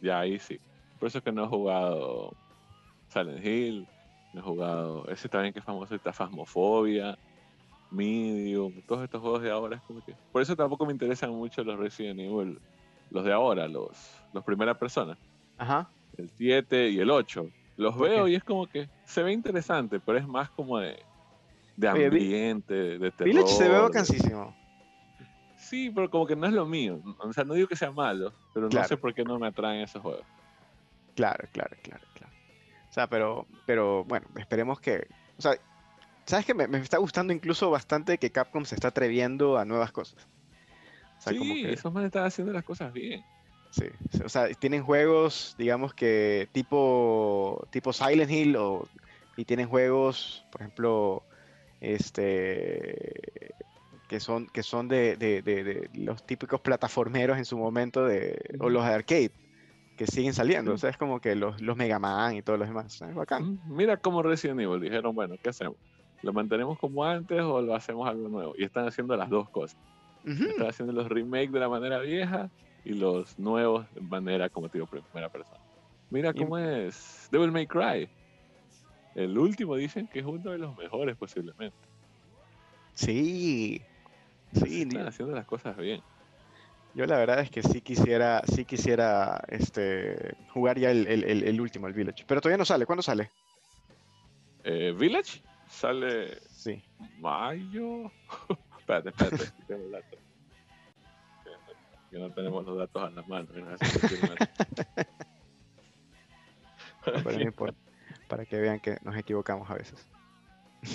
Ya 0.00 0.20
ahí 0.20 0.38
sí. 0.38 0.58
Por 0.98 1.08
eso 1.08 1.18
es 1.18 1.24
que 1.24 1.32
no 1.32 1.44
he 1.44 1.48
jugado 1.48 2.34
Silent 3.08 3.44
Hill, 3.44 3.86
he 4.40 4.42
jugado. 4.42 5.08
Ese 5.08 5.28
también 5.28 5.52
que 5.52 5.60
es 5.60 5.64
famoso, 5.64 5.94
esta 5.94 6.12
Fasmofobia, 6.12 7.18
Medium, 7.90 8.82
todos 8.86 9.04
estos 9.04 9.20
juegos 9.20 9.42
de 9.42 9.50
ahora 9.50 9.76
es 9.76 9.82
como 9.82 10.04
que. 10.04 10.14
Por 10.32 10.42
eso 10.42 10.56
tampoco 10.56 10.86
me 10.86 10.92
interesan 10.92 11.30
mucho 11.30 11.62
los 11.62 11.78
Resident 11.78 12.20
Evil, 12.20 12.58
los 13.10 13.24
de 13.24 13.32
ahora, 13.32 13.68
los, 13.68 13.96
los 14.32 14.44
primera 14.44 14.78
persona. 14.78 15.16
Ajá. 15.58 15.88
El 16.16 16.30
7 16.30 16.90
y 16.90 17.00
el 17.00 17.10
8 17.10 17.48
los 17.76 17.98
veo 17.98 18.28
y 18.28 18.34
es 18.34 18.44
como 18.44 18.66
que 18.66 18.88
se 19.04 19.22
ve 19.22 19.32
interesante, 19.32 20.00
pero 20.00 20.18
es 20.18 20.26
más 20.26 20.50
como 20.50 20.78
de, 20.78 21.02
de 21.76 21.88
ambiente, 21.88 22.98
de 22.98 23.10
terror. 23.10 23.24
Village 23.24 23.48
se 23.48 23.68
ve 23.68 23.90
cansísimo. 23.92 24.54
Sí, 25.56 25.90
pero 25.94 26.10
como 26.10 26.26
que 26.26 26.36
no 26.36 26.46
es 26.46 26.52
lo 26.52 26.66
mío. 26.66 27.00
O 27.18 27.32
sea, 27.32 27.44
no 27.44 27.54
digo 27.54 27.66
que 27.66 27.76
sea 27.76 27.90
malo, 27.90 28.32
pero 28.52 28.68
no 28.68 28.84
sé 28.84 28.96
por 28.96 29.14
qué 29.14 29.24
no 29.24 29.38
me 29.38 29.46
atraen 29.46 29.80
esos 29.80 30.02
juegos. 30.02 30.24
Claro, 31.16 31.48
claro, 31.52 31.76
claro, 31.82 32.04
claro. 32.14 32.33
O 32.94 33.00
sea, 33.02 33.08
pero, 33.08 33.44
pero 33.66 34.04
bueno, 34.04 34.28
esperemos 34.38 34.78
que. 34.78 35.08
O 35.36 35.42
sea, 35.42 35.58
¿sabes 36.26 36.46
que 36.46 36.54
me, 36.54 36.68
me, 36.68 36.78
está 36.78 36.98
gustando 36.98 37.32
incluso 37.32 37.68
bastante 37.68 38.18
que 38.18 38.30
Capcom 38.30 38.64
se 38.64 38.76
está 38.76 38.86
atreviendo 38.86 39.58
a 39.58 39.64
nuevas 39.64 39.90
cosas? 39.90 40.28
sí, 41.18 41.36
como 41.36 41.54
que... 41.54 41.72
esos 41.72 41.92
manes 41.92 42.06
están 42.06 42.24
haciendo 42.24 42.52
las 42.52 42.62
cosas 42.62 42.92
bien. 42.92 43.24
Sí, 43.70 43.86
o 44.24 44.28
sea, 44.28 44.48
tienen 44.50 44.84
juegos, 44.84 45.56
digamos 45.58 45.92
que 45.92 46.48
tipo, 46.52 47.66
tipo 47.70 47.92
Silent 47.92 48.30
Hill 48.30 48.54
o, 48.54 48.86
y 49.36 49.44
tienen 49.44 49.68
juegos, 49.68 50.46
por 50.52 50.60
ejemplo, 50.60 51.24
este, 51.80 53.56
que 54.06 54.20
son, 54.20 54.46
que 54.46 54.62
son 54.62 54.86
de, 54.86 55.16
de, 55.16 55.42
de, 55.42 55.90
los 55.94 56.24
típicos 56.24 56.60
plataformeros 56.60 57.38
en 57.38 57.44
su 57.44 57.58
momento, 57.58 58.06
de, 58.06 58.40
o 58.60 58.68
los 58.68 58.84
de 58.84 58.92
arcade, 58.92 59.32
que 59.96 60.06
siguen 60.06 60.34
saliendo. 60.34 60.72
O 60.72 60.78
sea, 60.78 60.90
es 60.90 60.96
como 60.96 61.20
que 61.20 61.34
los, 61.34 61.60
los 61.60 61.76
Mega 61.76 61.98
Man 61.98 62.36
y 62.36 62.42
todos 62.42 62.58
los 62.58 62.68
demás. 62.68 63.00
Es 63.00 63.14
bacán. 63.14 63.60
Mira 63.66 63.96
cómo 63.96 64.22
Resident 64.22 64.60
Evil 64.60 64.80
dijeron, 64.80 65.14
bueno, 65.14 65.36
¿qué 65.42 65.50
hacemos? 65.50 65.76
¿Lo 66.22 66.32
mantenemos 66.32 66.78
como 66.78 67.04
antes 67.04 67.40
o 67.42 67.60
lo 67.60 67.74
hacemos 67.74 68.08
algo 68.08 68.28
nuevo? 68.28 68.54
Y 68.56 68.64
están 68.64 68.86
haciendo 68.86 69.16
las 69.16 69.28
dos 69.28 69.48
cosas. 69.50 69.76
Están 70.24 70.68
haciendo 70.68 70.92
los 70.92 71.08
remakes 71.08 71.52
de 71.52 71.60
la 71.60 71.68
manera 71.68 71.98
vieja 71.98 72.48
y 72.82 72.94
los 72.94 73.38
nuevos 73.38 73.86
de 73.94 74.00
manera, 74.00 74.48
como 74.48 74.68
te 74.68 74.78
digo, 74.78 74.86
primera 74.86 75.28
persona. 75.28 75.60
Mira 76.10 76.32
cómo 76.32 76.56
es 76.58 77.28
Devil 77.30 77.52
May 77.52 77.66
Cry. 77.66 78.08
El 79.14 79.36
último 79.38 79.76
dicen 79.76 80.06
que 80.08 80.20
es 80.20 80.24
uno 80.24 80.50
de 80.50 80.58
los 80.58 80.76
mejores 80.76 81.16
posiblemente. 81.16 81.76
Sí. 82.94 83.82
Sí, 84.52 84.82
están 84.82 85.06
haciendo 85.06 85.34
las 85.34 85.46
cosas 85.46 85.76
bien. 85.76 86.00
Yo 86.94 87.06
la 87.06 87.16
verdad 87.16 87.40
es 87.40 87.50
que 87.50 87.60
sí 87.60 87.80
quisiera, 87.80 88.42
sí 88.46 88.64
quisiera 88.64 89.42
este, 89.48 90.36
jugar 90.52 90.78
ya 90.78 90.92
el, 90.92 91.60
último, 91.60 91.88
el 91.88 91.92
Village. 91.92 92.24
Pero 92.26 92.40
todavía 92.40 92.58
no 92.58 92.64
sale. 92.64 92.86
¿Cuándo 92.86 93.02
sale? 93.02 93.32
Eh, 94.62 94.94
¿Village? 94.96 95.42
Sale. 95.68 96.38
Sí. 96.50 96.80
Mayo. 97.18 98.12
espérate, 98.78 99.08
espérate. 99.08 99.44
que 102.12 102.18
no 102.18 102.30
tenemos 102.32 102.64
los 102.64 102.78
datos 102.78 103.02
a 103.02 103.10
la 103.10 103.22
mano. 103.22 103.48
para, 108.28 108.46
que 108.46 108.56
vean 108.56 108.78
que 108.78 108.98
nos 109.02 109.16
equivocamos 109.16 109.68
a 109.68 109.74
veces. 109.74 110.06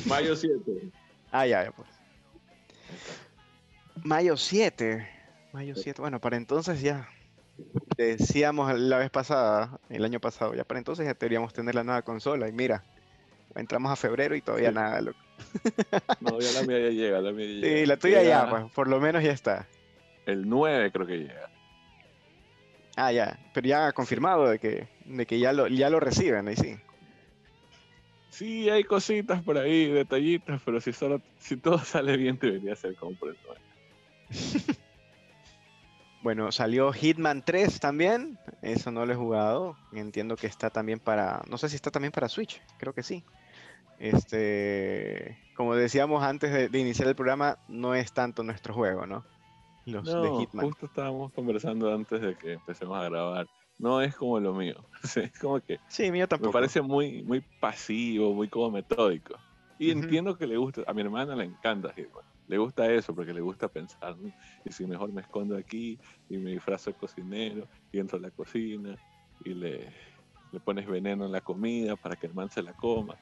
Mayo 0.05 0.33
7. 0.33 0.91
ah, 1.31 1.45
ya, 1.45 1.65
ya, 1.65 1.71
pues. 1.73 1.89
Mayo 4.03 4.37
7. 4.37 5.18
Mayo 5.51 5.75
7. 5.75 6.01
Bueno, 6.01 6.19
para 6.19 6.37
entonces 6.37 6.81
ya. 6.81 7.09
Decíamos 7.97 8.73
la 8.79 8.97
vez 8.97 9.09
pasada, 9.09 9.79
el 9.89 10.05
año 10.05 10.19
pasado, 10.19 10.55
ya 10.55 10.63
para 10.63 10.77
entonces 10.77 11.05
ya 11.05 11.13
deberíamos 11.13 11.53
tener 11.53 11.75
la 11.75 11.83
nueva 11.83 12.01
consola. 12.03 12.47
Y 12.47 12.51
mira, 12.51 12.83
entramos 13.55 13.91
a 13.91 13.95
febrero 13.95 14.35
y 14.35 14.41
todavía 14.41 14.71
nada, 14.71 15.01
loco. 15.01 15.19
no, 16.21 16.39
ya 16.39 16.51
la 16.53 16.67
mía 16.67 16.79
ya 16.79 16.89
llega, 16.89 17.19
la 17.19 17.31
mía 17.31 17.45
ya 17.45 17.51
llega. 17.53 17.77
Sí, 17.79 17.85
la 17.85 17.97
tuya 17.97 18.23
ya, 18.23 18.49
pues, 18.49 18.71
por 18.71 18.87
lo 18.87 18.99
menos 18.99 19.23
ya 19.23 19.31
está. 19.31 19.67
El 20.25 20.47
9 20.47 20.91
creo 20.91 21.05
que 21.05 21.17
llega. 21.17 21.49
Ah, 22.95 23.11
ya. 23.11 23.39
Pero 23.53 23.67
ya 23.67 23.91
confirmado 23.91 24.49
de 24.49 24.59
que, 24.59 24.87
de 25.05 25.25
que 25.25 25.39
ya, 25.39 25.51
lo, 25.51 25.67
ya 25.67 25.89
lo 25.89 25.99
reciben, 25.99 26.47
ahí 26.47 26.55
sí. 26.55 26.77
Sí, 28.29 28.69
hay 28.69 28.83
cositas 28.83 29.41
por 29.41 29.57
ahí, 29.57 29.87
detallitos, 29.87 30.61
pero 30.63 30.79
si 30.79 30.93
solo 30.93 31.21
si 31.39 31.57
todo 31.57 31.79
sale 31.83 32.15
bien 32.15 32.37
debería 32.39 32.75
ser 32.75 32.95
como 32.95 33.11
el 33.23 33.37
9. 33.45 33.59
bueno, 36.21 36.51
salió 36.51 36.91
Hitman 36.91 37.43
3 37.43 37.79
también. 37.79 38.37
Eso 38.61 38.91
no 38.91 39.05
lo 39.05 39.13
he 39.13 39.15
jugado. 39.15 39.77
Entiendo 39.93 40.35
que 40.35 40.47
está 40.47 40.69
también 40.69 40.99
para. 40.99 41.41
No 41.49 41.57
sé 41.57 41.69
si 41.69 41.75
está 41.75 41.91
también 41.91 42.11
para 42.11 42.29
Switch. 42.29 42.61
Creo 42.77 42.93
que 42.93 43.03
sí. 43.03 43.23
Este. 43.99 45.37
Como 45.55 45.75
decíamos 45.75 46.23
antes 46.23 46.51
de, 46.51 46.69
de 46.69 46.79
iniciar 46.79 47.07
el 47.07 47.15
programa, 47.15 47.57
no 47.67 47.95
es 47.95 48.13
tanto 48.13 48.43
nuestro 48.43 48.73
juego, 48.73 49.05
¿no? 49.05 49.25
no, 49.85 50.45
Justo 50.45 50.85
estábamos 50.85 51.31
conversando 51.33 51.93
antes 51.93 52.21
de 52.21 52.35
que 52.35 52.53
empecemos 52.53 52.97
a 52.97 53.03
grabar. 53.09 53.47
No 53.77 54.01
es 54.01 54.15
como 54.15 54.39
lo 54.39 54.53
mío. 54.53 54.83
es 55.15 55.39
como 55.39 55.59
que. 55.61 55.79
Sí, 55.87 56.11
mío 56.11 56.27
tampoco. 56.27 56.49
Me 56.49 56.53
parece 56.53 56.81
muy, 56.81 57.23
muy 57.23 57.41
pasivo, 57.59 58.33
muy 58.33 58.47
como 58.49 58.71
metódico. 58.71 59.35
Y 59.77 59.91
entiendo 59.91 60.37
que 60.37 60.45
le 60.45 60.57
gusta. 60.57 60.81
A 60.85 60.93
mi 60.93 61.01
hermana 61.01 61.35
le 61.35 61.45
encanta 61.45 61.93
Hitman. 61.93 62.25
Le 62.49 62.57
gusta 62.57 62.91
eso 62.91 63.13
porque 63.13 63.31
le 63.31 63.41
gusta 63.41 63.67
pensar. 63.67 64.15
Y 64.65 64.71
si 64.71 64.85
mejor 64.85 65.13
me 65.13 65.21
escondo 65.21 65.55
aquí 65.55 65.99
y 66.27 66.37
me 66.37 66.51
disfrazo 66.51 66.89
de 66.89 66.97
cocinero 66.97 67.69
y 67.91 67.99
entro 67.99 68.17
a 68.17 68.21
la 68.21 68.31
cocina 68.31 68.95
y 69.45 69.53
le, 69.53 69.93
le 70.51 70.59
pones 70.59 70.87
veneno 70.87 71.25
en 71.25 71.31
la 71.31 71.41
comida 71.41 71.95
para 71.95 72.15
que 72.15 72.25
el 72.25 72.33
man 72.33 72.49
se 72.49 72.63
la 72.63 72.73
coma. 72.73 73.15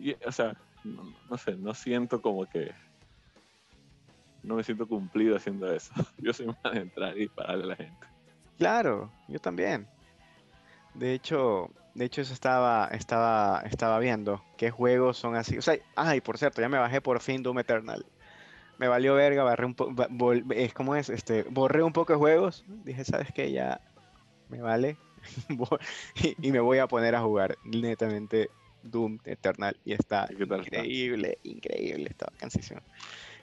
Y, 0.00 0.14
o 0.26 0.32
sea, 0.32 0.56
no 0.84 1.36
sé, 1.36 1.54
no 1.56 1.74
siento 1.74 2.22
como 2.22 2.46
que 2.46 2.72
no 4.42 4.56
me 4.56 4.64
siento 4.64 4.88
cumplido 4.88 5.36
haciendo 5.36 5.70
eso. 5.70 5.92
Yo 6.16 6.32
soy 6.32 6.46
más 6.46 6.72
de 6.72 6.80
entrar 6.80 7.14
y 7.14 7.20
dispararle 7.20 7.64
a 7.64 7.66
la 7.66 7.76
gente. 7.76 8.06
Claro, 8.58 9.10
yo 9.28 9.38
también. 9.38 9.88
De 10.94 11.14
hecho, 11.14 11.70
de 11.94 12.04
hecho 12.04 12.20
eso 12.20 12.32
estaba, 12.32 12.86
estaba, 12.88 13.62
estaba 13.64 13.98
viendo. 13.98 14.42
¿Qué 14.56 14.70
juegos 14.70 15.16
son 15.16 15.34
así? 15.36 15.58
O 15.58 15.62
sea, 15.62 15.76
ay, 15.96 16.20
por 16.20 16.38
cierto, 16.38 16.60
ya 16.60 16.68
me 16.68 16.78
bajé 16.78 17.00
por 17.00 17.20
fin 17.20 17.42
Doom 17.42 17.58
Eternal. 17.58 18.04
Me 18.82 18.88
valió 18.88 19.14
verga, 19.14 19.44
barré 19.44 19.64
un 19.64 19.74
poco, 19.74 19.94
es 20.32 20.74
como 20.74 20.96
es, 20.96 21.08
este, 21.08 21.44
borré 21.44 21.84
un 21.84 21.92
poco 21.92 22.14
de 22.14 22.18
juegos. 22.18 22.64
Dije, 22.84 23.04
¿sabes 23.04 23.28
qué? 23.32 23.52
Ya 23.52 23.80
me 24.48 24.60
vale. 24.60 24.96
y, 26.42 26.50
me 26.50 26.58
voy 26.58 26.78
a 26.78 26.88
poner 26.88 27.14
a 27.14 27.20
jugar 27.20 27.56
netamente 27.62 28.50
Doom 28.82 29.20
Eternal. 29.24 29.76
Y 29.84 29.92
está 29.92 30.26
increíble, 30.36 31.38
increíble, 31.44 32.08
está 32.10 32.26
cansísimo. 32.36 32.80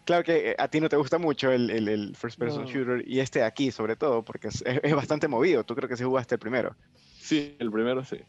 Claro 0.04 0.25
que 0.25 0.49
eh, 0.49 0.56
a 0.60 0.67
ti 0.67 0.82
no 0.82 0.89
te 0.89 0.97
gusta 0.97 1.17
mucho 1.17 1.49
el, 1.54 2.13
first 2.17 2.38
person 2.38 2.65
shooter 2.65 3.08
y 3.08 3.21
este 3.21 3.41
aquí 3.41 3.71
sobre 3.71 3.95
todo 3.95 4.25
porque 4.25 4.49
es, 4.49 4.93
bastante 4.93 5.30
movido. 5.30 5.63
Tú 5.63 5.73
creo 5.73 5.88
que 5.88 5.95
sí 5.95 6.04
jugaste 6.04 6.36
el 6.36 6.39
primero. 6.39 6.75
Sí, 7.17 7.56
el 7.60 7.71
primero 7.71 8.04
sí. 8.04 8.19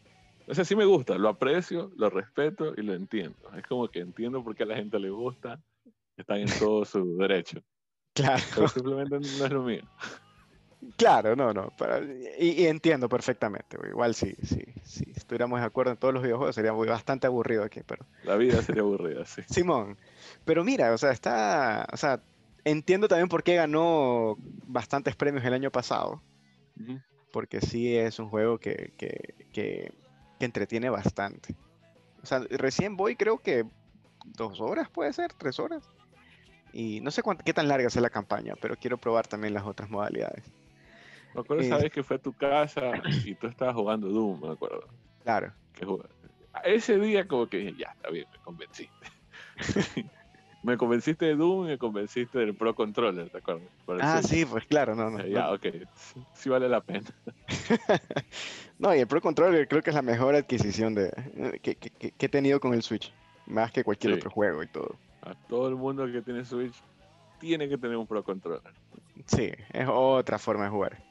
O 0.47 0.55
sea, 0.55 0.63
sí 0.63 0.77
me 0.77 0.85
gusta, 0.85 1.17
lo 1.17 1.27
aprecio, 1.27 1.91
lo 1.97 2.09
respeto 2.09 2.73
y 2.77 2.83
lo 2.83 2.93
entiendo. 2.93 3.35
Es 3.57 3.67
como 3.67 3.89
que 3.89 3.99
entiendo 3.99 4.41
por 4.45 4.55
qué 4.55 4.63
a 4.63 4.67
la 4.67 4.77
gente 4.77 4.97
le 4.97 5.09
gusta, 5.09 5.59
están 6.17 6.39
en 6.39 6.59
todo 6.59 6.85
su 6.85 7.17
derecho. 7.17 7.61
Claro. 8.13 8.43
Pero 8.53 8.67
simplemente 8.67 9.19
no 9.19 9.45
es 9.45 9.51
lo 9.51 9.63
mío. 9.63 9.83
Claro, 10.97 11.35
no, 11.35 11.53
no. 11.53 11.71
y, 12.39 12.65
entiendo 12.65 13.07
perfectamente. 13.07 13.77
Igual 13.87 14.15
sí, 14.15 14.35
sí, 14.43 14.63
si 14.83 15.09
estuviéramos 15.15 15.59
de 15.59 15.65
acuerdo 15.65 15.91
en 15.91 15.97
todos 15.97 16.13
los 16.13 16.23
videojuegos 16.23 16.55
sería 16.55 16.73
muy, 16.73 16.87
bastante 16.87 17.27
aburrido 17.27 17.63
aquí, 17.63 17.81
pero. 17.85 18.05
La 18.23 18.35
vida 18.35 18.61
sería 18.63 18.81
aburrida, 18.81 19.25
sí. 19.25 19.43
Simón. 19.49 19.97
Pero 20.43 20.63
mira, 20.63 20.91
o 20.93 20.97
sea, 20.97 21.11
está. 21.11 21.87
O 21.93 21.97
sea, 21.97 22.21
entiendo 22.63 23.07
también 23.07 23.29
por 23.29 23.43
qué 23.43 23.55
ganó 23.55 24.37
bastantes 24.65 25.15
premios 25.15 25.45
el 25.45 25.53
año 25.53 25.71
pasado. 25.71 26.21
porque 27.31 27.61
sí 27.61 27.95
es 27.95 28.17
un 28.19 28.29
juego 28.29 28.57
que, 28.57 28.93
que, 28.97 29.35
que, 29.53 29.93
que 30.39 30.45
entretiene 30.45 30.89
bastante. 30.89 31.55
O 32.23 32.25
sea, 32.25 32.39
recién 32.49 32.97
voy, 32.97 33.15
creo 33.15 33.37
que 33.37 33.65
dos 34.25 34.59
horas 34.59 34.89
puede 34.89 35.13
ser, 35.13 35.31
tres 35.33 35.59
horas. 35.59 35.83
Y 36.73 37.01
no 37.01 37.11
sé 37.11 37.21
cuánto, 37.21 37.43
qué 37.43 37.53
tan 37.53 37.67
larga 37.67 37.87
es 37.87 37.95
la 37.95 38.09
campaña, 38.09 38.53
pero 38.61 38.75
quiero 38.75 38.97
probar 38.97 39.27
también 39.27 39.53
las 39.53 39.65
otras 39.65 39.89
modalidades. 39.89 40.45
Me 41.33 41.41
acuerdo 41.41 41.63
esa 41.63 41.77
vez 41.77 41.91
que 41.91 42.03
fue 42.03 42.17
a 42.17 42.19
tu 42.19 42.33
casa 42.33 42.91
y 43.25 43.35
tú 43.35 43.47
estabas 43.47 43.75
jugando 43.75 44.07
Doom, 44.09 44.41
me 44.41 44.53
acuerdo. 44.53 44.87
Claro. 45.23 45.53
ese 46.63 46.99
día 46.99 47.27
como 47.27 47.47
que 47.47 47.57
dije, 47.57 47.75
ya, 47.77 47.91
está 47.95 48.09
bien, 48.09 48.25
me 48.31 48.39
convenciste. 48.39 49.07
me 50.63 50.77
convenciste 50.77 51.25
de 51.25 51.35
Doom 51.35 51.65
y 51.65 51.69
me 51.69 51.77
convenciste 51.77 52.39
del 52.39 52.55
Pro 52.55 52.75
Controller, 52.75 53.29
¿te 53.29 53.37
acuerdas? 53.37 53.63
ah, 54.01 54.21
sí, 54.21 54.45
pues 54.45 54.65
claro, 54.65 54.95
no, 54.95 55.09
no. 55.09 55.25
Ya, 55.25 55.51
ok, 55.51 55.67
sí 56.33 56.49
vale 56.49 56.67
la 56.67 56.81
pena. 56.81 57.07
no, 58.79 58.93
y 58.93 58.99
el 58.99 59.07
Pro 59.07 59.21
Controller 59.21 59.67
creo 59.67 59.81
que 59.81 59.91
es 59.91 59.95
la 59.95 60.01
mejor 60.01 60.35
adquisición 60.35 60.93
de, 60.93 61.11
que, 61.61 61.75
que, 61.75 62.13
he 62.17 62.29
tenido 62.29 62.59
con 62.59 62.73
el 62.73 62.81
Switch, 62.81 63.13
más 63.45 63.71
que 63.71 63.83
cualquier 63.83 64.13
otro 64.13 64.29
juego 64.29 64.63
y 64.63 64.67
todo. 64.67 64.97
A 65.21 65.35
todo 65.47 65.67
el 65.69 65.75
mundo 65.75 66.05
que 66.11 66.21
tiene 66.21 66.43
Switch 66.45 66.75
tiene 67.39 67.67
que 67.67 67.77
tener 67.77 67.97
un 67.97 68.07
Pro 68.07 68.23
Controller. 68.23 68.73
Sí, 69.25 69.51
es 69.71 69.87
otra 69.87 70.37
forma 70.37 70.65
de 70.65 70.69
jugar. 70.69 71.03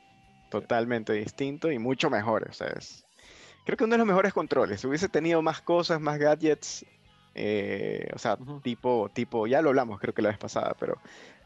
Totalmente 0.51 1.13
distinto 1.13 1.71
y 1.71 1.79
mucho 1.79 2.11
mejor. 2.11 2.49
O 2.49 2.53
sea, 2.53 2.69
es, 2.69 3.05
creo 3.65 3.77
que 3.77 3.85
uno 3.85 3.95
de 3.95 3.99
los 3.99 4.07
mejores 4.07 4.33
controles. 4.33 4.81
Si 4.81 4.87
hubiese 4.87 5.09
tenido 5.09 5.43
más 5.43 5.61
cosas, 5.61 6.01
más 6.01 6.19
gadgets, 6.19 6.85
eh, 7.35 8.09
o 8.15 8.19
sea, 8.19 8.37
tipo, 8.63 9.11
tipo, 9.13 9.47
ya 9.47 9.63
lo 9.63 9.69
hablamos 9.69 10.01
creo 10.01 10.15
que 10.15 10.23
la 10.23 10.31
vez 10.31 10.39
pasada, 10.39 10.75
pero 10.79 10.99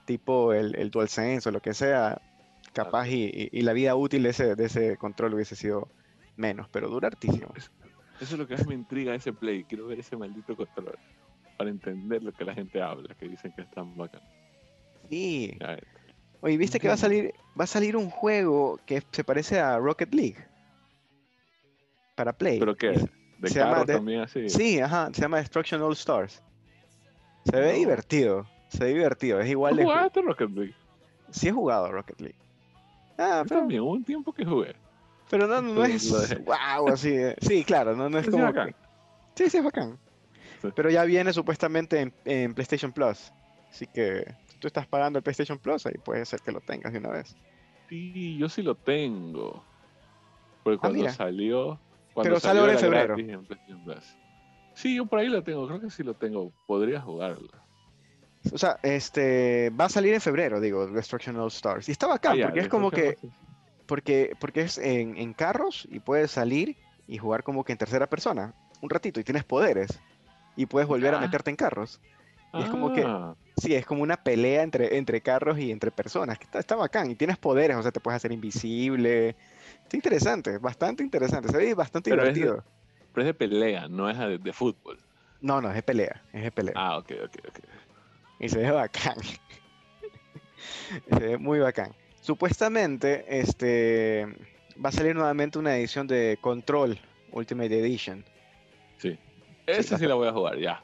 tipo 0.06 0.52
el, 0.52 0.74
el 0.76 0.90
DualSense 0.90 1.48
o 1.48 1.52
lo 1.52 1.60
que 1.60 1.74
sea, 1.74 2.20
capaz 2.72 3.08
y, 3.08 3.50
y, 3.52 3.62
la 3.62 3.72
vida 3.72 3.94
útil 3.94 4.22
de 4.22 4.30
ese, 4.30 4.54
de 4.54 4.64
ese 4.64 4.96
control 4.96 5.34
hubiese 5.34 5.56
sido 5.56 5.88
menos, 6.36 6.68
pero 6.70 6.88
dura 6.88 7.08
hartísimo. 7.08 7.52
Eso, 7.56 7.70
es 8.20 8.32
lo 8.32 8.46
que 8.46 8.56
más 8.56 8.66
me 8.66 8.74
intriga 8.74 9.14
ese 9.14 9.32
play. 9.32 9.64
Quiero 9.64 9.86
ver 9.86 10.00
ese 10.00 10.16
maldito 10.16 10.56
control 10.56 10.96
para 11.56 11.70
entender 11.70 12.22
lo 12.22 12.32
que 12.32 12.44
la 12.44 12.54
gente 12.54 12.80
habla, 12.80 13.14
que 13.14 13.28
dicen 13.28 13.52
que 13.52 13.62
es 13.62 13.70
tan 13.70 13.96
bacán. 13.96 14.22
Sí. 15.08 15.56
Oye, 16.40 16.56
¿viste 16.56 16.78
que 16.78 16.88
va 16.88 16.94
a 16.94 16.98
salir 16.98 17.32
va 17.58 17.64
a 17.64 17.68
salir 17.68 17.96
un 17.96 18.10
juego 18.10 18.78
que 18.86 19.02
se 19.12 19.24
parece 19.24 19.60
a 19.60 19.78
Rocket 19.78 20.12
League? 20.14 20.36
Para 22.14 22.32
Play. 22.32 22.58
¿Pero 22.58 22.76
qué? 22.76 23.08
¿De 23.38 23.48
se 23.48 23.58
llama 23.58 23.84
también 23.84 24.20
así? 24.20 24.48
Sí, 24.48 24.80
ajá, 24.80 25.10
se 25.12 25.22
llama 25.22 25.38
Destruction 25.38 25.82
All 25.82 25.92
Stars. 25.92 26.42
Se 27.44 27.60
ve 27.60 27.74
divertido, 27.74 28.46
se 28.68 28.84
ve 28.84 28.94
divertido, 28.94 29.40
es 29.40 29.50
igual 29.50 29.76
de... 29.76 29.84
¿Jugaste 29.84 30.22
Rocket 30.22 30.50
League? 30.50 30.74
Sí 31.30 31.48
he 31.48 31.52
jugado 31.52 31.92
Rocket 31.92 32.20
League. 32.20 32.38
Ah, 33.18 33.44
pero... 33.46 33.60
también 33.60 33.82
hubo 33.82 33.92
un 33.92 34.04
tiempo 34.04 34.32
que 34.32 34.44
jugué. 34.44 34.74
Pero 35.28 35.46
no, 35.46 35.60
no, 35.60 35.84
es... 35.84 36.10
Wow, 36.44 36.88
así. 36.88 37.16
Sí, 37.40 37.64
claro, 37.64 37.94
no, 37.94 38.08
no 38.08 38.18
es 38.18 38.28
como... 38.28 38.50
Sí, 39.34 39.50
sí, 39.50 39.58
es 39.58 39.64
bacán. 39.64 39.98
Pero 40.72 40.90
ya 40.90 41.04
viene 41.04 41.32
supuestamente 41.32 42.12
en, 42.24 42.54
PlayStation 42.54 42.92
Plus. 42.92 43.32
Así 43.70 43.86
que 43.86 44.24
si 44.46 44.58
tú 44.58 44.68
estás 44.68 44.86
pagando 44.86 45.18
el 45.18 45.22
PlayStation 45.22 45.58
Plus, 45.58 45.86
ahí 45.86 45.94
puede 46.04 46.24
ser 46.24 46.40
que 46.40 46.52
lo 46.52 46.60
tengas 46.60 46.92
de 46.92 46.98
una 46.98 47.10
vez. 47.10 47.36
Sí, 47.88 48.36
yo 48.38 48.48
sí 48.48 48.62
lo 48.62 48.74
tengo. 48.74 49.64
Porque 50.62 50.76
ah, 50.76 50.80
cuando 50.80 51.08
salió. 51.10 51.78
Cuando 52.14 52.30
Pero 52.30 52.40
salió 52.40 52.68
en 52.68 52.78
febrero. 52.78 53.16
Sí, 54.74 54.96
yo 54.96 55.06
por 55.06 55.18
ahí 55.18 55.28
lo 55.28 55.42
tengo. 55.42 55.66
Creo 55.66 55.80
que 55.80 55.90
sí 55.90 56.02
lo 56.02 56.14
tengo. 56.14 56.52
Podría 56.66 57.00
jugarlo. 57.00 57.48
O 58.52 58.58
sea, 58.58 58.78
este 58.82 59.70
va 59.70 59.86
a 59.86 59.88
salir 59.88 60.12
en 60.12 60.20
febrero, 60.20 60.60
digo, 60.60 60.86
Destruction 60.86 61.36
All 61.36 61.48
Stars. 61.48 61.88
Y 61.88 61.92
está 61.92 62.06
bacán, 62.06 62.40
ah, 62.40 62.46
porque 62.46 62.60
es 62.60 62.68
como 62.68 62.90
que. 62.90 63.16
Porque, 63.86 64.34
porque 64.40 64.62
es 64.62 64.78
en, 64.78 65.16
en 65.18 65.34
carros 65.34 65.86
y 65.90 66.00
puedes 66.00 66.30
salir 66.30 66.76
y 67.06 67.18
jugar 67.18 67.42
como 67.42 67.64
que 67.64 67.72
en 67.72 67.78
tercera 67.78 68.06
persona. 68.06 68.54
Un 68.80 68.88
ratito 68.88 69.20
y 69.20 69.24
tienes 69.24 69.44
poderes 69.44 70.00
y 70.56 70.66
puedes 70.66 70.88
volver 70.88 71.14
a 71.14 71.20
meterte 71.20 71.50
en 71.50 71.56
carros. 71.56 72.00
Y 72.54 72.62
es 72.62 72.70
como 72.70 72.92
que, 72.92 73.02
ah. 73.04 73.34
sí, 73.56 73.74
es 73.74 73.84
como 73.84 74.02
una 74.02 74.16
pelea 74.16 74.62
entre, 74.62 74.96
entre 74.96 75.20
carros 75.20 75.58
y 75.58 75.72
entre 75.72 75.90
personas, 75.90 76.38
que 76.38 76.44
está, 76.44 76.60
está, 76.60 76.76
bacán, 76.76 77.10
y 77.10 77.16
tienes 77.16 77.36
poderes, 77.36 77.76
o 77.76 77.82
sea, 77.82 77.90
te 77.90 77.98
puedes 77.98 78.16
hacer 78.16 78.30
invisible. 78.30 79.34
Está 79.82 79.96
interesante, 79.96 80.58
bastante 80.58 81.02
interesante, 81.02 81.48
se 81.48 81.56
ve 81.56 81.74
bastante 81.74 82.10
divertido. 82.10 82.62
pero 83.12 83.22
es 83.22 83.26
de 83.26 83.34
pelea, 83.34 83.88
no 83.88 84.08
es 84.08 84.18
de, 84.42 84.52
fútbol. 84.52 84.98
No, 85.40 85.60
no, 85.60 85.68
es 85.70 85.74
de 85.74 85.82
pelea, 85.82 86.22
es 86.32 86.44
de 86.44 86.52
pelea. 86.52 86.74
Ah, 86.76 86.98
ok, 86.98 87.10
ok, 87.24 87.36
ok. 87.48 87.58
Y 88.38 88.48
se 88.48 88.58
ve 88.58 88.70
bacán. 88.70 89.16
se 91.10 91.18
ve 91.18 91.38
muy 91.38 91.58
bacán. 91.58 91.92
Supuestamente, 92.20 93.24
este, 93.28 94.28
va 94.82 94.90
a 94.90 94.92
salir 94.92 95.16
nuevamente 95.16 95.58
una 95.58 95.76
edición 95.76 96.06
de 96.06 96.38
Control 96.40 96.98
Ultimate 97.32 97.80
Edition. 97.80 98.24
Sí. 98.98 99.18
Ese 99.66 99.96
sí, 99.98 100.06
la 100.06 100.14
voy 100.14 100.28
a 100.28 100.32
jugar, 100.32 100.58
ya. 100.58 100.82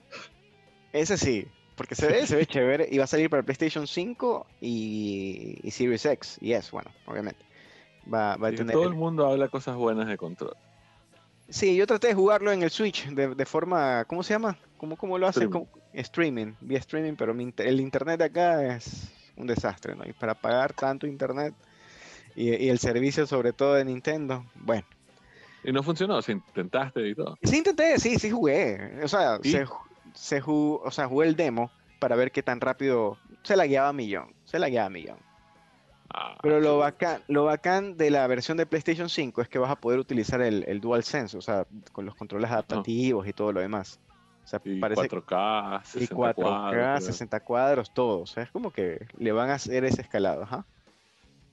Ese 0.93 1.17
sí, 1.17 1.47
porque 1.77 1.95
se 1.95 2.07
ve, 2.07 2.27
se 2.27 2.37
ve 2.37 2.47
chévere 2.47 2.89
y 2.91 2.99
va 2.99 3.05
a 3.05 3.07
salir 3.07 3.31
para 3.31 3.43
PlayStation 3.43 3.87
5 3.87 4.47
y, 4.61 5.59
Series 5.71 6.05
X 6.05 6.39
y 6.41 6.53
S, 6.53 6.71
bueno, 6.73 6.91
obviamente. 7.07 7.45
Va, 8.13 8.37
va 8.37 8.49
a 8.49 8.53
tener... 8.53 8.73
Todo 8.73 8.89
el 8.89 8.95
mundo 8.95 9.27
habla 9.27 9.49
cosas 9.49 9.77
buenas 9.77 10.09
de 10.09 10.17
control. 10.17 10.57
Sí, 11.49 11.75
yo 11.77 11.87
traté 11.87 12.09
de 12.09 12.15
jugarlo 12.15 12.53
en 12.53 12.63
el 12.63 12.71
Switch 12.71 13.09
de, 13.09 13.35
de 13.35 13.47
forma, 13.47 14.05
¿cómo 14.05 14.23
se 14.23 14.35
llama? 14.35 14.57
¿Cómo, 14.77 14.97
cómo 14.97 15.19
lo 15.19 15.27
hace? 15.27 15.45
Streaming. 15.45 15.67
streaming, 15.93 16.55
vía 16.61 16.79
streaming, 16.79 17.15
pero 17.17 17.33
el 17.33 17.81
internet 17.81 18.19
de 18.19 18.25
acá 18.25 18.77
es 18.77 19.13
un 19.37 19.47
desastre, 19.47 19.95
¿no? 19.95 20.07
Y 20.07 20.13
para 20.13 20.35
pagar 20.35 20.73
tanto 20.73 21.07
internet 21.07 21.55
y, 22.37 22.55
y 22.55 22.69
el 22.69 22.79
servicio 22.79 23.27
sobre 23.27 23.53
todo 23.53 23.75
de 23.75 23.85
Nintendo, 23.85 24.45
bueno, 24.55 24.87
¿Y 25.63 25.73
no 25.73 25.83
funcionó? 25.83 26.21
¿Se 26.23 26.33
intentaste 26.33 27.09
y 27.09 27.15
todo? 27.15 27.37
Sí, 27.43 27.59
intenté, 27.59 27.99
sí, 27.99 28.19
sí 28.19 28.31
jugué. 28.31 29.01
O 29.03 29.09
sea, 29.09 29.39
se, 29.43 29.67
se 30.15 30.41
jugó, 30.41 30.83
o 30.83 30.91
sea, 30.91 31.07
jugué 31.07 31.29
el 31.29 31.37
demo 31.37 31.71
para 31.99 32.17
ver 32.17 32.33
qué 32.33 32.43
tan 32.43 32.61
rápido 32.61 33.19
se 33.43 33.57
la 33.57 33.67
guiaba 33.67 33.89
a 33.89 33.93
millón. 33.93 34.35
Se 34.45 34.59
la 34.59 34.69
guiaba 34.69 34.87
a 34.87 34.91
millón. 34.91 35.19
Ah, 36.13 36.37
Pero 36.43 36.61
lo 36.61 36.79
bacán, 36.79 37.23
lo 37.29 37.45
bacán 37.45 37.97
de 37.97 38.11
la 38.11 38.27
versión 38.27 38.57
de 38.57 38.67
PlayStation 38.67 39.09
5 39.09 39.43
es 39.43 39.49
que 39.49 39.61
vas 39.61 39.71
a 39.71 39.77
poder 39.77 40.01
utilizar 40.01 40.41
el, 40.41 40.65
el 40.67 40.81
DualSense, 40.81 41.37
o 41.37 41.41
sea, 41.41 41.67
con 41.93 42.05
los 42.05 42.17
controles 42.17 42.51
adaptativos 42.51 43.29
y 43.29 43.33
todo 43.33 43.53
lo 43.53 43.61
demás. 43.61 44.01
O 44.45 44.49
sea, 44.49 44.61
y 44.65 44.81
4K, 44.81 45.85
60 45.85 46.05
y 46.05 46.17
4K, 46.17 46.35
cuadros, 46.35 47.05
60 47.05 47.41
cuadros, 47.41 47.95
todo. 47.95 48.23
O 48.23 48.27
sea, 48.27 48.43
es 48.43 48.51
como 48.51 48.73
que 48.73 49.07
le 49.19 49.31
van 49.31 49.51
a 49.51 49.55
hacer 49.55 49.85
ese 49.85 50.03
escalado, 50.03 50.43
¿ajá? 50.43 50.67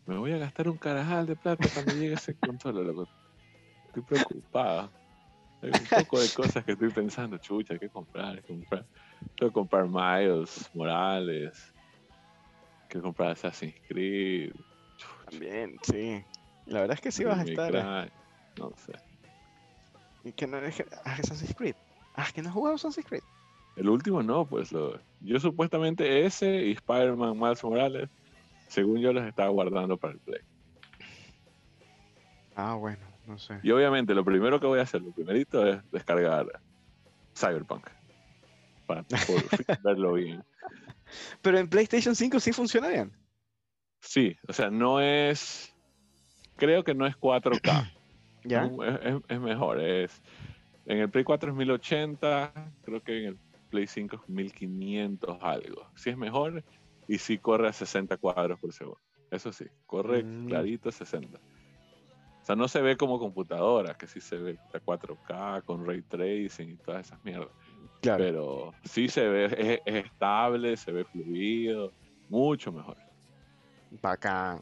Me 0.08 0.18
voy 0.18 0.32
a 0.32 0.38
gastar 0.38 0.70
un 0.70 0.78
carajal 0.78 1.28
de 1.28 1.36
plata 1.36 1.68
cuando 1.72 1.94
llegue 1.94 2.14
ese 2.14 2.34
control, 2.34 2.88
loco 2.88 3.08
estoy 4.00 4.04
preocupada. 4.04 4.90
Hay 5.62 5.70
un 5.70 6.04
poco 6.04 6.20
de 6.20 6.30
cosas 6.30 6.64
que 6.64 6.74
estoy 6.74 6.90
pensando, 6.90 7.38
chucha, 7.38 7.78
¿qué 7.78 7.90
comprar? 7.90 8.42
¿Qué 8.42 8.54
comprar? 8.54 8.86
Tengo 9.36 9.50
que 9.50 9.54
comprar 9.54 9.88
Miles, 9.88 10.70
Morales. 10.74 11.74
Quiero 12.88 13.04
comprar 13.08 13.32
Assassin's 13.32 13.76
Creed. 13.88 14.54
También, 15.30 15.78
sí. 15.82 16.24
La 16.68 16.82
verdad 16.82 16.96
es 16.96 17.02
que 17.02 17.12
sí 17.12 17.24
vas 17.24 17.40
a 17.40 17.44
estar. 17.44 17.76
Eh. 17.76 18.12
No 18.60 18.72
sé. 18.76 18.94
¿Y 20.24 20.32
que 20.32 20.48
no 20.48 20.58
es 20.58 20.84
ah, 21.06 21.18
Assassin's 21.20 21.56
Creed? 21.56 21.76
Ah, 22.16 22.28
que 22.34 22.42
no 22.42 22.50
has 22.50 22.54
jugado 22.54 22.76
Assassin's 22.76 23.08
Creed. 23.08 23.24
El 23.76 23.90
último 23.90 24.24
no, 24.24 24.46
pues 24.46 24.72
lo... 24.72 25.00
yo 25.22 25.40
supuestamente 25.40 26.26
ese 26.26 26.66
y 26.66 26.72
Spider-Man 26.72 27.38
Miles 27.38 27.64
Morales, 27.64 28.10
según 28.68 29.00
yo 29.00 29.14
los 29.14 29.24
estaba 29.26 29.50
guardando 29.50 29.98
para 29.98 30.14
el 30.14 30.20
Play. 30.20 30.42
Ah, 32.56 32.74
bueno. 32.74 33.17
Y 33.64 33.72
obviamente 33.72 34.14
lo 34.14 34.24
primero 34.24 34.60
que 34.60 34.68
voy 34.68 34.80
a 34.80 34.84
hacer, 34.84 35.02
lo 35.02 35.12
primerito 35.12 35.66
es 35.68 35.80
descargar 35.92 36.48
Cyberpunk. 37.36 37.88
Para 38.86 39.06
verlo 39.84 40.14
bien. 40.14 40.44
Pero 41.42 41.58
en 41.58 41.68
PlayStation 41.68 42.16
5 42.16 42.40
sí 42.40 42.54
funciona 42.54 42.88
bien. 42.90 43.12
Sí, 44.00 44.36
o 44.48 44.54
sea, 44.54 44.70
no 44.70 45.02
es. 45.02 45.74
Creo 46.56 46.84
que 46.84 46.94
no 46.94 47.06
es 47.06 47.16
4K. 47.18 47.94
¿Ya? 48.44 48.70
Es, 49.28 49.40
mejor. 49.42 49.82
Es, 49.82 50.22
en 50.86 51.00
el 51.00 51.10
Play 51.10 51.26
4 51.26 51.52
es 51.52 51.56
1080, 51.56 52.54
creo 52.84 53.04
que 53.04 53.18
en 53.18 53.26
el 53.26 53.38
Play 53.70 53.88
5 53.88 54.16
es 54.16 54.30
1500 54.30 55.38
algo. 55.42 55.90
Sí 55.96 56.12
es 56.12 56.18
mejor 56.18 56.64
y 57.08 57.18
sí 57.18 57.38
corre 57.38 57.68
a 57.68 57.74
60 57.74 58.16
cuadros 58.18 58.60
por 58.60 58.72
segundo. 58.72 59.02
Eso 59.30 59.52
sí, 59.52 59.66
corre 59.86 60.24
mm. 60.24 60.48
clarito 60.48 60.90
a 60.90 60.92
60. 60.94 61.38
O 62.48 62.52
sea, 62.52 62.56
no 62.56 62.70
se 62.70 62.82
ve 62.82 62.96
como 62.96 63.20
computadora, 63.20 63.94
que 63.96 64.08
sí 64.08 64.22
se 64.22 64.38
ve 64.38 64.58
a 64.74 64.80
4K 64.80 65.64
con 65.66 65.86
ray 65.86 66.02
tracing 66.02 66.70
y 66.70 66.76
todas 66.78 67.08
esas 67.08 67.22
mierdas. 67.26 67.50
Claro. 68.00 68.24
Pero 68.24 68.74
sí 68.86 69.10
se 69.10 69.28
ve, 69.28 69.82
es, 69.86 69.96
estable, 70.06 70.78
se 70.78 70.94
ve 70.94 71.04
fluido, 71.04 71.92
mucho 72.30 72.72
mejor. 72.72 72.96
Bacán. 74.02 74.62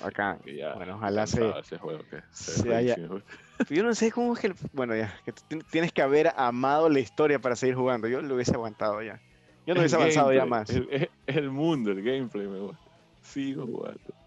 Bacán. 0.00 0.38
bueno, 0.76 0.94
ojalá 0.94 1.26
se. 1.26 1.44
Ese 1.58 1.76
juego 1.76 2.04
que 2.08 2.22
Yo 3.74 3.82
no 3.82 3.96
sé 3.96 4.12
cómo 4.12 4.34
es 4.34 4.38
que. 4.38 4.54
bueno, 4.72 4.94
ya, 4.94 5.12
que 5.24 5.32
tienes 5.72 5.90
que 5.92 6.02
haber 6.02 6.30
amado 6.36 6.88
la 6.88 7.00
historia 7.00 7.40
para 7.40 7.56
seguir 7.56 7.74
jugando. 7.74 8.06
Yo 8.06 8.22
lo 8.22 8.36
hubiese 8.36 8.54
aguantado 8.54 9.02
ya. 9.02 9.20
Yo 9.66 9.74
no 9.74 9.80
hubiese 9.80 9.96
avanzado 9.96 10.32
ya 10.32 10.46
más. 10.46 10.70
Es 10.70 11.08
el, 11.26 11.50
mundo, 11.50 11.90
el 11.90 12.00
gameplay 12.00 12.46
me 12.46 12.60
gusta. 12.60 12.78
Sigo 13.22 13.66
jugando. 13.66 14.21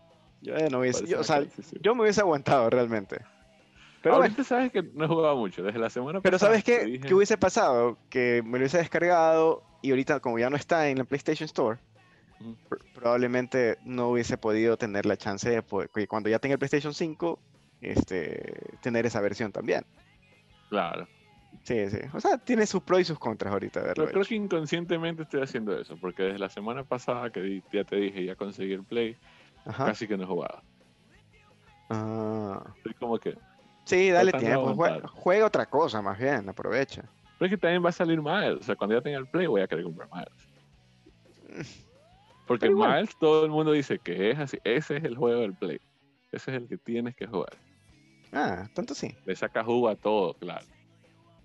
Yo, 0.45 0.69
no 0.69 0.79
hubiese, 0.79 1.15
o 1.15 1.23
sea, 1.23 1.43
yo 1.81 1.95
me 1.95 2.03
hubiese 2.03 2.21
aguantado 2.21 2.69
realmente. 2.69 3.17
Pero 4.01 4.15
Ahorita 4.15 4.43
sabes 4.43 4.71
que 4.71 4.83
no 4.83 5.05
he 5.05 5.07
jugado 5.07 5.35
mucho, 5.35 5.63
desde 5.63 5.79
la 5.79 5.89
semana 5.89 6.21
Pero 6.21 6.37
¿sabes 6.37 6.63
qué? 6.63 6.99
¿Qué 6.99 7.13
hubiese 7.15 7.37
pasado? 7.37 7.97
Que 8.09 8.43
me 8.43 8.51
lo 8.51 8.57
hubiese 8.57 8.77
descargado 8.77 9.63
y 9.81 9.89
ahorita 9.89 10.19
como 10.19 10.37
ya 10.37 10.49
no 10.51 10.55
está 10.55 10.89
en 10.89 10.99
la 10.99 11.05
PlayStation 11.05 11.45
Store, 11.45 11.79
probablemente 12.93 13.77
no 13.83 14.09
hubiese 14.09 14.37
podido 14.37 14.77
tener 14.77 15.07
la 15.07 15.17
chance 15.17 15.49
de 15.49 15.63
poder, 15.63 15.89
cuando 16.07 16.29
ya 16.29 16.37
tenga 16.37 16.53
el 16.53 16.59
PlayStation 16.59 16.93
5, 16.93 17.39
este, 17.81 18.77
tener 18.81 19.07
esa 19.07 19.21
versión 19.21 19.51
también. 19.51 19.83
Claro. 20.69 21.07
Sí, 21.63 21.89
sí. 21.89 21.97
O 22.13 22.19
sea, 22.19 22.37
tiene 22.37 22.67
sus 22.67 22.83
pros 22.83 23.01
y 23.01 23.05
sus 23.05 23.17
contras 23.17 23.51
ahorita. 23.53 23.81
Pero 23.95 24.07
creo 24.07 24.23
que 24.23 24.35
inconscientemente 24.35 25.23
estoy 25.23 25.41
haciendo 25.41 25.75
eso, 25.79 25.97
porque 25.97 26.23
desde 26.23 26.39
la 26.39 26.49
semana 26.49 26.83
pasada 26.83 27.31
que 27.31 27.63
ya 27.73 27.83
te 27.83 27.95
dije, 27.95 28.23
ya 28.23 28.35
conseguí 28.35 28.73
el 28.73 28.83
Play, 28.83 29.17
casi 29.65 30.07
que 30.07 30.17
no 30.17 30.23
he 30.23 30.27
jugado. 30.27 30.61
Ah. 31.89 32.63
Estoy 32.77 32.93
como 32.95 33.17
que... 33.17 33.37
Sí, 33.85 34.09
dale 34.09 34.31
tiempo. 34.33 34.75
Juega, 35.13 35.45
otra 35.45 35.65
cosa 35.67 36.01
más 36.01 36.17
bien, 36.17 36.49
aprovecha. 36.49 37.03
Pero 37.37 37.45
es 37.47 37.51
que 37.51 37.57
también 37.57 37.83
va 37.83 37.89
a 37.89 37.93
salir 37.93 38.21
Miles. 38.21 38.59
O 38.61 38.63
sea, 38.63 38.75
cuando 38.75 38.95
ya 38.95 39.01
tenga 39.01 39.19
el 39.19 39.27
Play 39.27 39.45
voy 39.47 39.61
a 39.61 39.67
querer 39.67 39.83
comprar 39.83 40.09
Miles. 40.11 41.77
Porque 42.47 42.69
Miles 42.69 43.15
todo 43.19 43.45
el 43.45 43.51
mundo 43.51 43.71
dice 43.71 43.99
que 43.99 44.31
es 44.31 44.39
así. 44.39 44.57
Ese 44.63 44.97
es 44.97 45.03
el 45.03 45.15
juego 45.15 45.41
del 45.41 45.53
Play. 45.53 45.79
Ese 46.31 46.51
es 46.51 46.57
el 46.57 46.67
que 46.67 46.77
tienes 46.77 47.15
que 47.15 47.27
jugar. 47.27 47.53
Ah, 48.31 48.67
tanto 48.73 48.93
sí. 48.93 49.15
Le 49.25 49.35
saca 49.35 49.63
jugo 49.63 49.89
a 49.89 49.95
todo, 49.95 50.33
claro. 50.35 50.65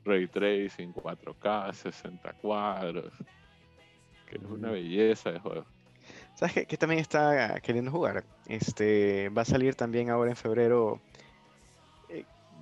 Ray 0.04 0.26
Tracing, 0.26 0.92
4K, 0.94 1.72
60 1.72 2.32
cuadros. 2.34 3.12
Que 4.26 4.36
es 4.36 4.42
una 4.42 4.70
belleza 4.70 5.32
de 5.32 5.38
juego. 5.38 5.66
¿Sabes 6.40 6.66
qué, 6.66 6.76
también 6.78 7.00
está 7.00 7.60
queriendo 7.60 7.90
jugar? 7.90 8.24
Este, 8.46 9.28
va 9.28 9.42
a 9.42 9.44
salir 9.44 9.74
también 9.74 10.08
ahora 10.08 10.30
en 10.30 10.36
febrero 10.36 11.00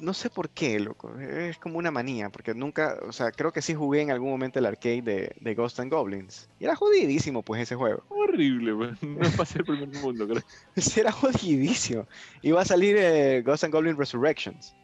no 0.00 0.14
sé 0.14 0.30
por 0.30 0.50
qué, 0.50 0.78
loco. 0.80 1.16
Es 1.18 1.58
como 1.58 1.78
una 1.78 1.90
manía, 1.90 2.30
porque 2.30 2.54
nunca, 2.54 2.98
o 3.06 3.12
sea, 3.12 3.30
creo 3.30 3.52
que 3.52 3.62
sí 3.62 3.74
jugué 3.74 4.02
en 4.02 4.10
algún 4.10 4.30
momento 4.30 4.58
el 4.58 4.66
arcade 4.66 5.02
de, 5.02 5.36
de 5.40 5.54
Ghost 5.54 5.80
and 5.80 5.92
Goblins. 5.92 6.48
Y 6.58 6.64
era 6.64 6.76
jodidísimo, 6.76 7.42
pues, 7.42 7.62
ese 7.62 7.74
juego. 7.74 8.02
Horrible, 8.08 8.74
pues. 8.74 9.02
No 9.02 9.28
pasé 9.36 9.58
el 9.58 9.64
primer 9.64 9.88
mundo, 10.00 10.26
creo. 10.26 10.42
era 10.96 11.12
jodidísimo. 11.12 12.06
Iba 12.42 12.62
a 12.62 12.64
salir 12.64 12.96
eh, 12.98 13.42
Ghost 13.42 13.64
and 13.64 13.72
Goblins 13.72 13.98
Resurrections. 13.98 14.74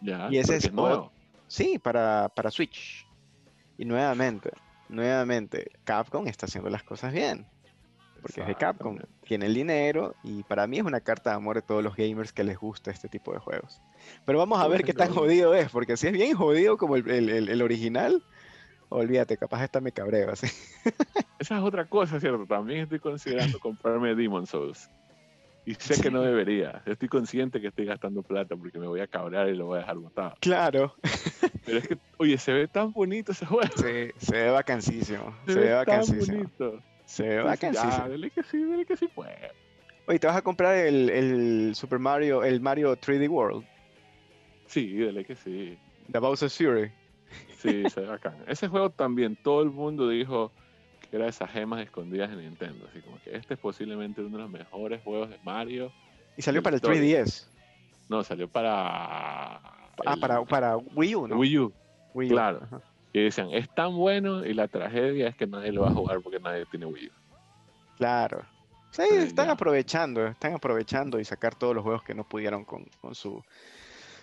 Ya, 0.00 0.28
y 0.30 0.38
ese 0.38 0.56
es 0.56 0.72
nuevo. 0.72 1.12
Sí, 1.48 1.78
para, 1.78 2.28
para 2.34 2.50
Switch. 2.50 3.06
Y 3.76 3.84
nuevamente, 3.84 4.50
nuevamente, 4.88 5.70
Capcom 5.84 6.26
está 6.26 6.46
haciendo 6.46 6.68
las 6.68 6.82
cosas 6.82 7.12
bien 7.12 7.46
porque 8.28 8.42
es 8.42 8.46
de 8.46 8.54
Capcom, 8.54 8.98
tiene 9.24 9.46
el 9.46 9.54
dinero 9.54 10.14
y 10.22 10.42
para 10.42 10.66
mí 10.66 10.78
es 10.78 10.84
una 10.84 11.00
carta 11.00 11.30
de 11.30 11.36
amor 11.36 11.56
de 11.56 11.62
todos 11.62 11.82
los 11.82 11.96
gamers 11.96 12.32
que 12.32 12.44
les 12.44 12.58
gusta 12.58 12.90
este 12.90 13.08
tipo 13.08 13.32
de 13.32 13.38
juegos. 13.38 13.80
Pero 14.26 14.38
vamos 14.38 14.60
a 14.60 14.68
ver 14.68 14.84
qué 14.84 14.92
tan 14.92 15.10
jodido 15.10 15.54
es, 15.54 15.70
porque 15.70 15.96
si 15.96 16.08
es 16.08 16.12
bien 16.12 16.36
jodido 16.36 16.76
como 16.76 16.96
el, 16.96 17.62
original, 17.62 18.22
olvídate, 18.90 19.38
capaz 19.38 19.64
esta 19.64 19.80
me 19.80 19.92
cabreo 19.92 20.30
así. 20.30 20.46
Esa 21.38 21.58
es 21.58 21.62
otra 21.62 21.86
cosa, 21.86 22.20
¿cierto? 22.20 22.44
También 22.46 22.80
estoy 22.80 22.98
considerando 22.98 23.58
comprarme 23.60 24.14
Demon 24.14 24.46
Souls. 24.46 24.90
Y 25.64 25.74
sé 25.74 26.00
que 26.00 26.10
no 26.10 26.22
debería. 26.22 26.82
Estoy 26.86 27.08
consciente 27.08 27.60
que 27.60 27.68
estoy 27.68 27.84
gastando 27.84 28.22
plata 28.22 28.56
porque 28.56 28.78
me 28.78 28.86
voy 28.86 29.00
a 29.00 29.06
cabrear 29.06 29.50
y 29.50 29.54
lo 29.54 29.66
voy 29.66 29.76
a 29.76 29.80
dejar 29.80 29.98
botado. 29.98 30.34
Claro. 30.40 30.94
Pero 31.66 31.78
es 31.78 31.88
que, 31.88 31.98
oye, 32.16 32.38
se 32.38 32.54
ve 32.54 32.68
tan 32.68 32.90
bonito 32.90 33.32
ese 33.32 33.44
juego. 33.44 33.70
Sí, 33.76 34.10
se 34.16 34.32
ve 34.32 34.50
vacancísimo. 34.50 35.36
Se, 35.44 35.52
se 35.52 35.60
ve, 35.60 35.74
ve 35.74 35.84
Tan 35.84 36.06
bonito. 36.06 36.82
Se 37.08 37.26
ve 37.26 37.42
bacán, 37.42 37.72
Dale 37.72 38.30
que 38.30 38.42
sí, 38.42 38.62
dale 38.62 38.84
que 38.84 38.94
sí 38.94 39.08
pues. 39.14 39.30
Oye, 40.06 40.18
¿te 40.18 40.26
vas 40.26 40.36
a 40.36 40.42
comprar 40.42 40.76
el, 40.76 41.08
el, 41.08 41.74
Super 41.74 41.98
Mario, 41.98 42.44
el 42.44 42.60
Mario 42.60 42.94
3D 42.96 43.30
World? 43.30 43.64
Sí, 44.66 45.02
dale 45.02 45.24
que 45.24 45.34
sí. 45.34 45.78
The 46.12 46.18
Bowser's 46.18 46.56
Fury. 46.56 46.92
Sí, 47.56 47.88
se 47.88 48.02
ve 48.02 48.06
bacán. 48.08 48.36
Ese 48.46 48.68
juego 48.68 48.90
también, 48.90 49.36
todo 49.36 49.62
el 49.62 49.70
mundo 49.70 50.10
dijo 50.10 50.52
que 51.10 51.16
era 51.16 51.26
esas 51.28 51.50
gemas 51.50 51.80
escondidas 51.80 52.30
en 52.30 52.40
Nintendo. 52.40 52.86
Así 52.90 53.00
como 53.00 53.18
que 53.22 53.34
este 53.34 53.54
es 53.54 53.60
posiblemente 53.60 54.20
uno 54.20 54.36
de 54.36 54.42
los 54.42 54.50
mejores 54.50 55.02
juegos 55.02 55.30
de 55.30 55.38
Mario. 55.42 55.90
¿Y 56.36 56.42
salió 56.42 56.62
para 56.62 56.76
el 56.76 56.82
3DS? 56.82 57.46
No, 58.10 58.22
salió 58.22 58.48
para... 58.48 59.56
Ah, 60.04 60.16
para, 60.20 60.44
para 60.44 60.76
Wii 60.76 61.14
U, 61.14 61.26
¿no? 61.26 61.36
Wii 61.36 61.58
U. 61.58 61.72
Wii 62.12 62.28
U. 62.28 62.32
Claro. 62.32 62.60
Y 63.18 63.24
decían, 63.24 63.50
es 63.50 63.68
tan 63.74 63.96
bueno 63.96 64.44
y 64.44 64.54
la 64.54 64.68
tragedia 64.68 65.28
es 65.28 65.36
que 65.36 65.46
nadie 65.46 65.72
lo 65.72 65.82
va 65.82 65.88
a 65.88 65.94
jugar 65.94 66.20
porque 66.20 66.38
nadie 66.38 66.64
tiene 66.66 66.86
Wii 66.86 67.08
U. 67.08 67.10
Claro. 67.96 68.44
Sí, 68.92 69.02
están 69.02 69.50
aprovechando, 69.50 70.28
están 70.28 70.54
aprovechando 70.54 71.18
y 71.18 71.24
sacar 71.24 71.56
todos 71.56 71.74
los 71.74 71.82
juegos 71.82 72.04
que 72.04 72.14
no 72.14 72.22
pudieron 72.22 72.64
con, 72.64 72.86
su 73.12 73.42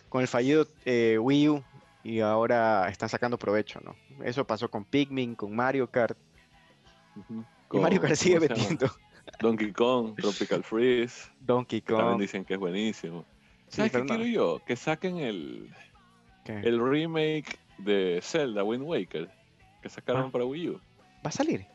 con 0.08 0.22
el 0.22 0.28
fallido 0.28 0.66
eh, 0.86 1.18
Wii 1.20 1.50
U 1.50 1.64
y 2.04 2.22
ahora 2.22 2.88
están 2.88 3.10
sacando 3.10 3.38
provecho, 3.38 3.82
¿no? 3.82 3.96
Eso 4.24 4.48
pasó 4.48 4.72
con 4.72 4.86
Pikmin, 4.86 5.36
con 5.36 5.54
Mario 5.54 5.92
Kart. 5.92 6.18
y 7.74 7.78
Mario 7.78 8.00
Kart 8.00 8.16
sigue 8.16 8.40
vendiendo. 8.40 8.88
Donkey 9.42 9.74
Kong, 9.74 10.16
Tropical 10.16 10.64
Freeze. 10.64 11.30
Donkey 11.42 11.82
Kong. 11.82 11.98
También 11.98 12.20
dicen 12.20 12.46
que 12.46 12.54
es 12.54 12.60
buenísimo. 12.60 13.26
¿Sabes 13.68 13.92
qué 13.92 14.06
quiero 14.06 14.26
yo? 14.26 14.62
Que 14.66 14.78
saquen 14.78 15.18
el, 15.18 15.70
el 16.46 16.80
remake 16.80 17.60
de 17.78 18.20
Zelda 18.22 18.64
Wind 18.64 18.84
Waker 18.84 19.30
que 19.82 19.90
sacaron 19.90 20.26
ah. 20.28 20.32
para 20.32 20.46
Wii 20.46 20.70
U. 20.70 20.82
¿Va 21.26 21.30
a 21.30 21.32
salir? 21.32 21.66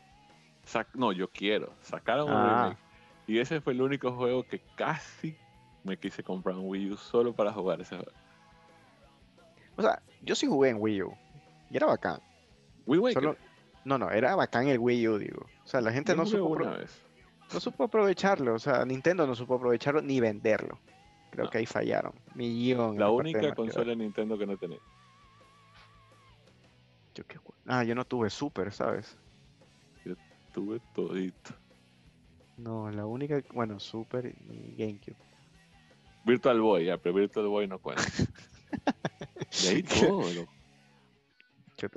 no, 0.93 1.11
yo 1.11 1.27
quiero. 1.29 1.73
Sacaron 1.81 2.29
un 2.29 2.35
ah. 2.35 2.63
remake. 2.63 2.79
Y 3.27 3.39
ese 3.39 3.61
fue 3.61 3.73
el 3.73 3.81
único 3.81 4.11
juego 4.11 4.43
que 4.43 4.59
casi 4.75 5.35
me 5.83 5.97
quise 5.97 6.23
comprar 6.23 6.55
en 6.55 6.67
Wii 6.67 6.91
U 6.91 6.97
solo 6.97 7.33
para 7.33 7.51
jugar 7.51 7.81
ese 7.81 7.95
juego. 7.95 8.11
O 9.77 9.81
sea, 9.81 10.01
yo 10.21 10.35
sí 10.35 10.47
jugué 10.47 10.69
en 10.69 10.77
Wii 10.79 11.03
U. 11.03 11.13
Y 11.69 11.77
era 11.77 11.87
bacán. 11.87 12.19
Wii 12.85 12.99
Waker. 12.99 13.37
No, 13.85 13.97
no, 13.97 14.11
era 14.11 14.35
bacán 14.35 14.67
el 14.67 14.79
Wii 14.79 15.07
U, 15.07 15.17
digo. 15.17 15.45
O 15.63 15.67
sea, 15.67 15.81
la 15.81 15.91
gente 15.91 16.15
no 16.15 16.25
supo, 16.25 16.57
no 16.59 17.59
supo 17.59 17.85
aprovecharlo. 17.85 18.53
O 18.53 18.59
sea, 18.59 18.85
Nintendo 18.85 19.25
no 19.25 19.35
supo 19.35 19.55
aprovecharlo 19.55 20.01
ni 20.01 20.19
venderlo. 20.19 20.79
Creo 21.31 21.49
que 21.49 21.59
ahí 21.59 21.65
fallaron. 21.65 22.13
Millón. 22.35 22.99
La 22.99 23.09
única 23.09 23.55
consola 23.55 23.91
de 23.91 23.95
Nintendo 23.95 24.37
que 24.37 24.45
no 24.45 24.57
tenía. 24.57 24.79
Ah, 27.65 27.83
yo 27.83 27.95
no 27.95 28.05
tuve 28.05 28.29
Super, 28.29 28.71
¿sabes? 28.71 29.17
Yo 30.05 30.15
tuve 30.53 30.81
todito. 30.93 31.53
No, 32.57 32.91
la 32.91 33.05
única, 33.05 33.41
bueno, 33.53 33.79
Super 33.79 34.25
y 34.25 34.75
GameCube. 34.77 35.15
Virtual 36.25 36.61
Boy, 36.61 36.85
ya, 36.85 36.97
pero 36.97 37.15
Virtual 37.15 37.47
Boy 37.47 37.67
no 37.67 37.79
cuenta. 37.79 38.03
y 39.63 39.67
ahí 39.67 39.83
todo. 39.83 40.47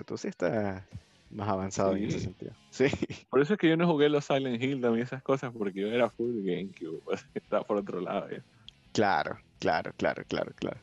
Tú 0.06 0.16
sí 0.16 0.28
estás 0.28 0.82
más 1.30 1.48
avanzado 1.48 1.94
en 1.96 2.04
ese 2.04 2.20
sentido. 2.20 2.52
Sí. 2.70 2.86
Por 3.30 3.40
eso 3.40 3.54
es 3.54 3.60
que 3.60 3.68
yo 3.68 3.76
no 3.76 3.86
jugué 3.86 4.08
los 4.08 4.24
Silent 4.24 4.60
Hill 4.60 4.80
también 4.80 5.04
esas 5.04 5.22
cosas, 5.22 5.52
porque 5.56 5.80
yo 5.80 5.86
era 5.88 6.10
full 6.10 6.42
GameCube, 6.42 7.02
estaba 7.34 7.62
por 7.64 7.76
otro 7.76 8.00
lado. 8.00 8.28
Ya. 8.30 8.42
Claro, 8.92 9.38
claro, 9.60 9.92
claro, 9.96 10.24
claro, 10.26 10.52
claro. 10.56 10.80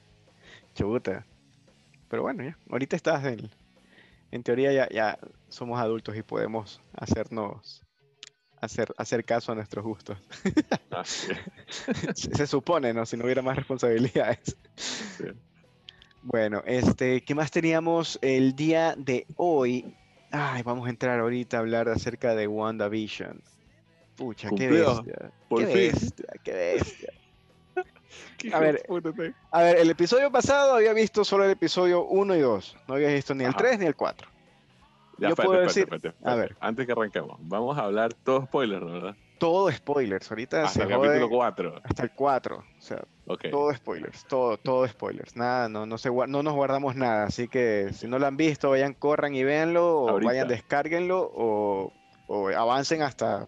Chuta. 0.74 1.26
Pero 2.08 2.22
bueno, 2.22 2.44
ya, 2.44 2.58
ahorita 2.70 2.96
estás 2.96 3.26
en, 3.26 3.50
en 4.32 4.44
teoría 4.44 4.72
ya, 4.72 4.90
ya 4.90 5.20
somos 5.50 5.80
adultos 5.80 6.16
y 6.16 6.24
podemos 6.24 6.82
hacernos 6.94 7.84
hacer, 8.62 8.94
hacer 8.98 9.26
caso 9.26 9.52
a 9.52 9.56
nuestros 9.56 9.84
gustos. 9.84 10.18
se, 12.16 12.48
supone, 12.48 12.94
¿no? 12.94 13.06
Si 13.06 13.18
no 13.18 13.26
hubiera 13.26 13.42
más 13.42 13.58
responsabilidades. 13.58 14.56
Bueno, 16.22 16.64
este, 16.66 17.22
¿qué 17.24 17.36
más 17.36 17.52
teníamos 17.52 18.20
el 18.22 18.56
día 18.56 18.96
de 18.98 19.26
hoy? 19.36 19.96
Ay, 20.32 20.62
vamos 20.62 20.88
a 20.88 20.92
entrar 20.92 21.20
ahorita 21.20 21.58
a 21.58 21.60
hablar 21.60 21.90
acerca 21.90 22.36
de 22.36 22.48
WandaVision. 22.48 23.42
Pucha, 24.16 24.50
qué 24.56 24.70
bestia. 24.70 25.32
qué 25.50 25.66
bestia, 25.66 26.28
qué 26.44 26.54
bestia. 26.54 27.14
A 28.54 28.60
ver, 28.60 28.84
a 29.52 29.62
ver, 29.62 29.78
el 29.78 29.90
episodio 29.90 30.32
pasado 30.32 30.76
había 30.76 30.94
visto 30.94 31.24
solo 31.24 31.46
el 31.46 31.52
episodio 31.52 32.06
1 32.06 32.36
y 32.36 32.40
2. 32.40 32.78
No 32.88 32.96
había 32.96 33.10
visto 33.10 33.36
ni 33.36 33.44
el 33.44 33.56
3 33.56 33.80
ni 33.80 33.86
el 33.86 33.96
4. 33.96 34.28
Ya, 35.18 35.30
Yo 35.30 35.36
puedo 35.36 35.62
decir, 35.62 35.88
a 36.24 36.36
ver, 36.36 36.56
antes 36.60 36.86
que 36.88 36.94
arranquemos, 36.94 37.38
vamos 37.42 37.78
a 37.78 37.84
hablar 37.84 38.14
todo 38.14 38.46
spoilers, 38.46 38.84
¿verdad? 38.84 39.16
Todo 39.38 39.72
spoilers, 39.72 40.30
ahorita 40.32 40.64
hasta 40.64 40.84
el 40.84 40.90
capítulo 40.90 41.30
4. 41.30 41.82
Hasta 41.84 42.04
el 42.04 42.12
4, 42.12 42.58
o 42.58 42.82
sea, 42.82 43.04
todo 43.52 43.74
spoilers, 43.74 44.26
todo, 44.28 44.58
todo 44.58 44.88
spoilers. 44.88 45.36
Nada, 45.36 45.70
no, 45.70 45.86
no, 45.86 45.98
se, 46.00 46.10
no 46.10 46.44
nos 46.44 46.54
guardamos 46.54 46.96
nada, 46.96 47.26
así 47.26 47.48
que 47.48 47.92
si 47.94 48.08
no 48.08 48.18
lo 48.18 48.26
han 48.26 48.38
visto, 48.38 48.72
vayan, 48.72 48.94
corran 48.94 49.36
y 49.36 49.44
véanlo, 49.44 50.04
o 50.06 50.20
vayan, 50.22 50.48
descárguenlo, 50.48 51.32
o, 51.36 51.94
o 52.28 52.50
avancen 52.50 53.04
hasta 53.04 53.48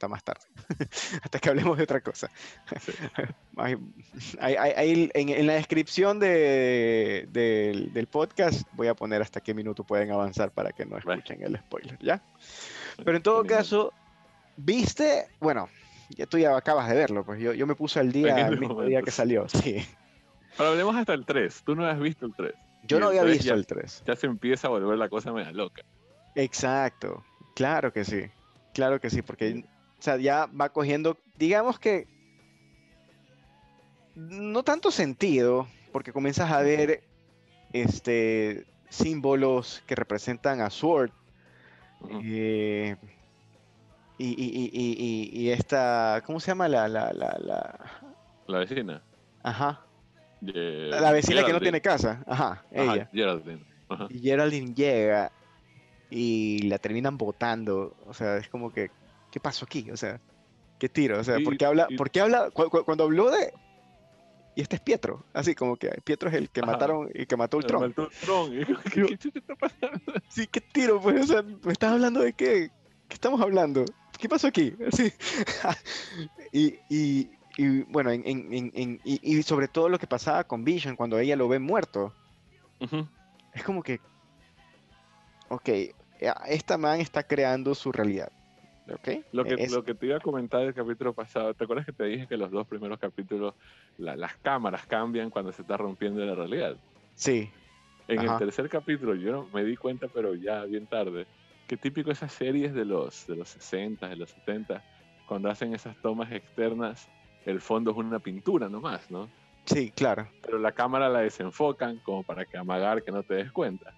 hasta 0.00 0.08
más 0.08 0.24
tarde, 0.24 0.46
hasta 1.22 1.38
que 1.38 1.50
hablemos 1.50 1.76
de 1.76 1.84
otra 1.84 2.00
cosa. 2.00 2.30
Ahí, 3.58 3.76
en, 5.14 5.46
la 5.46 5.52
descripción 5.54 6.18
de, 6.18 7.28
del 7.30 8.06
podcast 8.06 8.62
voy 8.72 8.88
a 8.88 8.94
poner 8.94 9.20
hasta 9.20 9.42
qué 9.42 9.52
minuto 9.52 9.84
pueden 9.84 10.10
avanzar 10.10 10.52
para 10.52 10.72
que 10.72 10.86
no 10.86 10.96
escuchen 10.96 11.42
el 11.42 11.58
spoiler, 11.58 11.98
¿ya? 12.00 12.22
Pero 13.04 13.16
en 13.16 13.22
todo 13.22 13.44
caso, 13.44 13.92
viste, 14.56 15.28
bueno, 15.38 15.68
ya 16.16 16.24
tú 16.24 16.38
ya 16.38 16.56
acabas 16.56 16.88
de 16.88 16.94
verlo, 16.94 17.22
pues 17.22 17.38
yo, 17.38 17.52
yo 17.52 17.66
me 17.66 17.74
puse 17.74 18.00
al 18.00 18.10
día 18.10 18.48
el 18.48 18.58
mismo 18.58 18.82
día 18.82 19.02
que 19.02 19.10
salió, 19.10 19.48
sí. 19.50 19.86
Pero 20.56 20.70
hablemos 20.70 20.96
hasta 20.96 21.12
el 21.12 21.26
3, 21.26 21.62
tú 21.62 21.74
no 21.76 21.86
has 21.86 22.00
visto 22.00 22.24
el 22.24 22.34
3. 22.34 22.54
Yo 22.84 22.98
no 22.98 23.08
había 23.08 23.22
visto 23.24 23.52
el 23.52 23.66
3. 23.66 24.04
Ya 24.06 24.16
se 24.16 24.26
empieza 24.26 24.68
a 24.68 24.70
volver 24.70 24.96
la 24.96 25.10
cosa 25.10 25.30
media 25.30 25.52
loca. 25.52 25.82
Exacto, 26.34 27.22
claro 27.54 27.92
que 27.92 28.06
sí, 28.06 28.22
claro 28.72 28.98
que 28.98 29.10
sí, 29.10 29.20
porque 29.20 29.64
o 30.00 30.02
sea, 30.02 30.16
ya 30.16 30.46
va 30.46 30.70
cogiendo, 30.70 31.18
digamos 31.36 31.78
que, 31.78 32.06
no 34.14 34.62
tanto 34.62 34.90
sentido, 34.90 35.68
porque 35.92 36.12
comienzas 36.12 36.50
a 36.50 36.62
ver 36.62 37.02
este, 37.74 38.64
símbolos 38.88 39.82
que 39.86 39.94
representan 39.94 40.62
a 40.62 40.70
Sword. 40.70 41.10
Eh, 42.22 42.96
y, 44.16 44.26
y, 44.26 44.70
y, 44.72 45.30
y, 45.38 45.50
esta, 45.50 46.22
¿cómo 46.24 46.40
se 46.40 46.48
llama 46.50 46.66
la, 46.66 46.88
la, 46.88 47.12
la, 47.12 47.78
la... 48.46 48.58
vecina? 48.58 49.02
Ajá. 49.42 49.84
la 50.40 51.12
vecina 51.12 51.44
que 51.44 51.52
no 51.52 51.60
tiene 51.60 51.82
casa. 51.82 52.24
Ajá, 52.26 52.64
ella. 52.72 53.06
Geraldine. 53.12 53.64
Y 54.08 54.18
Geraldine 54.20 54.74
llega 54.74 55.30
y 56.08 56.62
la 56.68 56.78
terminan 56.78 57.18
votando. 57.18 57.94
O 58.06 58.14
sea, 58.14 58.38
es 58.38 58.48
como 58.48 58.72
que, 58.72 58.90
¿qué 59.30 59.40
pasó 59.40 59.64
aquí? 59.64 59.90
O 59.90 59.96
sea, 59.96 60.20
¿qué 60.78 60.88
tiro? 60.88 61.18
O 61.18 61.24
sea, 61.24 61.38
¿por 61.44 61.56
qué 61.56 61.64
habla? 61.64 61.88
¿por 61.96 62.10
qué 62.10 62.20
habla? 62.20 62.50
cuando 62.50 63.04
habló 63.04 63.30
de, 63.30 63.52
y 64.54 64.62
este 64.62 64.76
es 64.76 64.82
Pietro, 64.82 65.24
así 65.32 65.54
como 65.54 65.76
que 65.76 65.88
Pietro 66.04 66.28
es 66.28 66.34
el 66.34 66.50
que 66.50 66.62
mataron 66.62 67.08
y 67.14 67.26
que 67.26 67.36
mató 67.36 67.58
el 67.58 67.64
Tron. 67.64 67.94
Mató. 67.96 68.08
¿Qué, 68.92 69.16
¿Qué, 69.16 69.28
está 69.34 69.54
pasando? 69.54 70.00
Sí, 70.28 70.46
qué 70.48 70.60
tiro, 70.60 71.00
pues, 71.00 71.22
o 71.22 71.26
sea, 71.26 71.42
¿me 71.42 71.72
estás 71.72 71.92
hablando 71.92 72.20
de 72.20 72.32
qué? 72.32 72.70
¿Qué 73.08 73.14
estamos 73.14 73.40
hablando? 73.40 73.84
¿Qué 74.18 74.28
pasó 74.28 74.48
aquí? 74.48 74.74
Sí. 74.92 75.12
y, 76.52 76.78
y, 76.88 77.30
y, 77.56 77.82
bueno, 77.84 78.10
en, 78.10 78.22
en, 78.26 78.72
en, 78.74 79.00
y, 79.04 79.42
sobre 79.44 79.68
todo 79.68 79.88
lo 79.88 79.98
que 79.98 80.06
pasaba 80.06 80.44
con 80.44 80.64
Vision 80.64 80.96
cuando 80.96 81.18
ella 81.18 81.36
lo 81.36 81.48
ve 81.48 81.58
muerto. 81.58 82.12
Es 83.54 83.62
como 83.62 83.82
que, 83.82 84.00
ok, 85.48 85.68
esta 86.48 86.76
man 86.76 87.00
está 87.00 87.22
creando 87.22 87.74
su 87.74 87.92
realidad. 87.92 88.32
Lo, 89.32 89.44
que, 89.44 89.68
lo 89.68 89.84
que 89.84 89.94
te 89.94 90.06
iba 90.06 90.16
a 90.16 90.20
comentar 90.20 90.60
del 90.60 90.74
capítulo 90.74 91.12
pasado, 91.12 91.54
¿te 91.54 91.64
acuerdas 91.64 91.86
que 91.86 91.92
te 91.92 92.04
dije 92.04 92.26
que 92.26 92.36
los 92.36 92.50
dos 92.50 92.66
primeros 92.66 92.98
capítulos 92.98 93.54
las 93.98 94.36
cámaras 94.38 94.86
cambian 94.86 95.30
cuando 95.30 95.52
se 95.52 95.62
está 95.62 95.76
rompiendo 95.76 96.24
la 96.24 96.34
realidad? 96.34 96.76
Sí. 97.14 97.50
En 98.08 98.20
el 98.22 98.38
tercer 98.38 98.68
capítulo 98.68 99.14
yo 99.14 99.48
me 99.54 99.64
di 99.64 99.76
cuenta, 99.76 100.08
pero 100.08 100.34
ya 100.34 100.64
bien 100.64 100.86
tarde, 100.86 101.26
que 101.68 101.76
típico 101.76 102.10
esas 102.10 102.32
series 102.32 102.74
de 102.74 102.84
los, 102.84 103.26
de 103.28 103.36
los 103.36 103.48
60, 103.50 104.08
de 104.08 104.16
los 104.16 104.30
70, 104.30 104.82
cuando 105.26 105.48
hacen 105.48 105.72
esas 105.74 105.96
tomas 106.02 106.32
externas, 106.32 107.08
el 107.46 107.60
fondo 107.60 107.92
es 107.92 107.96
una 107.96 108.18
pintura 108.18 108.68
nomás, 108.68 109.08
¿no? 109.10 109.28
Sí, 109.64 109.92
claro. 109.92 110.28
Pero 110.42 110.58
la 110.58 110.72
cámara 110.72 111.08
la 111.08 111.20
desenfocan 111.20 111.98
como 111.98 112.24
para 112.24 112.44
que 112.44 112.58
amagar 112.58 113.04
que 113.04 113.12
no 113.12 113.22
te 113.22 113.34
des 113.34 113.52
cuenta. 113.52 113.94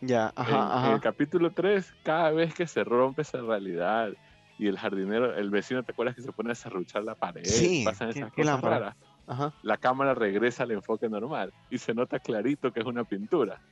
Ya, 0.00 0.32
ajá, 0.34 0.88
en, 0.88 0.94
el 0.94 1.00
capítulo 1.00 1.52
3, 1.52 1.94
cada 2.02 2.30
vez 2.30 2.54
que 2.54 2.66
se 2.66 2.84
rompe 2.84 3.22
esa 3.22 3.40
realidad 3.42 4.10
y 4.58 4.66
el 4.66 4.78
jardinero, 4.78 5.34
el 5.34 5.50
vecino, 5.50 5.82
¿te 5.82 5.92
acuerdas 5.92 6.16
que 6.16 6.22
se 6.22 6.32
pone 6.32 6.52
a 6.52 6.54
serruchar 6.54 7.04
la 7.04 7.14
pared? 7.14 7.44
Sí, 7.44 7.82
pasan 7.84 8.10
esas 8.10 8.32
cosas 8.32 8.60
raras. 8.60 8.96
Ajá. 9.26 9.54
La 9.62 9.76
cámara 9.76 10.14
regresa 10.14 10.64
al 10.64 10.72
enfoque 10.72 11.08
normal 11.08 11.52
y 11.70 11.78
se 11.78 11.94
nota 11.94 12.18
clarito 12.18 12.72
que 12.72 12.80
es 12.80 12.86
una 12.86 13.04
pintura. 13.04 13.60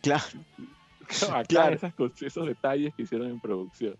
Claro. 0.00 1.42
claro. 1.48 1.76
esos 2.20 2.46
detalles 2.46 2.94
que 2.94 3.02
hicieron 3.02 3.30
en 3.30 3.40
producción. 3.40 3.96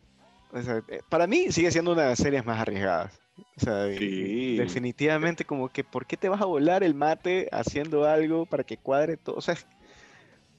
Eh, 0.54 1.00
para 1.08 1.26
mí 1.26 1.50
sigue 1.50 1.70
siendo 1.70 1.92
una 1.92 2.02
de 2.02 2.08
las 2.10 2.18
series 2.18 2.46
más 2.46 2.60
arriesgadas. 2.60 3.18
O 3.56 3.60
sea, 3.60 3.74
definitivamente 3.84 5.44
como 5.44 5.68
que 5.68 5.84
¿por 5.84 6.06
qué 6.06 6.16
te 6.16 6.28
vas 6.28 6.40
a 6.40 6.44
volar 6.44 6.82
el 6.82 6.94
mate 6.94 7.48
haciendo 7.52 8.04
algo 8.04 8.46
para 8.46 8.64
que 8.64 8.76
cuadre 8.76 9.16
todo? 9.16 9.36
O 9.36 9.40
sea, 9.40 9.56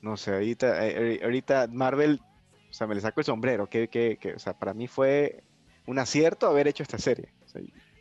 no 0.02 0.18
sé, 0.18 0.34
ahorita, 0.34 0.88
eh, 0.88 1.20
ahorita 1.24 1.68
Marvel, 1.72 2.22
o 2.70 2.74
sea, 2.74 2.88
me 2.88 2.96
le 2.96 3.02
saco 3.02 3.20
el 3.20 3.26
sombrero, 3.26 3.68
que, 3.68 3.88
que, 3.88 4.18
que, 4.18 4.34
o 4.34 4.40
sea, 4.40 4.58
para 4.58 4.74
mí 4.74 4.88
fue 4.88 5.44
un 5.86 6.00
acierto 6.00 6.48
haber 6.48 6.68
hecho 6.68 6.84
esta 6.84 6.98
serie. 6.98 7.30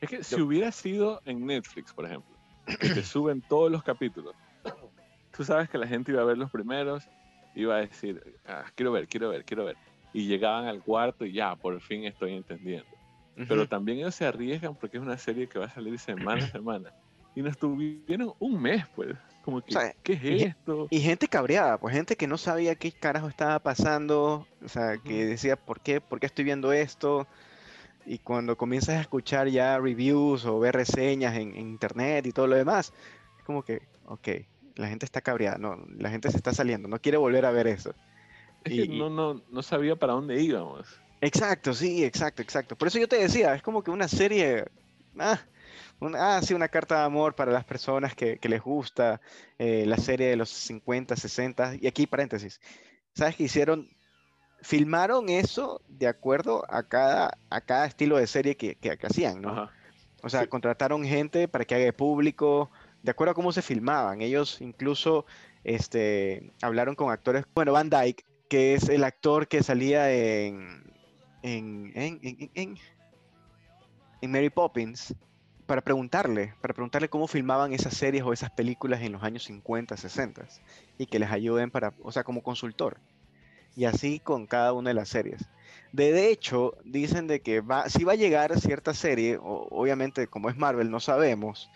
es 0.01 0.09
que 0.09 0.23
si 0.23 0.41
hubiera 0.41 0.71
sido 0.73 1.21
en 1.25 1.47
Netflix, 1.47 1.93
por 1.93 2.05
ejemplo, 2.05 2.37
que 2.67 2.91
te 2.91 3.03
suben 3.03 3.41
todos 3.41 3.71
los 3.71 3.83
capítulos, 3.83 4.35
tú 5.37 5.45
sabes 5.45 5.69
que 5.69 5.79
la 5.79 5.87
gente 5.87 6.13
iba 6.13 6.23
a 6.23 6.25
ver 6.25 6.37
los 6.37 6.51
primeros, 6.51 7.09
iba 7.55 7.77
a 7.77 7.79
decir, 7.79 8.23
ah, 8.47 8.65
quiero 8.75 8.93
ver, 8.93 9.09
quiero 9.09 9.31
ver, 9.31 9.45
quiero 9.45 9.65
ver. 9.65 9.77
Y 10.13 10.27
llegaban 10.27 10.67
al 10.67 10.83
cuarto 10.83 11.25
y 11.25 11.33
ya, 11.33 11.57
por 11.57 11.81
fin 11.81 12.05
estoy 12.05 12.35
entendiendo. 12.35 12.87
Pero 13.47 13.69
también 13.69 13.99
ellos 13.99 14.17
se 14.17 14.27
arriesgan 14.27 14.75
porque 14.75 14.97
es 14.97 15.03
una 15.03 15.17
serie 15.17 15.49
que 15.49 15.61
va 15.61 15.67
a 15.67 15.71
salir 15.71 15.97
semana 15.99 16.45
a 16.45 16.49
semana. 16.49 16.93
Y 17.37 17.43
nos 17.43 17.57
tuvieron 17.57 18.33
un 18.41 18.61
mes, 18.61 18.85
pues. 18.97 19.17
Como 19.49 19.63
que, 19.63 19.75
¿qué 20.03 20.13
es 20.13 20.43
esto? 20.43 20.89
Y 20.91 21.01
gente 21.01 21.27
cabreada, 21.27 21.79
pues 21.79 21.95
gente 21.95 22.17
que 22.17 22.27
no 22.27 22.37
sabía 22.37 22.75
qué 22.75 22.93
carajo 22.93 23.29
estaba 23.29 23.59
pasando, 23.61 24.47
o 24.63 24.69
sea, 24.69 24.99
que 24.99 25.25
decía, 25.25 25.57
¿por 25.57 25.81
qué, 25.81 26.03
¿por 26.03 26.21
qué 26.21 26.27
estoy 26.27 26.45
viendo 26.45 26.71
esto? 26.71 27.27
Y 28.05 28.19
cuando 28.19 28.59
comienzas 28.59 28.97
a 28.97 29.01
escuchar 29.01 29.49
ya 29.49 29.79
reviews 29.79 30.45
o 30.45 30.61
ver 30.61 30.75
reseñas 30.75 31.35
en, 31.35 31.57
internet 31.57 32.27
y 32.27 32.33
todo 32.33 32.47
lo 32.47 32.57
demás, 32.57 32.93
es 33.39 33.45
como 33.45 33.63
que, 33.63 33.81
ok, 34.05 34.29
la 34.75 34.89
gente 34.89 35.07
está 35.07 35.23
cabreada, 35.23 35.57
no, 35.57 35.83
la 35.97 36.11
gente 36.11 36.31
se 36.31 36.37
está 36.37 36.53
saliendo, 36.53 36.87
no 36.87 37.01
quiere 37.01 37.17
volver 37.17 37.47
a 37.47 37.51
ver 37.51 37.69
eso. 37.69 37.95
Es 38.65 38.75
que 38.75 38.87
no, 38.87 39.09
no, 39.09 39.43
no 39.51 39.63
sabía 39.63 39.97
para 39.97 40.13
dónde 40.13 40.43
íbamos. 40.43 41.01
Exacto, 41.23 41.73
sí, 41.73 42.05
exacto, 42.05 42.43
exacto. 42.43 42.77
Por 42.77 42.89
eso 42.89 42.99
yo 42.99 43.09
te 43.09 43.17
decía, 43.17 43.55
es 43.55 43.63
como 43.63 43.83
que 43.83 43.91
una 43.91 44.09
serie, 44.09 44.67
ah, 45.19 45.41
ah, 46.15 46.41
sí, 46.43 46.55
una 46.55 46.69
carta 46.69 46.99
de 46.99 47.05
amor 47.05 47.35
para 47.35 47.53
las 47.53 47.65
personas 47.65 48.15
que, 48.15 48.39
les 48.43 48.63
gusta 48.63 49.21
eh, 49.59 49.85
la 49.87 49.97
serie 49.97 50.29
de 50.29 50.37
los 50.37 50.51
50, 50.51 51.17
60. 51.17 51.77
Y 51.81 51.87
aquí 51.87 52.07
paréntesis. 52.07 52.61
¿Sabes 53.15 53.37
qué 53.37 53.45
hicieron? 53.45 53.89
Filmaron 54.61 55.29
eso 55.29 55.81
de 55.89 56.09
acuerdo 56.09 56.65
a 56.69 56.83
cada, 56.83 57.39
a 57.49 57.61
cada 57.61 57.87
estilo 57.87 58.17
de 58.17 58.27
serie 58.27 58.57
que, 58.57 58.75
que, 58.75 58.99
hacían, 59.07 59.41
¿no? 59.41 59.71
O 60.23 60.29
sea, 60.29 60.49
contrataron 60.49 61.05
gente 61.05 61.47
para 61.47 61.65
que 61.65 61.77
haga 61.77 61.93
público, 61.93 62.71
de 63.03 63.11
acuerdo 63.13 63.33
a 63.33 63.35
cómo 63.35 63.53
se 63.53 63.63
filmaban. 63.63 64.21
Ellos 64.21 64.61
incluso 64.61 65.27
este, 65.65 66.53
hablaron 66.61 66.95
con 66.95 67.11
actores, 67.11 67.45
bueno, 67.55 67.73
Van 67.73 67.91
Dyke, 67.91 68.25
que 68.49 68.75
es 68.75 68.89
el 68.89 69.05
actor 69.05 69.47
que 69.47 69.63
salía 69.63 70.11
en, 70.13 70.83
en, 71.43 71.93
en, 71.95 72.51
en, 72.55 72.79
en 74.21 74.31
Mary 74.31 74.51
Poppins, 74.51 75.15
para 75.69 75.83
preguntarle, 75.83 76.55
para 76.63 76.73
preguntarle 76.73 77.11
cómo 77.11 77.29
filmaban 77.29 77.75
esas 77.75 77.93
series 77.93 78.25
o 78.25 78.33
esas 78.33 78.51
películas 78.51 79.03
en 79.03 79.13
los 79.13 79.23
años 79.23 79.45
50, 79.45 79.99
60 79.99 80.47
y 80.97 81.05
que 81.05 81.19
les 81.19 81.31
ayuden 81.31 81.71
para, 81.71 81.93
o 82.03 82.11
sea, 82.11 82.25
como 82.25 82.43
consultor. 82.43 82.97
Y 83.77 83.85
así 83.85 84.19
con 84.19 84.47
cada 84.47 84.73
una 84.73 84.91
de 84.91 84.95
las 84.95 85.11
series. 85.11 85.45
De 85.93 86.31
hecho, 86.31 86.75
dicen 86.85 87.27
de 87.27 87.41
que 87.41 87.61
va, 87.61 87.91
si 87.91 88.03
va 88.05 88.13
a 88.13 88.17
llegar 88.17 88.59
cierta 88.59 88.95
serie, 88.95 89.39
obviamente 89.43 90.27
como 90.27 90.49
es 90.49 90.57
Marvel 90.57 90.91
no 90.91 91.01
sabemos, 91.01 91.71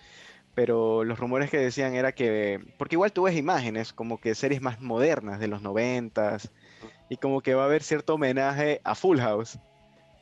pero 0.55 1.05
los 1.05 1.19
rumores 1.19 1.51
que 1.51 1.59
decían 1.59 1.95
era 1.95 2.13
que, 2.13 2.65
porque 2.79 2.95
igual 2.95 3.13
tú 3.13 3.25
ves 3.25 3.37
imágenes 3.37 3.93
como 3.93 4.19
que 4.19 4.35
series 4.35 4.63
más 4.63 4.81
modernas 4.81 5.39
de 5.39 5.49
los 5.49 5.61
90 5.61 6.39
y 7.11 7.19
como 7.19 7.43
que 7.43 7.55
va 7.55 7.65
a 7.65 7.67
haber 7.67 7.83
cierto 7.83 8.15
homenaje 8.15 8.81
a 8.85 8.95
Full 8.95 9.19
House. 9.19 9.59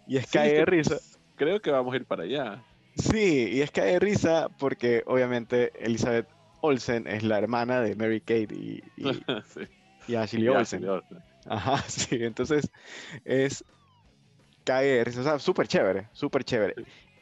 Y 0.09 0.17
es 0.17 0.27
que 0.27 0.41
de 0.41 0.65
risa. 0.65 0.97
Creo 1.37 1.63
que 1.63 1.71
vamos 1.71 1.95
a 1.95 1.97
ir 1.97 2.05
para 2.05 2.25
allá. 2.25 2.65
Sí, 2.97 3.49
y 3.53 3.61
es 3.63 3.71
que 3.71 3.81
hay 3.81 3.99
risa 3.99 4.49
porque 4.59 5.03
obviamente 5.07 5.73
Elizabeth 5.85 6.29
Olsen 6.61 7.07
es 7.07 7.23
la 7.23 7.39
hermana 7.39 7.81
de 7.81 7.95
Mary 7.97 8.21
Kate 8.21 8.55
y, 8.55 8.83
y, 8.97 10.15
Ashley 10.17 10.49
Olsen. 10.49 10.85
Ajá, 11.47 11.79
sí, 11.89 12.19
entonces 12.21 12.71
es 13.25 13.65
cae 14.65 15.03
risa, 15.05 15.21
o 15.21 15.25
sea, 15.25 15.39
súper 15.39 15.67
chévere, 15.69 16.09
súper 16.13 16.45
chévere. 16.45 16.75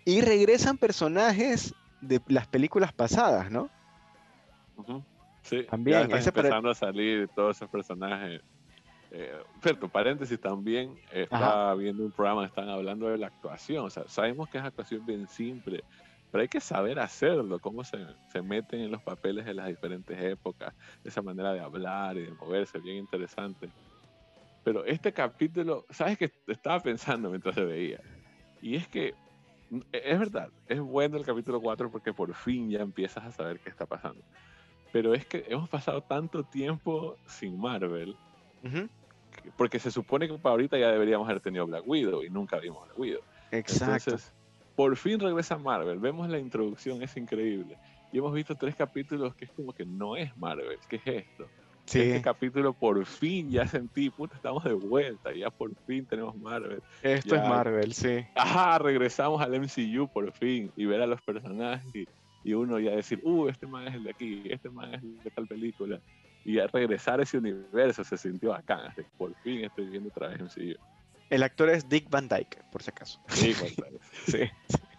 Y 0.04 0.20
regresan 0.20 0.78
personajes 0.78 1.74
de 2.00 2.20
las 2.28 2.46
películas 2.46 2.92
pasadas, 2.92 3.50
¿no? 3.50 3.70
Sí, 5.42 5.64
también. 5.64 6.08
Ya 6.08 6.18
están 6.18 6.34
empezando 6.36 6.70
a 6.70 6.74
salir 6.74 7.28
todos 7.34 7.56
esos 7.56 7.68
personajes 7.68 8.42
eh, 9.11 9.36
cierto, 9.62 9.88
paréntesis 9.88 10.40
también, 10.40 10.94
estaba 11.12 11.74
viendo 11.74 12.04
un 12.04 12.12
programa, 12.12 12.44
están 12.44 12.68
hablando 12.68 13.09
de 13.09 13.18
la 13.18 13.28
actuación, 13.28 13.86
o 13.86 13.90
sea, 13.90 14.04
sabemos 14.09 14.48
que 14.48 14.59
es 14.59 14.64
actuación 14.64 15.04
bien 15.06 15.26
simple, 15.28 15.82
pero 16.30 16.42
hay 16.42 16.48
que 16.48 16.61
saber 16.61 16.98
hacerlo, 16.98 17.59
cómo 17.59 17.84
se, 17.84 17.98
se 18.30 18.42
meten 18.42 18.80
en 18.80 18.90
los 18.90 19.02
papeles 19.02 19.46
de 19.46 19.54
las 19.54 19.68
diferentes 19.68 20.20
épocas, 20.20 20.74
esa 21.04 21.22
manera 21.22 21.52
de 21.52 21.61
hablar 21.61 22.16
y 22.18 22.22
de 22.22 22.32
moverse, 22.32 22.78
bien 22.80 22.98
interesante. 22.98 23.70
Pero 24.62 24.84
este 24.84 25.12
capítulo, 25.12 25.86
¿sabes 25.88 26.18
qué 26.18 26.30
estaba 26.46 26.80
pensando 26.80 27.30
mientras 27.30 27.54
se 27.54 27.64
veía? 27.64 28.00
Y 28.61 28.76
es 28.76 28.86
que 28.88 29.14
es 29.92 30.18
verdad, 30.18 30.50
es 30.66 30.80
bueno 30.80 31.16
el 31.16 31.24
capítulo 31.24 31.61
4 31.61 31.90
porque 31.90 32.12
por 32.12 32.34
fin 32.34 32.70
ya 32.70 32.80
empiezas 32.80 33.24
a 33.24 33.32
saber 33.32 33.61
qué 33.61 33.70
está 33.70 33.86
pasando. 33.86 34.22
Pero 34.92 35.14
es 35.14 35.26
que 35.26 35.44
hemos 35.48 35.68
pasado 35.68 36.02
tanto 36.02 36.42
tiempo 36.44 37.16
sin 37.26 37.59
Marvel 37.59 38.16
porque 39.57 39.78
se 39.78 39.91
supone 39.91 40.28
que 40.28 40.34
para 40.39 40.53
ahorita 40.53 40.78
ya 40.78 40.91
deberíamos 40.91 41.28
haber 41.28 41.41
tenido 41.41 41.66
Black 41.66 41.82
Widow 41.86 42.22
y 42.22 42.30
nunca 42.30 42.59
vimos 42.59 42.84
Black 42.86 42.99
Widow. 42.99 43.20
Exacto. 43.51 44.11
Entonces, 44.11 44.32
por 44.76 44.97
fin 44.97 45.18
regresa 45.18 45.59
Marvel. 45.59 45.99
Vemos 45.99 46.28
la 46.28 46.39
introducción, 46.39 47.03
es 47.03 47.16
increíble. 47.16 47.76
Y 48.12 48.18
hemos 48.18 48.32
visto 48.32 48.55
tres 48.55 48.74
capítulos 48.76 49.34
que 49.34 49.47
es 49.47 49.51
como 49.51 49.72
que 49.72 49.84
no 49.84 50.16
es 50.16 50.36
Marvel. 50.36 50.78
¿Qué 50.89 50.97
es 50.97 51.07
esto? 51.07 51.49
Sí. 51.84 52.01
Este 52.01 52.22
capítulo 52.22 52.74
por 52.74 53.03
fin 53.07 53.51
ya 53.51 53.66
sentí, 53.66 54.11
puta, 54.11 54.36
estamos 54.36 54.62
de 54.62 54.74
vuelta, 54.74 55.32
ya 55.32 55.51
por 55.51 55.74
fin 55.86 56.05
tenemos 56.05 56.36
Marvel. 56.36 56.82
Esto 57.03 57.34
es 57.34 57.43
Marvel, 57.43 57.95
sí. 57.95 58.26
Ajá, 58.34 58.78
regresamos 58.78 59.41
al 59.41 59.59
MCU 59.59 60.07
por 60.07 60.30
fin 60.32 60.70
y 60.76 60.84
ver 60.84 61.01
a 61.01 61.07
los 61.07 61.22
personajes 61.22 61.82
y, 61.95 62.07
y, 62.45 62.53
uno 62.53 62.78
ya 62.78 62.91
decir, 62.91 63.20
uh, 63.24 63.49
este 63.49 63.66
man 63.66 63.89
es 63.89 63.95
el 63.95 64.05
de 64.05 64.11
aquí, 64.11 64.43
este 64.51 64.68
man 64.68 64.95
es 64.95 65.03
el 65.03 65.18
de 65.22 65.30
tal 65.30 65.47
película. 65.47 65.99
Y 66.45 66.59
a 66.59 66.66
regresar 66.66 67.20
a 67.20 67.22
ese 67.24 67.39
universo 67.39 68.05
se 68.05 68.16
sintió 68.16 68.55
acá. 68.55 68.95
Por 69.16 69.34
fin 69.43 69.64
estoy 69.64 69.89
viendo 69.89 70.09
otra 70.09 70.28
vez 70.28 70.41
MCU. 70.41 70.78
El 71.30 71.43
actor 71.43 71.68
es 71.68 71.89
Dick 71.89 72.09
Van 72.09 72.28
Dyke, 72.28 72.62
por 72.72 72.82
si 72.82 72.91
acaso. 72.91 73.20
Dick 73.41 73.61
Van 73.61 73.91
Dyke. 73.91 74.01
sí. 74.26 74.51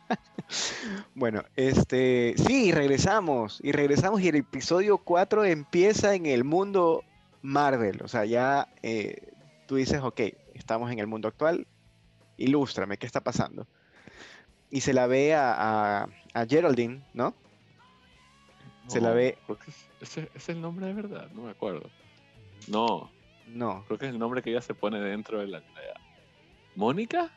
bueno, 1.15 1.43
este, 1.55 2.35
sí, 2.37 2.71
regresamos. 2.71 3.59
Y 3.63 3.71
regresamos 3.71 4.21
y 4.21 4.29
el 4.29 4.35
episodio 4.35 4.97
4 4.99 5.45
empieza 5.45 6.15
en 6.15 6.25
el 6.25 6.43
mundo 6.43 7.03
Marvel. 7.41 8.01
O 8.03 8.07
sea, 8.07 8.25
ya 8.25 8.67
eh, 8.81 9.33
tú 9.67 9.75
dices, 9.75 10.01
ok, 10.01 10.21
estamos 10.53 10.91
en 10.91 10.99
el 10.99 11.07
mundo 11.07 11.27
actual. 11.27 11.67
Ilústrame, 12.37 12.97
¿qué 12.97 13.05
está 13.05 13.21
pasando? 13.21 13.67
Y 14.69 14.81
se 14.81 14.93
la 14.93 15.07
ve 15.07 15.33
a, 15.35 16.07
a, 16.33 16.45
Geraldine, 16.47 17.03
¿no? 17.13 17.33
Se 18.87 19.01
la 19.01 19.11
ve. 19.11 19.37
Ese 20.01 20.29
es 20.33 20.49
el 20.49 20.61
nombre 20.61 20.87
de 20.87 20.93
verdad, 20.93 21.29
no 21.33 21.43
me 21.43 21.51
acuerdo. 21.51 21.89
No. 22.67 23.11
No. 23.47 23.83
Creo 23.87 23.99
que 23.99 24.05
es 24.05 24.11
el 24.11 24.19
nombre 24.19 24.41
que 24.41 24.51
ella 24.51 24.61
se 24.61 24.73
pone 24.73 24.99
dentro 24.99 25.39
de 25.39 25.47
la 25.47 25.63
¿Mónica? 26.75 27.29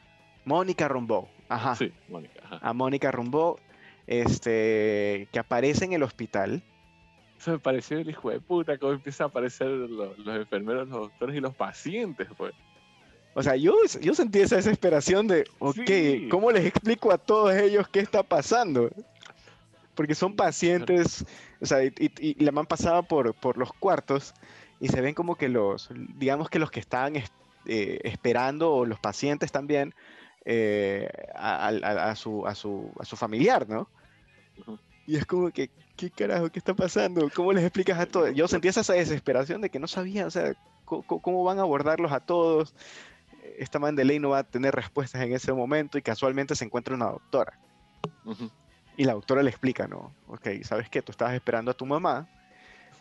Mónica 0.44 0.88
Rumbo, 0.88 1.28
ajá. 1.48 1.74
Sí, 1.76 1.92
Mónica. 2.08 2.40
Ajá. 2.44 2.58
A 2.62 2.72
Mónica 2.72 3.10
Rumbo, 3.10 3.58
este, 4.06 5.28
que 5.32 5.38
aparece 5.38 5.84
en 5.84 5.92
el 5.92 6.02
hospital. 6.02 6.62
Eso 7.38 7.52
me 7.52 7.58
pareció 7.58 7.98
el 7.98 8.08
hijo 8.08 8.30
de 8.30 8.40
puta, 8.40 8.78
cómo 8.78 8.92
empieza 8.92 9.24
a 9.24 9.26
aparecer 9.28 9.66
los, 9.66 10.16
enfermeros, 10.18 10.88
los 10.88 11.00
doctores 11.00 11.36
y 11.36 11.40
los 11.40 11.54
pacientes, 11.54 12.28
pues. 12.36 12.54
O 13.34 13.42
sea, 13.42 13.56
yo, 13.56 13.74
yo 14.00 14.14
sentí 14.14 14.40
esa 14.40 14.56
desesperación 14.56 15.26
de, 15.26 15.44
ok, 15.58 16.30
¿cómo 16.30 16.52
les 16.52 16.66
explico 16.66 17.10
a 17.10 17.18
todos 17.18 17.52
ellos 17.54 17.88
qué 17.88 18.00
está 18.00 18.22
pasando? 18.22 18.90
Porque 19.94 20.14
son 20.14 20.36
pacientes, 20.36 21.24
o 21.62 21.66
sea, 21.66 21.84
y, 21.84 22.44
la 22.44 22.52
man 22.52 22.66
pasaba 22.66 23.02
por, 23.02 23.34
por 23.34 23.56
los 23.56 23.72
cuartos 23.72 24.34
y 24.80 24.88
se 24.88 25.00
ven 25.00 25.14
como 25.14 25.36
que 25.36 25.48
los, 25.48 25.88
digamos 26.16 26.50
que 26.50 26.58
los 26.58 26.70
que 26.70 26.80
estaban 26.80 27.14
eh, 27.16 28.00
esperando, 28.02 28.72
o 28.74 28.84
los 28.84 28.98
pacientes 28.98 29.52
también, 29.52 29.94
eh, 30.44 31.08
a, 31.36 32.14
su, 32.16 32.44
a, 32.46 32.54
su, 32.56 32.90
a 32.98 33.04
su 33.04 33.16
familiar, 33.16 33.68
¿no? 33.68 33.88
Y 35.06 35.16
es 35.16 35.24
como 35.24 35.50
que, 35.50 35.70
¿qué 35.96 36.10
carajo? 36.10 36.50
¿Qué 36.50 36.58
está 36.58 36.74
pasando? 36.74 37.30
¿Cómo 37.34 37.52
les 37.52 37.62
explicas 37.62 37.98
a 37.98 38.06
todos? 38.06 38.34
Yo 38.34 38.48
sentía 38.48 38.70
esa 38.70 38.92
desesperación 38.92 39.60
de 39.60 39.70
que 39.70 39.78
no 39.78 39.86
sabía, 39.86 40.26
o 40.26 40.30
sea, 40.30 40.54
cómo, 40.84 41.44
van 41.44 41.58
a 41.58 41.62
abordarlos 41.62 42.10
a 42.10 42.20
todos. 42.20 42.74
Esta 43.58 43.78
man 43.78 43.94
de 43.94 44.04
ley 44.04 44.18
no 44.18 44.30
va 44.30 44.38
a 44.38 44.44
tener 44.44 44.74
respuestas 44.74 45.22
en 45.22 45.32
ese 45.32 45.52
momento 45.52 45.96
y 45.96 46.02
casualmente 46.02 46.56
se 46.56 46.64
encuentra 46.64 46.94
una 46.94 47.06
doctora. 47.06 47.58
Y 48.96 49.04
la 49.04 49.14
doctora 49.14 49.42
le 49.42 49.50
explica, 49.50 49.86
¿no? 49.86 50.12
Ok, 50.28 50.48
¿sabes 50.62 50.88
qué? 50.88 51.02
Tú 51.02 51.12
estabas 51.12 51.34
esperando 51.34 51.70
a 51.70 51.74
tu 51.74 51.86
mamá, 51.86 52.28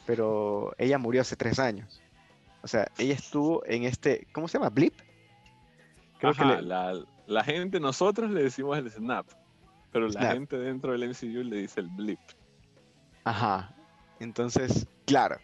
pero 0.06 0.74
ella 0.78 0.98
murió 0.98 1.22
hace 1.22 1.36
tres 1.36 1.60
años. 1.60 2.02
O 2.64 2.68
sea, 2.68 2.88
ella 2.98 3.14
estuvo 3.14 3.66
en 3.66 3.84
este, 3.84 4.28
¿cómo 4.32 4.48
se 4.48 4.58
llama? 4.58 4.70
¿Blip? 4.70 4.94
Creo 6.20 6.34
que 6.34 6.46
la, 6.46 7.44
gente, 7.44 7.80
nosotros 7.80 8.30
le 8.30 8.44
decimos 8.44 8.78
el 8.78 8.92
snap, 8.92 9.26
pero 9.92 10.08
la 10.10 10.34
gente 10.34 10.58
dentro 10.58 10.92
del 10.92 11.10
MCU 11.10 11.44
le 11.44 11.58
dice 11.58 11.80
el 11.80 11.88
blip. 11.88 12.20
Ajá. 13.24 13.74
Entonces, 14.20 14.88
claro. 15.06 15.38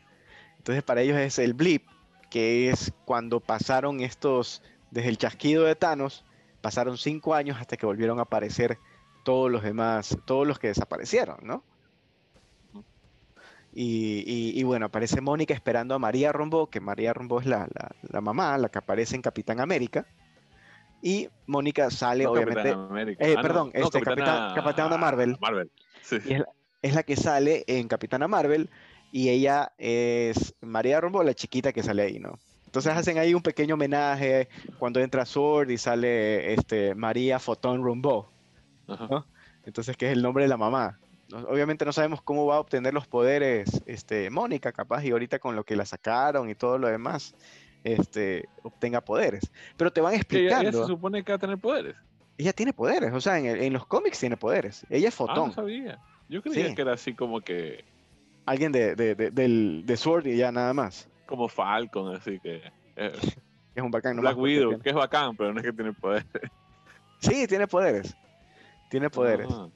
Entonces 0.57 0.83
para 0.83 1.01
ellos 1.01 1.17
es 1.17 1.39
el 1.39 1.53
blip, 1.53 1.87
que 2.29 2.69
es 2.69 2.93
cuando 3.05 3.39
pasaron 3.39 4.01
estos, 4.01 4.61
desde 4.91 5.09
el 5.09 5.17
chasquido 5.17 5.63
de 5.63 5.75
Thanos, 5.75 6.23
pasaron 6.61 6.97
cinco 6.97 7.33
años 7.33 7.57
hasta 7.59 7.75
que 7.75 7.85
volvieron 7.87 8.19
a 8.19 8.23
aparecer 8.23 8.77
todos 9.27 9.51
los 9.51 9.61
demás, 9.61 10.17
todos 10.23 10.47
los 10.47 10.57
que 10.57 10.67
desaparecieron, 10.67 11.39
¿no? 11.41 11.61
Y, 13.73 14.63
bueno, 14.63 14.85
aparece 14.85 15.19
Mónica 15.19 15.53
esperando 15.53 15.93
a 15.95 15.99
María 15.99 16.31
Rombo, 16.31 16.69
que 16.69 16.79
María 16.79 17.11
Rombo 17.11 17.41
es 17.41 17.45
la, 17.45 17.67
mamá, 18.21 18.57
la 18.57 18.69
que 18.69 18.77
aparece 18.77 19.17
en 19.17 19.21
Capitán 19.21 19.59
América. 19.59 20.07
Y 21.01 21.27
Mónica 21.45 21.91
sale, 21.91 22.25
obviamente. 22.25 22.69
Eh, 23.19 23.35
ah, 23.37 23.41
perdón, 23.41 23.71
este, 23.73 23.99
Capitana, 23.99 24.97
Marvel. 24.97 25.37
Marvel. 25.41 25.71
es, 26.81 26.95
la, 26.95 27.03
que 27.03 27.17
sale 27.17 27.65
en 27.67 27.89
Capitana 27.89 28.29
Marvel. 28.29 28.69
Y 29.11 29.27
ella 29.27 29.73
es 29.77 30.55
María 30.61 31.01
Rombo, 31.01 31.21
la 31.21 31.33
chiquita 31.33 31.73
que 31.73 31.83
sale 31.83 32.03
ahí, 32.03 32.17
¿no? 32.17 32.39
Entonces 32.65 32.93
hacen 32.93 33.17
ahí 33.17 33.33
un 33.33 33.43
pequeño 33.43 33.75
homenaje 33.75 34.47
cuando 34.79 35.01
entra 35.01 35.25
Sword 35.25 35.69
y 35.69 35.77
sale 35.77 36.53
este, 36.53 36.95
María 36.95 37.39
Fotón 37.39 37.83
Entonces, 39.65 39.97
que 39.97 40.07
es 40.07 40.13
el 40.13 40.21
nombre 40.21 40.43
de 40.43 40.49
la 40.49 40.57
mamá 40.57 40.97
obviamente 41.33 41.85
no 41.85 41.93
sabemos 41.93 42.21
cómo 42.21 42.45
va 42.45 42.55
a 42.55 42.59
obtener 42.59 42.93
los 42.93 43.07
poderes 43.07 43.81
este, 43.85 44.29
Mónica, 44.29 44.71
capaz, 44.71 45.03
y 45.03 45.11
ahorita 45.11 45.39
con 45.39 45.55
lo 45.55 45.63
que 45.63 45.75
la 45.75 45.85
sacaron 45.85 46.49
y 46.49 46.55
todo 46.55 46.77
lo 46.77 46.87
demás, 46.87 47.35
este, 47.83 48.47
obtenga 48.63 49.01
poderes. 49.01 49.51
Pero 49.75 49.91
te 49.91 50.01
van 50.01 50.13
explicando. 50.15 50.69
Ella, 50.69 50.71
se 50.71 50.85
supone 50.85 51.23
que 51.23 51.31
va 51.31 51.35
a 51.35 51.39
tener 51.39 51.57
poderes. 51.57 51.95
Ella 52.37 52.53
tiene 52.53 52.71
poderes, 52.71 53.13
o 53.13 53.21
sea, 53.21 53.39
en, 53.39 53.73
los 53.73 53.85
cómics 53.87 54.19
tiene 54.19 54.37
poderes. 54.37 54.85
Ella 54.89 55.07
es 55.07 55.15
ah, 55.15 55.17
fotón. 55.17 55.49
no 55.49 55.53
sabía. 55.53 55.99
Yo 56.29 56.41
creía 56.41 56.73
que 56.75 56.81
era 56.81 56.93
así 56.93 57.13
como 57.13 57.41
que. 57.41 57.83
Alguien 58.45 58.71
de, 58.71 58.95
de, 58.95 59.15
del, 59.15 59.83
de 59.85 59.97
Sword 59.97 60.27
y 60.27 60.37
ya 60.37 60.51
nada 60.51 60.73
más. 60.73 61.09
Como 61.25 61.49
Falcon, 61.49 62.15
así 62.15 62.39
que. 62.39 62.61
Eh, 62.95 63.11
es 63.75 63.83
un 63.83 63.91
bacán. 63.91 64.17
Black 64.17 64.37
Widow, 64.37 64.79
que 64.79 64.89
es 64.89 64.95
bacán, 64.95 65.35
pero 65.35 65.51
no 65.51 65.59
es 65.59 65.65
que 65.65 65.73
tiene 65.73 65.93
poderes. 65.93 66.27
Sí, 67.19 67.47
tiene 67.47 67.65
poderes. 67.65 68.15
Tiene 68.89 69.09
poderes. 69.09 69.47
Ah 69.51 69.69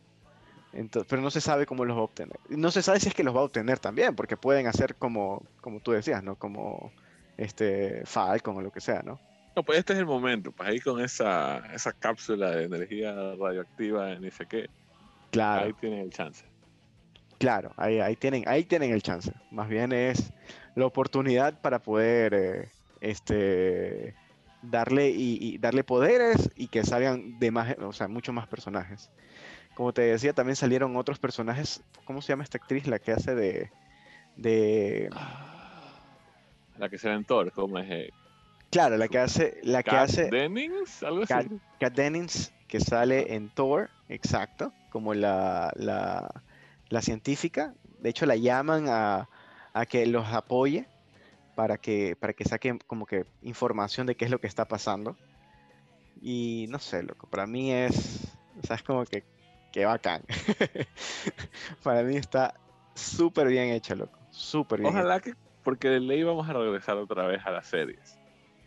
pero 1.07 1.21
no 1.21 1.31
se 1.31 1.41
sabe 1.41 1.65
cómo 1.65 1.85
los 1.85 1.97
va 1.97 2.01
a 2.01 2.05
obtener. 2.05 2.39
No 2.49 2.71
se 2.71 2.81
sabe 2.81 2.99
si 2.99 3.09
es 3.09 3.13
que 3.13 3.23
los 3.23 3.35
va 3.35 3.41
a 3.41 3.43
obtener 3.43 3.79
también, 3.79 4.15
porque 4.15 4.37
pueden 4.37 4.67
hacer 4.67 4.95
como, 4.95 5.43
como 5.59 5.79
tú 5.81 5.91
decías, 5.91 6.23
¿no? 6.23 6.35
Como 6.35 6.91
este 7.37 8.03
Falcon 8.05 8.57
o 8.57 8.61
lo 8.61 8.71
que 8.71 8.81
sea, 8.81 9.01
¿no? 9.03 9.19
No, 9.55 9.63
pues 9.63 9.79
este 9.79 9.93
es 9.93 9.99
el 9.99 10.05
momento, 10.05 10.53
pues 10.53 10.69
ahí 10.69 10.79
con 10.79 11.01
esa, 11.01 11.57
esa 11.73 11.91
cápsula 11.91 12.51
de 12.51 12.63
energía 12.63 13.13
radioactiva, 13.37 14.15
ni 14.15 14.31
sé 14.31 14.45
qué. 14.45 14.69
Claro. 15.31 15.65
Ahí 15.65 15.73
tienen 15.73 15.99
el 15.99 16.09
chance. 16.09 16.45
Claro, 17.37 17.73
ahí, 17.75 17.99
ahí, 17.99 18.15
tienen, 18.15 18.47
ahí 18.47 18.63
tienen 18.63 18.91
el 18.91 19.01
chance. 19.01 19.33
Más 19.49 19.67
bien 19.67 19.91
es 19.91 20.31
la 20.75 20.85
oportunidad 20.85 21.59
para 21.59 21.79
poder 21.79 22.33
eh, 22.33 22.69
este, 23.01 24.15
darle, 24.61 25.09
y, 25.09 25.57
darle 25.57 25.83
poderes 25.83 26.49
y 26.55 26.67
que 26.67 26.83
salgan 26.83 27.39
de 27.39 27.51
más, 27.51 27.77
o 27.79 27.93
sea, 27.93 28.07
muchos 28.07 28.33
más 28.33 28.47
personajes. 28.47 29.09
Como 29.75 29.93
te 29.93 30.01
decía, 30.01 30.33
también 30.33 30.55
salieron 30.55 30.95
otros 30.95 31.19
personajes. 31.19 31.81
¿Cómo 32.05 32.21
se 32.21 32.29
llama 32.29 32.43
esta 32.43 32.57
actriz? 32.57 32.87
La 32.87 32.99
que 32.99 33.11
hace 33.11 33.35
de. 33.35 33.71
de... 34.35 35.09
La 36.77 36.89
que 36.89 36.97
sale 36.97 37.15
en 37.15 37.25
Thor, 37.25 37.51
¿cómo 37.51 37.79
es? 37.79 37.89
Eh? 37.89 38.09
Claro, 38.69 38.97
la 38.97 39.07
que 39.07 39.19
hace. 39.19 39.59
La 39.63 39.83
que 39.83 39.91
hace 39.91 40.29
Dennings, 40.29 41.03
algo 41.03 41.23
así. 41.23 41.33
Kat, 41.79 41.93
Dennings, 41.93 42.53
que 42.67 42.79
sale 42.79 43.33
en 43.35 43.49
Thor, 43.49 43.89
exacto, 44.09 44.73
como 44.89 45.13
la, 45.13 45.71
la, 45.75 46.29
la 46.89 47.01
científica. 47.01 47.73
De 47.99 48.09
hecho, 48.09 48.25
la 48.25 48.35
llaman 48.35 48.87
a, 48.89 49.29
a 49.73 49.85
que 49.85 50.05
los 50.05 50.27
apoye 50.27 50.87
para 51.55 51.77
que, 51.77 52.15
para 52.15 52.33
que 52.33 52.45
saquen 52.45 52.79
como 52.87 53.05
que 53.05 53.25
información 53.41 54.07
de 54.07 54.15
qué 54.15 54.25
es 54.25 54.31
lo 54.31 54.39
que 54.39 54.47
está 54.47 54.67
pasando. 54.67 55.17
Y 56.21 56.67
no 56.69 56.79
sé, 56.79 57.03
loco, 57.03 57.27
para 57.27 57.47
mí 57.47 57.71
es, 57.71 58.37
o 58.61 58.67
sea, 58.67 58.75
es 58.75 58.83
como 58.83 59.05
que 59.05 59.23
qué 59.71 59.85
bacán. 59.85 60.21
Para 61.83 62.03
mí 62.03 62.15
está 62.15 62.53
súper 62.93 63.47
bien 63.47 63.69
hecho, 63.69 63.95
loco. 63.95 64.19
Súper 64.29 64.81
bien. 64.81 64.93
Ojalá 64.93 65.19
que, 65.19 65.33
porque 65.63 65.89
de 65.89 65.99
ley 65.99 66.23
vamos 66.23 66.47
a 66.47 66.53
regresar 66.53 66.97
otra 66.97 67.25
vez 67.25 67.41
a 67.45 67.51
las 67.51 67.67
series. 67.67 68.19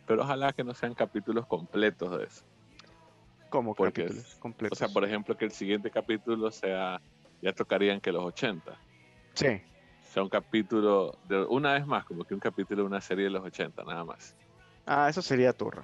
Pero 0.06 0.22
ojalá 0.22 0.52
que 0.52 0.64
no 0.64 0.74
sean 0.74 0.94
capítulos 0.94 1.46
completos 1.46 2.18
de 2.18 2.24
eso. 2.24 2.44
¿Cómo 3.50 3.74
capítulos 3.74 4.36
completos? 4.40 4.76
O 4.76 4.78
sea, 4.78 4.88
por 4.88 5.04
ejemplo, 5.04 5.36
que 5.36 5.44
el 5.44 5.52
siguiente 5.52 5.90
capítulo 5.90 6.50
sea, 6.50 7.00
ya 7.40 7.52
tocarían 7.52 8.00
que 8.00 8.12
los 8.12 8.24
80. 8.24 8.76
Sí. 9.34 9.62
Sea 10.14 10.22
un 10.22 10.28
capítulo, 10.28 11.18
de, 11.28 11.42
una 11.42 11.72
vez 11.72 11.84
más, 11.88 12.04
como 12.04 12.22
que 12.22 12.34
un 12.34 12.40
capítulo 12.40 12.82
de 12.82 12.86
una 12.86 13.00
serie 13.00 13.24
de 13.24 13.30
los 13.30 13.42
80, 13.42 13.82
nada 13.82 14.04
más. 14.04 14.36
Ah, 14.86 15.08
eso 15.08 15.20
sería 15.20 15.52
turro. 15.52 15.82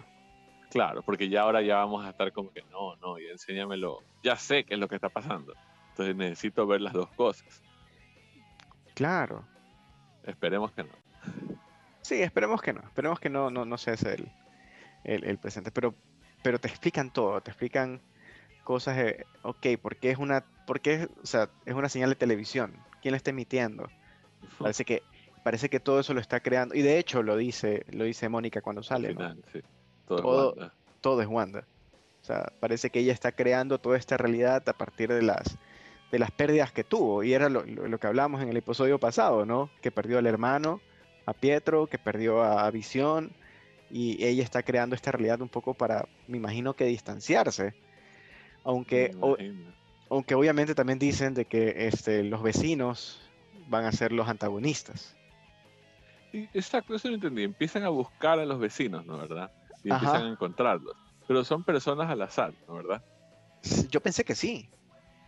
Claro, 0.71 1.03
porque 1.03 1.29
ya 1.29 1.43
ahora 1.43 1.63
ya 1.63 1.79
vamos 1.79 2.05
a 2.05 2.11
estar 2.11 2.31
como 2.31 2.53
que 2.53 2.63
no, 2.71 2.95
no, 2.99 3.19
y 3.19 3.27
enséñamelo. 3.27 4.05
Ya 4.23 4.37
sé 4.37 4.63
qué 4.63 4.75
es 4.75 4.81
lo 4.81 4.87
que 4.87 4.95
está 4.95 5.09
pasando. 5.09 5.53
Entonces 5.89 6.15
necesito 6.15 6.65
ver 6.65 6.81
las 6.81 6.93
dos 6.93 7.09
cosas. 7.17 7.61
Claro. 8.95 9.45
Esperemos 10.23 10.71
que 10.71 10.85
no. 10.85 10.93
Sí, 12.03 12.23
esperemos 12.23 12.63
que 12.63 12.73
no. 12.73 12.83
Esperemos 12.83 13.19
que 13.19 13.31
no, 13.31 13.51
no, 13.51 13.65
no 13.65 13.79
sea 13.79 13.95
ese 13.95 14.15
el, 15.03 15.25
el, 15.25 15.39
presente. 15.39 15.73
Pero, 15.73 15.93
pero 16.45 16.61
te 16.61 16.69
explican 16.69 17.13
todo. 17.13 17.41
Te 17.41 17.51
explican 17.51 18.01
cosas, 18.63 18.97
eh, 18.97 19.27
ok, 19.43 19.67
porque 19.83 20.13
es 20.13 20.19
una, 20.19 20.45
porque 20.69 21.09
o 21.21 21.27
sea, 21.27 21.51
es 21.67 21.75
una 21.75 21.89
señal 21.89 22.11
de 22.11 22.15
televisión. 22.15 22.77
¿Quién 23.03 23.11
la 23.11 23.17
está 23.17 23.31
emitiendo? 23.31 23.89
Parece 24.59 24.85
que, 24.85 25.03
parece 25.43 25.69
que 25.69 25.81
todo 25.81 26.01
eso 26.01 26.15
lo 26.15 26.21
está 26.21 26.41
creando. 26.41 26.75
Y 26.75 26.83
de 26.83 26.99
hecho 26.99 27.23
lo 27.23 27.37
dice, 27.37 27.85
lo 27.91 28.05
dice 28.05 28.29
Mónica 28.29 28.61
cuando 28.61 28.83
sale. 28.83 29.15
Todo, 30.07 30.55
todo, 31.01 31.23
es 31.23 31.29
Wanda. 31.29 31.65
O 32.23 32.25
sea, 32.25 32.53
parece 32.61 32.91
que 32.91 33.01
ella 33.01 33.13
está 33.13 33.33
creando 33.33 33.79
toda 33.79 33.97
esta 33.97 34.17
realidad 34.17 34.69
a 34.69 34.73
partir 34.73 35.09
de 35.09 35.23
las, 35.23 35.57
de 36.11 36.19
las 36.19 36.31
pérdidas 36.31 36.73
que 36.73 36.85
tuvo. 36.85 37.23
Y 37.23 37.33
era 37.33 37.49
lo, 37.49 37.65
que 37.65 38.07
hablábamos 38.07 38.43
en 38.43 38.49
el 38.49 38.57
episodio 38.57 38.99
pasado, 38.99 39.47
¿no? 39.47 39.71
Que 39.81 39.91
perdió 39.91 40.19
al 40.19 40.27
hermano, 40.27 40.81
a 41.27 41.33
Pietro, 41.33 41.87
que 41.87 41.99
perdió 41.99 42.43
a 42.43 42.71
Visión. 42.71 43.33
Y 43.91 44.25
ella 44.25 44.43
está 44.43 44.63
creando 44.63 44.95
esta 44.95 45.13
realidad 45.13 45.41
un 45.41 45.49
poco 45.49 45.75
para, 45.75 46.09
me 46.29 46.37
imagino 46.37 46.75
que 46.75 46.85
distanciarse. 46.85 47.75
Aunque, 48.63 49.17
aunque 50.11 50.35
obviamente 50.35 50.75
también 50.75 50.99
dicen 50.99 51.35
de 51.35 51.47
que 51.47 51.87
este, 51.87 52.23
los 52.25 52.43
vecinos 52.43 53.30
van 53.71 53.85
a 53.85 53.93
ser 53.93 54.13
los 54.13 54.29
antagonistas. 54.29 55.17
exacto, 56.33 56.95
eso 56.95 57.09
lo 57.09 57.15
entendí. 57.15 57.45
Empiezan 57.45 57.85
a 57.85 57.89
buscar 57.89 58.39
a 58.39 58.45
los 58.45 58.59
vecinos, 58.59 59.07
¿no? 59.07 59.17
¿Verdad? 59.17 59.51
Y 59.83 59.91
empiezan 59.91 60.27
a 60.27 60.29
encontrarlos. 60.29 60.95
Pero 61.27 61.45
son 61.45 61.63
personas 61.63 62.11
al 62.11 62.21
azar, 62.21 62.53
¿no? 62.67 62.75
¿Verdad? 62.75 63.03
Yo 63.89 64.01
pensé 64.01 64.25
que 64.25 64.35
sí. 64.35 64.69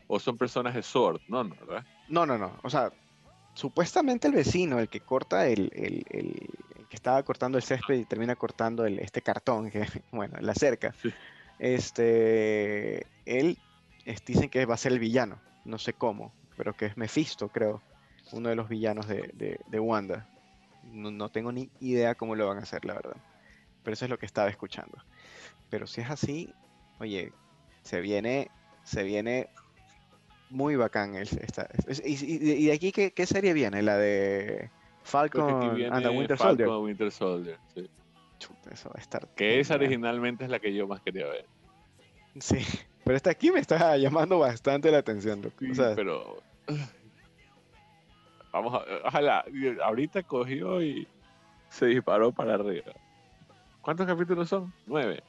O 0.09 0.19
son 0.19 0.37
personas 0.37 0.75
de 0.75 0.83
SWORD, 0.83 1.21
¿no? 1.29 1.45
¿no? 1.45 1.55
¿Verdad? 1.55 1.87
No, 2.09 2.27
no, 2.27 2.37
no. 2.37 2.59
O 2.63 2.69
sea, 2.69 2.93
supuestamente 3.55 4.27
el 4.27 4.35
vecino, 4.35 4.81
el 4.81 4.89
que 4.89 5.01
corta 5.01 5.47
el, 5.47 5.71
el, 5.73 6.05
el, 6.11 6.51
que 6.89 6.97
estaba 6.97 7.23
cortando 7.23 7.59
el 7.59 7.65
césped 7.65 7.95
y 7.95 8.05
termina 8.05 8.35
cortando 8.35 8.85
el, 8.85 8.99
este 8.99 9.23
cartón, 9.23 9.71
que, 9.71 9.87
bueno, 10.11 10.37
la 10.41 10.55
cerca. 10.55 10.95
Este, 11.61 13.07
él 13.25 13.57
dicen 14.27 14.51
que 14.51 14.67
va 14.67 14.75
a 14.75 14.79
ser 14.79 14.93
el 14.93 14.99
villano, 14.99 15.39
no 15.65 15.79
sé 15.79 15.93
cómo, 15.93 16.33
pero 16.57 16.75
que 16.75 16.87
es 16.87 16.97
Mephisto, 16.97 17.49
creo, 17.49 17.81
uno 18.33 18.49
de 18.49 18.57
los 18.57 18.69
villanos 18.69 19.07
de, 19.09 19.61
de, 19.67 19.81
Wanda. 19.81 20.29
No, 20.85 21.29
tengo 21.29 21.53
ni 21.53 21.71
idea 21.81 22.15
cómo 22.15 22.35
lo 22.35 22.49
van 22.49 22.59
a 22.59 22.63
hacer, 22.63 22.85
la 22.85 22.95
verdad. 22.95 23.17
Pero 23.83 23.95
eso 23.95 24.05
es 24.05 24.11
lo 24.11 24.19
que 24.19 24.27
estaba 24.27 24.49
escuchando. 24.49 24.99
Pero 25.71 25.87
si 25.87 26.01
es 26.01 26.11
así, 26.11 26.53
oye, 26.99 27.33
se 27.83 28.01
viene, 28.01 28.51
se 28.85 29.03
viene 29.03 29.49
muy 30.51 30.77
bacán. 30.77 31.17
esta, 31.17 31.69
y, 32.05 32.65
de 32.67 32.73
aquí 32.73 32.93
qué, 32.93 33.27
serie 33.27 33.53
viene? 33.53 33.83
La 33.83 33.97
de 33.97 34.71
Falcon 35.03 35.83
and 35.91 36.03
the 36.03 36.11
Winter 36.11 36.39
Soldier. 36.39 36.69
Winter 36.69 37.11
Soldier, 37.11 37.59
sí. 37.75 37.89
eso 38.71 38.89
va 38.91 38.95
a 38.97 39.01
estar. 39.01 39.29
Que 39.35 39.61
esa 39.61 39.75
originalmente 39.75 40.45
es 40.45 40.51
la 40.51 40.59
que 40.59 40.75
yo 40.75 40.87
más 40.87 41.01
quería 41.01 41.27
ver. 41.27 41.47
Sí, 42.41 42.65
pero 43.05 43.17
esta 43.17 43.31
aquí 43.31 43.51
me 43.51 43.61
está 43.61 43.97
llamando 43.97 44.39
bastante 44.39 44.91
la 44.91 44.99
atención. 44.99 45.53
pero. 45.97 46.43
Vamos 48.53 48.75
a. 48.75 49.09
Ojalá. 49.09 49.45
Ahorita 49.83 50.23
cogió 50.23 50.83
y 50.83 51.09
se 51.69 51.87
disparó 51.87 52.33
para 52.33 52.55
arriba. 52.55 52.93
¿Cuántos 53.81 54.07
capítulos 54.07 54.49
son? 54.49 54.73
Nueve. 54.87 55.23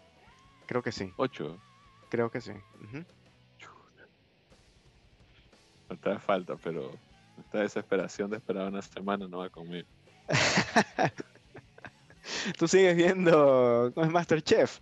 Creo 0.68 0.82
que 0.82 0.92
sí. 0.92 1.12
Ocho. 1.18 1.58
Creo 2.10 2.30
que 2.30 2.42
sí. 2.42 2.52
No 5.90 5.98
te 5.98 6.20
falta, 6.20 6.56
pero 6.56 6.92
esta 7.40 7.60
desesperación 7.60 8.30
de 8.30 8.38
esperar 8.38 8.68
una 8.68 8.82
semana 8.82 9.28
no 9.28 9.40
va 9.40 9.50
conmigo. 9.50 9.88
Tú 12.58 12.68
sigues 12.68 12.96
viendo 12.96 13.92
con 13.94 14.12
Masterchef. 14.12 14.80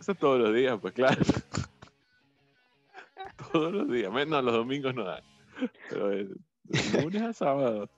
Eso 0.00 0.14
todos 0.14 0.40
los 0.40 0.54
días, 0.54 0.78
pues 0.80 0.94
claro. 0.94 1.22
todos 3.52 3.72
los 3.72 3.90
días. 3.90 4.12
No, 4.12 4.42
los 4.42 4.54
domingos 4.54 4.94
no 4.94 5.04
da. 5.04 5.22
Pero 5.88 6.10
de 6.64 7.02
lunes 7.02 7.22
a 7.22 7.32
sábado. 7.32 7.88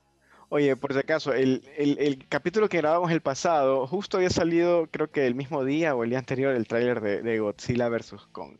Oye, 0.49 0.75
por 0.75 0.93
si 0.93 0.99
acaso, 0.99 1.33
el, 1.33 2.25
capítulo 2.29 2.69
que 2.69 2.77
grabamos 2.77 3.11
el 3.11 3.21
pasado, 3.21 3.87
justo 3.87 4.17
había 4.17 4.29
salido, 4.29 4.87
creo 4.91 5.09
que 5.09 5.25
el 5.25 5.35
mismo 5.35 5.65
día 5.65 5.95
o 5.95 6.03
el 6.03 6.11
día 6.11 6.19
anterior, 6.19 6.53
el 6.53 6.67
tráiler 6.67 7.01
de, 7.01 7.39
Godzilla 7.39 7.89
vs. 7.89 8.27
Kong. 8.31 8.57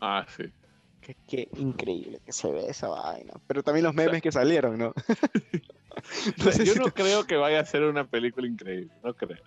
Ah, 0.00 0.24
sí. 0.36 0.44
Qué, 1.26 1.48
increíble 1.56 2.20
que 2.24 2.32
se 2.32 2.52
ve 2.52 2.68
esa 2.68 2.88
vaina. 2.88 3.32
Pero 3.46 3.62
también 3.62 3.84
los 3.84 3.94
memes 3.94 4.20
que 4.20 4.30
salieron, 4.30 4.78
¿no? 4.78 4.92
yo 6.64 6.74
no 6.74 6.92
creo 6.92 7.26
que 7.26 7.36
vaya 7.36 7.60
a 7.60 7.64
ser 7.64 7.82
una 7.84 8.04
película 8.06 8.46
increíble, 8.46 8.92
no 9.02 9.14
creo. 9.14 9.38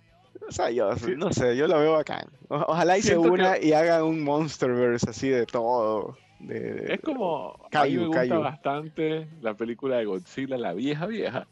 O 0.47 0.51
sea, 0.51 0.71
yo 0.71 0.93
no 1.17 1.31
sé, 1.31 1.55
yo 1.55 1.67
lo 1.67 1.79
veo 1.79 1.95
acá. 1.95 2.27
ojalá 2.49 2.97
hice 2.97 3.17
una 3.17 3.57
y 3.59 3.73
haga 3.73 4.03
un 4.03 4.23
Monsterverse 4.23 5.09
así 5.09 5.29
de 5.29 5.45
todo. 5.45 6.17
Es 6.49 7.01
como. 7.01 7.55
a 7.71 7.85
mí 7.85 7.97
me 7.97 8.07
gusta 8.07 8.37
bastante 8.37 9.27
la 9.41 9.53
película 9.53 9.97
de 9.97 10.05
Godzilla, 10.05 10.57
la 10.57 10.73
vieja 10.73 11.05
vieja. 11.05 11.47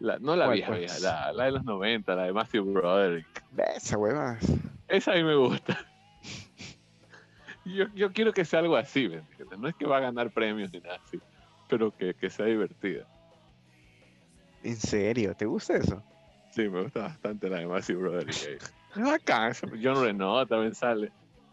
no 0.00 0.36
la 0.36 0.48
vieja 0.48 0.72
vieja, 0.72 0.98
la, 1.00 1.32
la, 1.32 1.44
de 1.44 1.52
los 1.52 1.64
90, 1.64 2.14
la 2.14 2.24
de 2.24 2.32
Matthew 2.32 2.72
Broderick. 2.72 3.44
Esa 3.76 3.98
hueva. 3.98 4.38
Esa 4.88 5.12
a 5.12 5.14
mí 5.16 5.24
me 5.24 5.36
gusta. 5.36 5.78
Yo, 7.64 7.86
yo 7.94 8.12
quiero 8.12 8.32
que 8.32 8.44
sea 8.44 8.60
algo 8.60 8.76
así, 8.76 9.08
¿me 9.08 9.16
entiendes? 9.16 9.58
No 9.58 9.68
es 9.68 9.74
que 9.74 9.86
va 9.86 9.96
a 9.96 10.00
ganar 10.00 10.30
premios 10.30 10.72
ni 10.72 10.78
nada 10.78 11.00
así, 11.04 11.18
pero 11.68 11.90
que, 11.90 12.14
que 12.14 12.30
sea 12.30 12.46
divertida. 12.46 13.06
¿En 14.62 14.76
serio? 14.76 15.34
¿Te 15.34 15.46
gusta 15.46 15.76
eso? 15.76 16.02
Sí, 16.50 16.68
me 16.68 16.82
gusta 16.82 17.02
bastante 17.02 17.50
la 17.50 17.58
de 17.58 17.66
Matthew 17.66 18.00
Broderick. 18.00 18.62
es 18.96 19.02
bacán. 19.02 19.52
John 19.82 20.02
Renault 20.02 20.48
también 20.48 20.74
sale. 20.74 21.12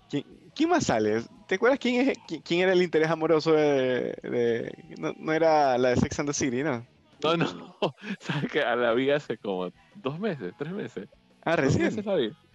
¿Quién, 0.10 0.70
más 0.70 0.86
sale? 0.86 1.24
¿Te 1.48 1.56
acuerdas 1.56 1.80
quién, 1.80 2.10
es, 2.10 2.18
quién, 2.44 2.62
era 2.62 2.74
el 2.74 2.82
interés 2.82 3.10
amoroso 3.10 3.54
de... 3.54 4.74
no, 4.98 5.34
era 5.34 5.78
la 5.78 5.90
de 5.90 5.98
Sex 5.98 6.20
and 6.20 6.30
the 6.30 6.34
City, 6.34 6.64
¿no? 6.64 6.86
No, 7.24 7.38
no. 7.38 7.76
Sabes 8.20 8.52
que 8.52 8.62
a 8.62 8.76
la 8.76 8.94
vi 8.94 9.10
hace 9.10 9.38
como 9.38 9.72
dos 9.96 10.20
meses, 10.20 10.54
tres 10.58 10.72
meses. 10.72 11.10
Ah, 11.46 11.56
recién. 11.56 11.92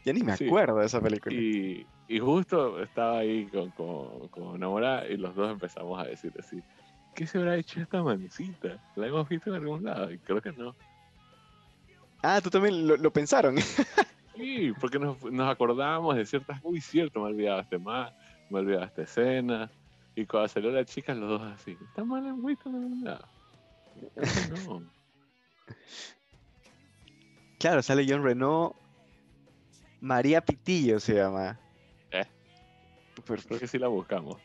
Ya 0.04 0.12
ni 0.12 0.22
me 0.22 0.32
acuerdo 0.32 0.78
de 0.78 0.86
esa 0.86 1.00
película. 1.00 1.34
Y, 1.34 1.86
y 2.08 2.18
justo 2.18 2.82
estaba 2.82 3.18
ahí 3.18 3.46
con, 3.46 3.70
con, 3.72 4.28
con 4.28 4.56
enamorada 4.56 5.06
y 5.06 5.16
los 5.16 5.34
dos 5.34 5.50
empezamos 5.50 6.00
a 6.00 6.04
decir 6.04 6.32
así, 6.38 6.62
¿qué 7.14 7.26
se 7.26 7.38
habrá 7.38 7.56
hecho 7.56 7.80
esta 7.80 8.02
mancita? 8.02 8.82
¿La 8.96 9.08
hemos 9.08 9.28
visto 9.28 9.50
en 9.50 9.56
algún 9.56 9.84
lado? 9.84 10.10
Y 10.10 10.18
creo 10.18 10.40
que 10.40 10.52
no. 10.52 10.74
Ah, 12.22 12.40
tú 12.42 12.50
también 12.50 12.86
lo, 12.86 13.12
pensaron. 13.12 13.56
sí, 14.36 14.72
porque 14.80 14.98
nos, 14.98 15.22
nos 15.24 15.50
acordábamos 15.50 16.16
de 16.16 16.24
ciertas. 16.24 16.58
Uy, 16.62 16.80
cierto, 16.80 17.20
me 17.20 17.26
olvidaba 17.26 17.60
este 17.60 17.78
más, 17.78 18.12
me 18.50 18.60
olvidaba 18.60 18.86
esta 18.86 19.02
escena. 19.02 19.70
Y 20.14 20.26
cuando 20.26 20.48
salió 20.48 20.70
la 20.70 20.84
chica, 20.84 21.14
los 21.14 21.28
dos 21.28 21.42
así. 21.42 21.76
¿Está 21.80 22.04
mal 22.04 22.26
en 22.26 22.44
visto 22.44 22.68
en 22.68 23.04
No. 23.04 23.18
Claro, 27.58 27.82
sale 27.82 28.06
John 28.08 28.22
Renault. 28.22 28.74
María 30.00 30.40
Pitillo 30.40 31.00
se 31.00 31.14
llama. 31.14 31.58
Eh. 32.10 32.24
Creo 33.24 33.58
que 33.58 33.66
sí 33.66 33.78
la 33.78 33.88
buscamos. 33.88 34.36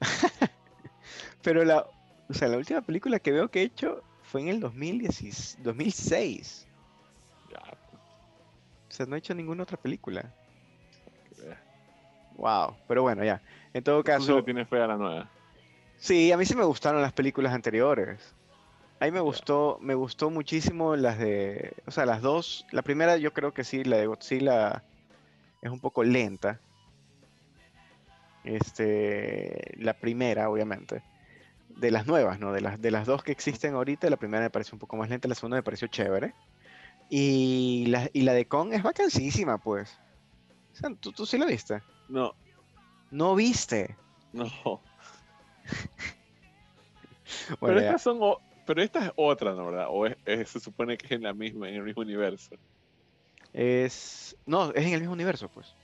Pero 1.42 1.64
la, 1.64 1.86
o 2.28 2.34
sea, 2.34 2.48
la 2.48 2.56
última 2.56 2.80
película 2.80 3.18
que 3.18 3.32
veo 3.32 3.50
que 3.50 3.60
he 3.60 3.64
hecho 3.64 4.02
fue 4.22 4.40
en 4.42 4.48
el 4.48 4.60
2016, 4.60 5.58
2006. 5.62 6.66
O 8.88 8.96
sea, 8.96 9.06
no 9.06 9.16
he 9.16 9.18
hecho 9.18 9.34
ninguna 9.34 9.64
otra 9.64 9.76
película. 9.76 10.32
Wow, 12.36 12.76
pero 12.88 13.02
bueno, 13.02 13.24
ya. 13.24 13.40
En 13.72 13.82
todo 13.82 14.02
caso. 14.02 14.36
¿Tú 14.36 14.44
tienes 14.44 14.68
fe 14.68 14.80
a 14.80 14.86
la 14.86 14.96
nueva? 14.96 15.28
Sí, 15.96 16.32
a 16.32 16.36
mí 16.36 16.44
sí 16.44 16.54
me 16.54 16.64
gustaron 16.64 17.02
las 17.02 17.12
películas 17.12 17.52
anteriores. 17.52 18.34
A 19.00 19.06
mí 19.06 19.10
me 19.10 19.20
gustó, 19.20 19.78
me 19.80 19.94
gustó 19.94 20.30
muchísimo 20.30 20.96
las 20.96 21.18
de, 21.18 21.74
o 21.86 21.90
sea, 21.90 22.06
las 22.06 22.22
dos. 22.22 22.66
La 22.70 22.82
primera 22.82 23.16
yo 23.16 23.32
creo 23.32 23.52
que 23.52 23.64
sí, 23.64 23.84
la 23.84 23.96
de 23.96 24.06
Godzilla 24.06 24.82
es 25.62 25.70
un 25.70 25.80
poco 25.80 26.04
lenta. 26.04 26.60
Este, 28.44 29.74
la 29.78 29.94
primera, 29.94 30.48
obviamente. 30.48 31.02
De 31.68 31.90
las 31.90 32.06
nuevas, 32.06 32.38
¿no? 32.38 32.52
De 32.52 32.60
las, 32.60 32.80
de 32.80 32.90
las 32.90 33.06
dos 33.06 33.22
que 33.24 33.32
existen 33.32 33.74
ahorita, 33.74 34.08
la 34.08 34.16
primera 34.16 34.44
me 34.44 34.50
parece 34.50 34.74
un 34.74 34.78
poco 34.78 34.96
más 34.96 35.08
lenta, 35.08 35.28
la 35.28 35.34
segunda 35.34 35.56
me 35.56 35.62
pareció 35.62 35.88
chévere. 35.88 36.34
Y 37.10 37.86
la, 37.88 38.08
y 38.12 38.22
la 38.22 38.32
de 38.32 38.46
Kong 38.46 38.72
es 38.72 38.82
vacancísima, 38.82 39.58
pues. 39.58 39.98
¿tú, 41.00 41.12
¿Tú 41.12 41.26
sí 41.26 41.36
la 41.38 41.46
viste? 41.46 41.82
No. 42.08 42.34
¿No 43.10 43.34
viste? 43.34 43.96
No. 44.32 44.80
pero, 47.60 47.78
estas 47.78 48.02
son, 48.02 48.18
pero 48.66 48.82
esta 48.82 49.06
es 49.06 49.12
otra, 49.16 49.54
¿no? 49.54 49.66
¿Verdad? 49.66 49.86
¿O 49.88 50.06
se 50.26 50.60
supone 50.60 50.96
que 50.96 51.06
es 51.06 51.12
en, 51.12 51.22
la 51.22 51.32
misma, 51.32 51.68
en 51.68 51.76
el 51.76 51.82
mismo 51.82 52.02
universo? 52.02 52.56
Es... 53.52 54.36
No, 54.46 54.72
es 54.72 54.84
en 54.84 54.94
el 54.94 55.00
mismo 55.00 55.12
universo, 55.14 55.48
pues. 55.48 55.74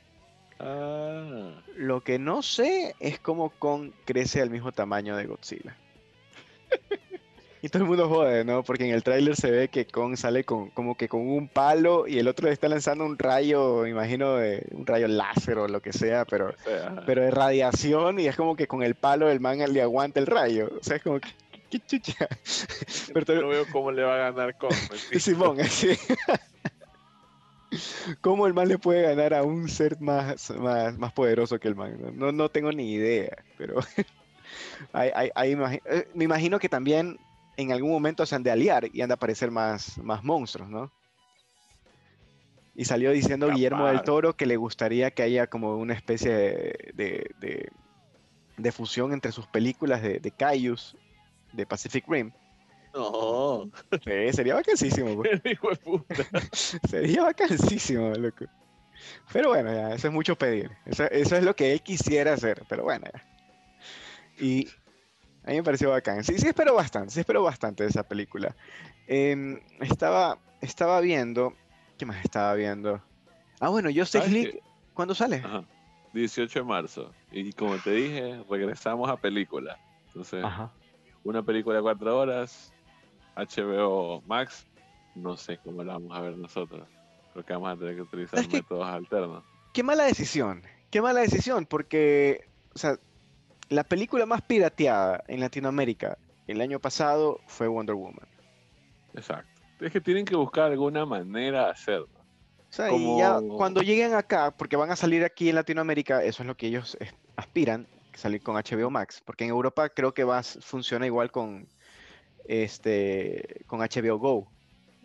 Ah. 0.59 1.62
Lo 1.77 2.03
que 2.03 2.18
no 2.18 2.43
sé 2.43 2.95
es 3.01 3.18
cómo 3.18 3.51
Kong 3.51 3.93
crece 4.05 4.43
al 4.43 4.51
mismo 4.51 4.73
tamaño 4.73 5.16
de 5.16 5.27
Godzilla. 5.27 5.77
Y 7.63 7.69
todo 7.69 7.83
el 7.83 7.89
mundo 7.89 8.09
jode, 8.09 8.45
¿no? 8.45 8.63
Porque 8.63 8.87
en 8.87 8.95
el 8.95 9.03
tráiler 9.03 9.37
se 9.37 9.51
ve 9.51 9.69
que 9.69 9.87
Kong 9.87 10.17
sale 10.17 10.45
con, 10.45 10.71
como 10.71 10.97
que 10.97 11.09
con 11.09 11.29
un 11.29 11.47
palo 11.47 12.07
y 12.07 12.19
el 12.19 12.27
otro 12.27 12.47
le 12.47 12.55
está 12.55 12.69
lanzando 12.69 13.05
un 13.05 13.19
rayo, 13.19 13.87
imagino, 13.87 14.37
de, 14.37 14.67
un 14.71 14.87
rayo 14.87 15.09
láser 15.09 15.59
o 15.59 15.69
lo 15.69 15.83
que 15.83 15.93
sea, 15.93 16.25
pero, 16.25 16.55
pero 17.05 17.23
de 17.23 17.31
radiación 17.31 18.19
y 18.19 18.27
es 18.27 18.37
como 18.37 18.57
que 18.57 18.67
con 18.67 18.83
el 18.83 18.95
palo 18.95 19.31
el 19.31 19.41
man 19.41 19.59
le 19.59 19.83
aguanta 19.83 20.21
el 20.21 20.27
rayo. 20.27 20.71
O 20.81 20.83
sea, 20.83 20.97
es 20.97 21.03
como 21.03 21.21
que, 21.21 21.29
qué 21.69 21.81
chucha. 21.81 22.29
Pero 23.13 23.43
no 23.43 23.49
veo 23.49 23.67
cómo 23.71 23.93
le 23.93 24.05
va 24.05 24.15
a 24.15 24.31
ganar 24.31 24.57
Kong. 24.57 24.73
Simón, 25.19 25.61
así. 25.61 25.91
¿Cómo 28.23 28.47
el 28.47 28.55
man 28.55 28.69
le 28.69 28.79
puede 28.79 29.03
ganar 29.03 29.35
a 29.35 29.43
un 29.43 29.69
ser 29.69 30.01
más, 30.01 30.51
más, 30.51 30.99
más 30.99 31.13
poderoso 31.13 31.59
que 31.61 31.69
el 31.69 31.77
man? 31.77 31.99
No, 32.15 32.33
no 32.33 32.49
tengo 32.49 32.73
ni 32.73 32.93
idea, 32.93 33.37
pero 33.59 33.81
eh, 34.95 36.09
me 36.15 36.25
imagino 36.25 36.59
que 36.59 36.69
también 36.69 37.19
en 37.63 37.73
algún 37.73 37.91
momento 37.91 38.27
se 38.27 38.35
han 38.35 38.43
de 38.43 38.51
aliar 38.51 38.89
y 38.93 39.01
han 39.01 39.09
de 39.09 39.15
aparecer 39.15 39.51
más, 39.51 39.99
más 39.99 40.23
monstruos, 40.25 40.69
¿no? 40.69 40.93
Y 42.75 42.85
salió 42.85 43.11
diciendo 43.11 43.49
Guillermo 43.51 43.87
del 43.87 44.03
Toro 44.03 44.37
que 44.37 44.47
le 44.47 44.57
gustaría 44.57 45.11
que 45.11 45.23
haya 45.23 45.49
como 45.49 45.77
una 45.77 45.95
especie 45.95 46.33
de, 46.95 47.71
de, 48.57 48.73
fusión 48.73 49.13
entre 49.13 49.33
sus 49.33 49.47
películas 49.47 50.03
de, 50.03 50.21
de 50.21 50.31
Caius, 50.31 50.97
de 51.53 51.67
Pacific 51.67 52.05
Rim. 52.09 52.33
No. 52.95 53.71
Sí, 54.05 54.33
sería 54.33 54.55
vacancísimo. 54.55 55.23
Hijo 55.45 55.71
de 55.71 55.77
puta. 55.77 56.15
sería 56.89 57.25
vacancísimo, 57.25 58.11
loco. 58.15 58.47
Pero 59.33 59.51
bueno, 59.51 59.73
ya, 59.73 59.95
eso 59.95 60.09
es 60.09 60.13
mucho 60.13 60.37
pedir. 60.37 60.71
Eso, 60.87 61.05
eso, 61.05 61.37
es 61.37 61.45
lo 61.45 61.55
que 61.55 61.73
él 61.73 61.83
quisiera 61.83 62.35
hacer, 62.35 62.65
pero 62.69 62.85
bueno, 62.85 63.07
ya. 63.13 63.25
Y 64.39 64.69
a 65.45 65.51
mí 65.51 65.57
me 65.57 65.62
pareció 65.62 65.91
bacán. 65.91 66.22
Sí, 66.24 66.38
sí 66.38 66.49
espero 66.49 66.74
bastante, 66.74 67.12
sí 67.12 67.20
espero 67.20 67.43
bastante 67.43 67.84
de 67.84 67.91
esa 67.91 68.03
película. 68.03 68.55
Em, 69.07 69.61
estaba, 69.80 70.38
estaba 70.61 71.01
viendo, 71.01 71.55
¿qué 71.99 72.07
más 72.07 72.22
estaba 72.24 72.55
viendo? 72.55 73.03
Ah, 73.61 73.68
bueno, 73.68 73.91
Justice 73.95 74.28
League, 74.28 74.62
¿cuándo 74.95 75.14
sale? 75.14 75.36
Ajá. 75.36 75.64
18 76.12 76.59
de 76.61 76.64
marzo. 76.64 77.12
Y 77.30 77.53
como 77.53 77.76
te 77.78 77.91
dije, 77.93 78.43
regresamos 78.49 79.09
a 79.09 79.16
película. 79.16 79.78
Entonces, 80.09 80.45
una 81.24 81.43
película 81.43 81.76
de 81.76 81.82
cuatro 81.82 82.18
horas, 82.18 82.72
HBO 83.36 84.22
Max, 84.26 84.66
no 85.14 85.36
sé 85.36 85.59
cómo 85.59 85.84
la 85.84 85.95
vamos 85.95 86.16
a 86.16 86.20
ver 86.20 86.36
nosotros. 86.36 86.86
Creo 87.32 87.45
que 87.45 87.53
vamos 87.53 87.72
a 87.72 87.76
tener 87.76 87.95
que 87.95 88.03
utilizar 88.03 88.49
métodos 88.49 88.86
alternos. 88.86 89.45
Qué 89.72 89.82
mala 89.82 90.05
decisión, 90.05 90.62
qué 90.91 91.01
mala 91.01 91.20
decisión, 91.20 91.64
porque, 91.64 92.49
o 92.74 92.78
sea, 92.78 92.99
la 93.71 93.85
película 93.85 94.27
más 94.27 94.43
pirateada 94.43 95.25
en 95.29 95.41
Latinoamérica 95.41 96.18
el 96.47 96.61
año 96.61 96.81
pasado 96.81 97.41
fue 97.47 97.68
Wonder 97.68 97.95
Woman. 97.95 98.27
Exacto. 99.14 99.49
Es 99.81 99.93
que 99.93 100.01
tienen 100.01 100.25
que 100.25 100.37
buscar 100.37 100.73
alguna 100.73 101.07
manera 101.07 101.66
de 101.66 101.71
hacerlo. 101.71 102.09
O 102.68 102.73
sea, 102.73 102.93
y 102.93 103.18
ya 103.18 103.41
cuando 103.57 103.81
lleguen 103.81 104.14
acá, 104.14 104.51
porque 104.51 104.77
van 104.77 104.91
a 104.91 104.97
salir 104.97 105.25
aquí 105.25 105.49
en 105.49 105.55
Latinoamérica, 105.55 106.23
eso 106.23 106.43
es 106.43 106.47
lo 106.47 106.57
que 106.57 106.66
ellos 106.66 106.99
aspiran, 107.37 107.87
salir 108.14 108.43
con 108.43 108.57
HBO 108.57 108.91
Max, 108.91 109.23
porque 109.25 109.45
en 109.45 109.51
Europa 109.51 109.89
creo 109.89 110.12
que 110.12 110.25
va, 110.25 110.43
funciona 110.43 111.07
igual 111.07 111.31
con, 111.31 111.66
este, 112.47 113.64
con 113.66 113.81
HBO 113.81 114.18
Go 114.18 114.51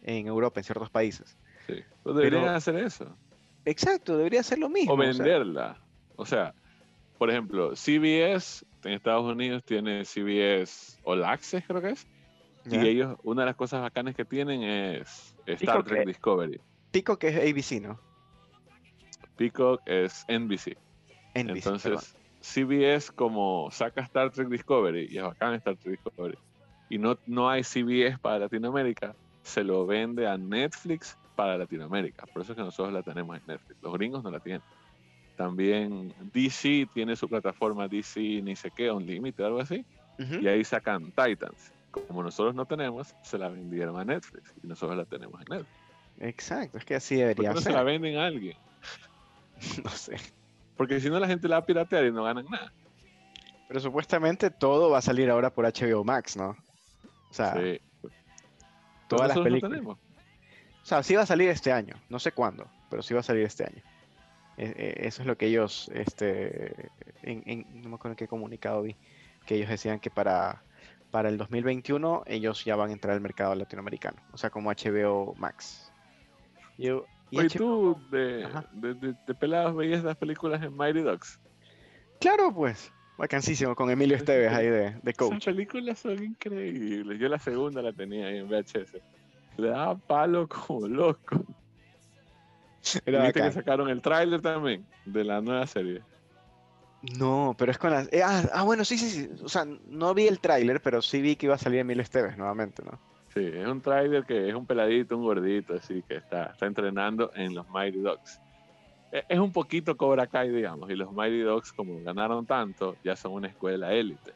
en 0.03 0.27
Europa, 0.27 0.59
en 0.59 0.63
ciertos 0.63 0.89
países. 0.89 1.37
Sí, 1.67 1.75
pues 2.03 2.15
deberían 2.15 2.49
hacer 2.49 2.75
eso. 2.75 3.15
Exacto, 3.63 4.17
debería 4.17 4.43
ser 4.43 4.59
lo 4.59 4.69
mismo. 4.69 4.93
O 4.93 4.97
venderla. 4.97 5.79
O 6.17 6.25
sea, 6.25 6.53
por 7.17 7.29
ejemplo, 7.29 7.75
CBS 7.75 8.65
en 8.83 8.93
Estados 8.93 9.23
Unidos 9.23 9.63
tiene 9.63 10.03
CBS 10.05 10.99
All 11.03 11.23
Access, 11.23 11.63
creo 11.65 11.81
que 11.81 11.89
es. 11.89 12.07
Y 12.69 12.77
ellos, 12.77 13.17
una 13.23 13.43
de 13.43 13.47
las 13.47 13.55
cosas 13.55 13.81
bacanas 13.81 14.15
que 14.15 14.25
tienen 14.25 14.63
es 14.63 15.35
Star 15.45 15.83
Trek 15.83 16.07
Discovery. 16.07 16.59
Peacock 16.91 17.23
es 17.25 17.35
ABC, 17.35 17.81
¿no? 17.81 17.99
Peacock 19.37 19.81
es 19.85 20.25
NBC. 20.27 20.77
NBC 21.35 21.57
Entonces, 21.57 22.15
CBS 22.41 23.11
como 23.11 23.69
saca 23.71 24.01
Star 24.01 24.31
Trek 24.31 24.47
Discovery, 24.47 25.07
y 25.11 25.17
es 25.17 25.23
bacán 25.23 25.53
Star 25.55 25.75
Trek 25.75 26.01
Discovery, 26.01 26.37
y 26.89 26.97
no, 26.97 27.17
no 27.27 27.49
hay 27.49 27.63
CBS 27.63 28.17
para 28.19 28.39
Latinoamérica, 28.39 29.15
se 29.43 29.63
lo 29.63 29.85
vende 29.85 30.27
a 30.27 30.37
Netflix 30.37 31.17
para 31.35 31.57
Latinoamérica. 31.57 32.25
Por 32.27 32.41
eso 32.41 32.53
es 32.53 32.55
que 32.55 32.63
nosotros 32.63 32.93
la 32.93 33.03
tenemos 33.03 33.37
en 33.37 33.43
Netflix. 33.45 33.81
Los 33.81 33.93
gringos 33.93 34.23
no 34.23 34.31
la 34.31 34.39
tienen. 34.39 34.61
También 35.35 36.13
DC 36.33 36.87
tiene 36.93 37.15
su 37.15 37.27
plataforma 37.27 37.87
DC 37.87 38.19
ni 38.41 38.55
sé 38.55 38.71
qué, 38.71 38.89
Unlimited, 38.89 39.43
algo 39.43 39.59
así. 39.59 39.85
Y 40.17 40.47
ahí 40.47 40.63
sacan 40.63 41.11
Titans. 41.11 41.71
Como 41.91 42.23
nosotros 42.23 42.55
no 42.55 42.65
tenemos, 42.65 43.13
se 43.21 43.37
la 43.37 43.49
vendieron 43.49 43.99
a 43.99 44.05
Netflix. 44.05 44.53
Y 44.63 44.67
nosotros 44.67 44.97
la 44.97 45.05
tenemos 45.05 45.41
en 45.41 45.57
Netflix. 45.57 45.85
Exacto, 46.19 46.77
es 46.77 46.85
que 46.85 46.95
así 46.95 47.15
debería 47.15 47.51
¿Por 47.51 47.55
qué 47.55 47.55
no 47.55 47.61
se 47.61 47.71
la 47.71 47.83
venden 47.83 48.17
a 48.17 48.25
alguien? 48.27 48.57
no 49.83 49.89
sé. 49.89 50.17
Porque 50.77 50.99
si 50.99 51.09
no, 51.09 51.19
la 51.19 51.27
gente 51.27 51.47
la 51.47 51.57
va 51.57 51.63
a 51.63 51.65
piratear 51.65 52.05
y 52.05 52.11
no 52.11 52.23
ganan 52.23 52.45
nada. 52.49 52.71
Pero 53.67 53.79
supuestamente 53.79 54.49
todo 54.49 54.89
va 54.89 54.99
a 54.99 55.01
salir 55.01 55.29
ahora 55.29 55.49
por 55.49 55.65
HBO 55.65 56.03
Max, 56.03 56.37
¿no? 56.37 56.49
O 57.29 57.33
sea, 57.33 57.53
sí. 57.53 57.81
todas 59.07 59.29
las 59.35 59.39
películas. 59.39 59.81
o 59.81 59.97
sea, 60.83 61.03
sí 61.03 61.15
va 61.15 61.23
a 61.23 61.25
salir 61.25 61.49
este 61.49 61.71
año. 61.71 61.95
No 62.09 62.19
sé 62.19 62.31
cuándo, 62.31 62.67
pero 62.89 63.01
sí 63.01 63.13
va 63.13 63.21
a 63.21 63.23
salir 63.23 63.43
este 63.43 63.65
año. 63.65 63.81
E, 64.57 64.65
e, 64.65 65.07
eso 65.07 65.21
es 65.21 65.27
lo 65.27 65.37
que 65.37 65.47
ellos, 65.47 65.89
este, 65.93 66.89
en, 67.23 67.65
no 67.81 67.89
me 67.89 67.95
acuerdo 67.95 68.13
en 68.13 68.15
qué 68.17 68.27
comunicado 68.27 68.83
vi, 68.83 68.95
que 69.45 69.55
ellos 69.55 69.69
decían 69.69 69.99
que 69.99 70.09
para, 70.09 70.63
para 71.11 71.29
el 71.29 71.37
2021 71.37 72.23
ellos 72.27 72.63
ya 72.65 72.75
van 72.75 72.89
a 72.89 72.93
entrar 72.93 73.13
al 73.13 73.21
mercado 73.21 73.55
latinoamericano, 73.55 74.21
o 74.31 74.37
sea, 74.37 74.49
como 74.49 74.71
HBO 74.71 75.35
Max. 75.37 75.91
y 76.77 76.89
Oye, 76.89 77.49
tú 77.49 77.97
de, 78.11 78.47
de, 78.73 79.35
pelados 79.35 79.75
veías 79.75 80.03
las 80.03 80.15
películas 80.15 80.61
en 80.63 80.75
Mighty 80.75 81.01
Ducks. 81.01 81.39
Claro, 82.19 82.53
pues. 82.53 82.91
Vacancísimo 83.17 83.75
con 83.75 83.89
Emilio 83.89 84.17
Esteves 84.17 84.51
ahí 84.51 84.67
de, 84.67 84.95
de 85.01 85.13
coach. 85.13 85.31
Esas 85.31 85.45
películas 85.45 85.99
son 85.99 86.21
increíbles. 86.21 87.17
Yo 87.17 87.29
la 87.29 87.39
segunda 87.39 87.81
la 87.81 87.93
tenía 87.93 88.27
ahí 88.27 88.39
en 88.39 88.49
VHS. 88.49 88.97
Le 89.57 89.69
daba 89.69 89.97
palo 89.97 90.47
como 90.49 90.87
loco. 90.87 91.45
¿Viste 93.05 93.41
que 93.41 93.51
sacaron 93.51 93.89
el 93.89 94.01
tráiler 94.01 94.41
también 94.41 94.85
de 95.05 95.23
la 95.23 95.41
nueva 95.41 95.65
serie? 95.67 96.01
No, 97.17 97.55
pero 97.57 97.71
es 97.71 97.77
con 97.77 97.91
las... 97.91 98.11
Eh, 98.11 98.21
ah, 98.23 98.43
ah, 98.53 98.63
bueno, 98.63 98.83
sí, 98.83 98.97
sí, 98.97 99.09
sí. 99.09 99.29
O 99.43 99.49
sea, 99.49 99.65
no 99.65 100.13
vi 100.13 100.27
el 100.27 100.39
tráiler, 100.39 100.81
pero 100.81 101.01
sí 101.01 101.21
vi 101.21 101.35
que 101.35 101.45
iba 101.45 101.55
a 101.55 101.59
salir 101.59 101.79
Emilio 101.79 102.01
Esteves 102.01 102.37
nuevamente, 102.37 102.83
¿no? 102.83 102.99
Sí, 103.33 103.45
es 103.45 103.67
un 103.67 103.81
tráiler 103.81 104.23
que 104.25 104.49
es 104.49 104.55
un 104.55 104.65
peladito, 104.65 105.17
un 105.17 105.23
gordito, 105.23 105.75
así 105.75 106.03
que 106.07 106.15
está, 106.15 106.45
está 106.45 106.65
entrenando 106.65 107.31
en 107.35 107.53
los 107.53 107.69
Mighty 107.69 107.99
Dogs. 107.99 108.39
E, 109.11 109.23
es 109.27 109.39
un 109.39 109.51
poquito 109.51 109.97
Cobra 109.97 110.25
Kai, 110.25 110.49
digamos, 110.49 110.89
y 110.89 110.95
los 110.95 111.11
Mighty 111.11 111.41
Dogs, 111.41 111.73
como 111.73 112.01
ganaron 112.01 112.45
tanto, 112.45 112.95
ya 113.03 113.15
son 113.15 113.33
una 113.33 113.47
escuela 113.47 113.93
élite. 113.93 114.33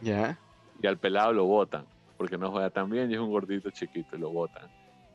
Ya. 0.00 0.38
Y 0.82 0.86
al 0.86 0.96
pelado 0.96 1.32
lo 1.32 1.44
votan, 1.44 1.84
porque 2.16 2.38
no 2.38 2.50
juega 2.50 2.70
tan 2.70 2.88
bien 2.90 3.10
y 3.10 3.14
es 3.14 3.20
un 3.20 3.30
gordito 3.30 3.70
chiquito 3.70 4.16
y 4.16 4.20
lo 4.20 4.30
votan. 4.30 4.68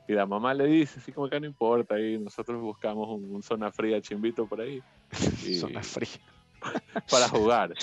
Y 0.07 0.13
la 0.13 0.25
mamá 0.25 0.53
le 0.53 0.65
dice, 0.67 0.99
así 0.99 1.11
como 1.11 1.29
que 1.29 1.39
no 1.39 1.47
importa, 1.47 1.99
y 1.99 2.17
nosotros 2.17 2.61
buscamos 2.61 3.09
un, 3.09 3.41
zona 3.41 3.71
fría 3.71 4.01
chimbito 4.01 4.45
por 4.45 4.61
ahí. 4.61 4.81
zona 5.59 5.81
fría. 5.81 6.19
para 7.11 7.27
jugar. 7.27 7.73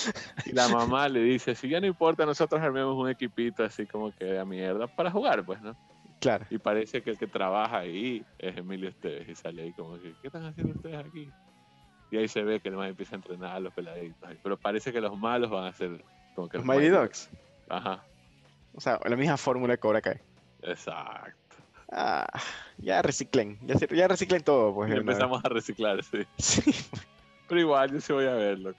Y 0.45 0.51
la 0.51 0.67
mamá 0.69 1.07
le 1.09 1.21
dice, 1.21 1.55
si 1.55 1.69
ya 1.69 1.79
no 1.79 1.87
importa, 1.87 2.25
nosotros 2.25 2.61
armemos 2.61 2.95
un 2.97 3.09
equipito 3.09 3.63
así 3.63 3.85
como 3.85 4.11
que 4.15 4.25
de 4.25 4.45
mierda 4.45 4.87
para 4.87 5.11
jugar, 5.11 5.45
pues, 5.45 5.61
¿no? 5.61 5.75
Claro. 6.19 6.45
Y 6.49 6.57
parece 6.57 7.01
que 7.01 7.11
el 7.11 7.17
que 7.17 7.27
trabaja 7.27 7.79
ahí 7.79 8.25
es 8.39 8.55
Emilio 8.57 8.89
Esteves 8.89 9.27
y 9.27 9.35
sale 9.35 9.63
ahí 9.63 9.73
como 9.73 9.99
que, 10.01 10.13
¿qué 10.21 10.27
están 10.27 10.45
haciendo 10.45 10.73
ustedes 10.73 10.97
aquí? 10.97 11.29
Y 12.11 12.17
ahí 12.17 12.27
se 12.27 12.43
ve 12.43 12.59
que 12.59 12.69
el 12.69 12.75
man 12.75 12.89
empieza 12.89 13.15
a 13.15 13.17
entrenar 13.17 13.55
a 13.55 13.59
los 13.59 13.73
peladitos. 13.73 14.29
Pero 14.41 14.57
parece 14.57 14.93
que 14.93 15.01
los 15.01 15.17
malos 15.17 15.49
van 15.49 15.65
a 15.65 15.73
ser 15.73 16.03
como 16.35 16.47
que 16.47 16.57
los, 16.57 16.65
Mighty 16.65 16.89
Dogs. 16.89 17.29
Ajá. 17.67 18.03
O 18.73 18.79
sea, 18.79 18.99
la 19.03 19.15
misma 19.15 19.35
fórmula 19.35 19.73
de 19.73 19.79
Cobra 19.79 20.01
Kai. 20.01 20.19
Exacto. 20.61 21.42
Ah, 21.95 22.27
ya 22.79 23.03
reciclen, 23.03 23.59
ya, 23.61 23.75
ya 23.75 24.07
reciclen 24.07 24.41
todo, 24.41 24.73
pues. 24.73 24.91
empezamos 24.91 25.45
a 25.45 25.49
reciclar, 25.49 26.03
sí. 26.03 26.25
sí. 26.37 26.73
Pero 27.47 27.61
igual 27.61 27.91
yo 27.91 28.01
sí 28.01 28.13
voy 28.13 28.25
a 28.25 28.33
verlo, 28.33 28.73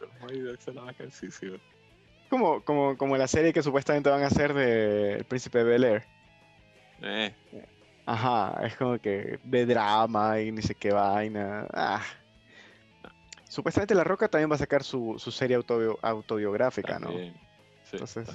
Como, 2.29 2.61
como, 2.63 2.97
como 2.97 3.17
la 3.17 3.29
serie 3.29 3.53
que 3.53 3.63
supuestamente 3.63 4.11
van 4.11 4.25
a 4.25 4.27
hacer 4.27 4.53
de 4.53 5.15
El 5.15 5.25
Príncipe 5.25 5.59
de 5.59 5.65
Bel 5.65 5.85
Air. 5.85 6.05
Eh. 7.03 7.33
Ajá, 8.07 8.61
es 8.67 8.77
como 8.77 8.99
que 8.99 9.39
de 9.45 9.67
drama 9.67 10.41
y 10.41 10.51
ni 10.51 10.63
sé 10.63 10.75
qué 10.75 10.93
vaina. 10.93 11.69
Ah. 11.73 12.03
Supuestamente 13.49 13.95
La 13.95 14.03
Roca 14.03 14.27
también 14.27 14.51
va 14.51 14.57
a 14.57 14.59
sacar 14.59 14.83
su, 14.83 15.15
su 15.19 15.31
serie 15.31 15.57
autobiográfica, 15.57 16.99
¿no? 16.99 17.11
Sí, 17.11 17.33
Entonces, 17.93 18.29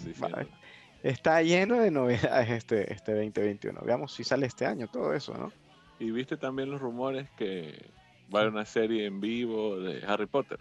está 1.03 1.41
lleno 1.41 1.79
de 1.79 1.91
novedades 1.91 2.49
este, 2.49 2.93
este 2.93 3.13
2021. 3.13 3.81
Veamos 3.83 4.13
si 4.13 4.23
sale 4.23 4.45
este 4.45 4.65
año 4.65 4.87
todo 4.87 5.13
eso, 5.13 5.33
¿no? 5.33 5.51
Y 5.99 6.11
viste 6.11 6.37
también 6.37 6.71
los 6.71 6.79
rumores 6.79 7.29
que 7.31 7.91
va 8.33 8.39
a 8.39 8.41
haber 8.43 8.53
una 8.53 8.65
serie 8.65 9.05
en 9.05 9.19
vivo 9.19 9.79
de 9.79 10.03
Harry 10.05 10.25
Potter. 10.25 10.59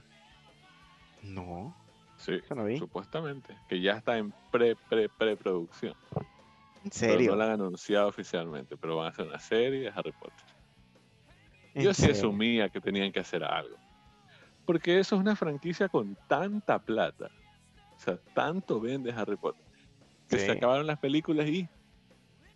No. 1.23 1.75
Sí, 2.17 2.41
supuestamente. 2.79 3.57
Que 3.69 3.81
ya 3.81 3.93
está 3.93 4.19
en 4.19 4.33
pre, 4.51 4.75
pre, 4.89 5.09
preproducción. 5.09 5.95
¿En 6.85 6.91
serio? 6.91 7.33
no 7.33 7.37
la 7.37 7.45
han 7.47 7.61
anunciado 7.61 8.09
oficialmente, 8.09 8.77
pero 8.77 8.97
van 8.97 9.07
a 9.07 9.09
hacer 9.11 9.27
una 9.27 9.39
serie 9.39 9.81
de 9.81 9.89
Harry 9.89 10.13
Potter. 10.13 10.45
Yo 11.75 11.95
sí 11.95 12.11
asumía 12.11 12.69
que 12.69 12.81
tenían 12.81 13.13
que 13.13 13.21
hacer 13.21 13.45
algo. 13.45 13.77
Porque 14.67 14.99
eso 14.99 15.15
es 15.15 15.21
una 15.21 15.37
franquicia 15.37 15.89
con 15.89 16.17
tanta 16.27 16.79
plata. 16.81 17.31
O 17.97 18.01
sea, 18.01 18.19
tanto 18.35 18.81
vende 18.81 19.13
Harry 19.13 19.37
Potter. 19.37 19.68
Que 20.29 20.39
se 20.39 20.51
acabaron 20.51 20.87
las 20.87 20.99
películas 20.99 21.47
y 21.49 21.69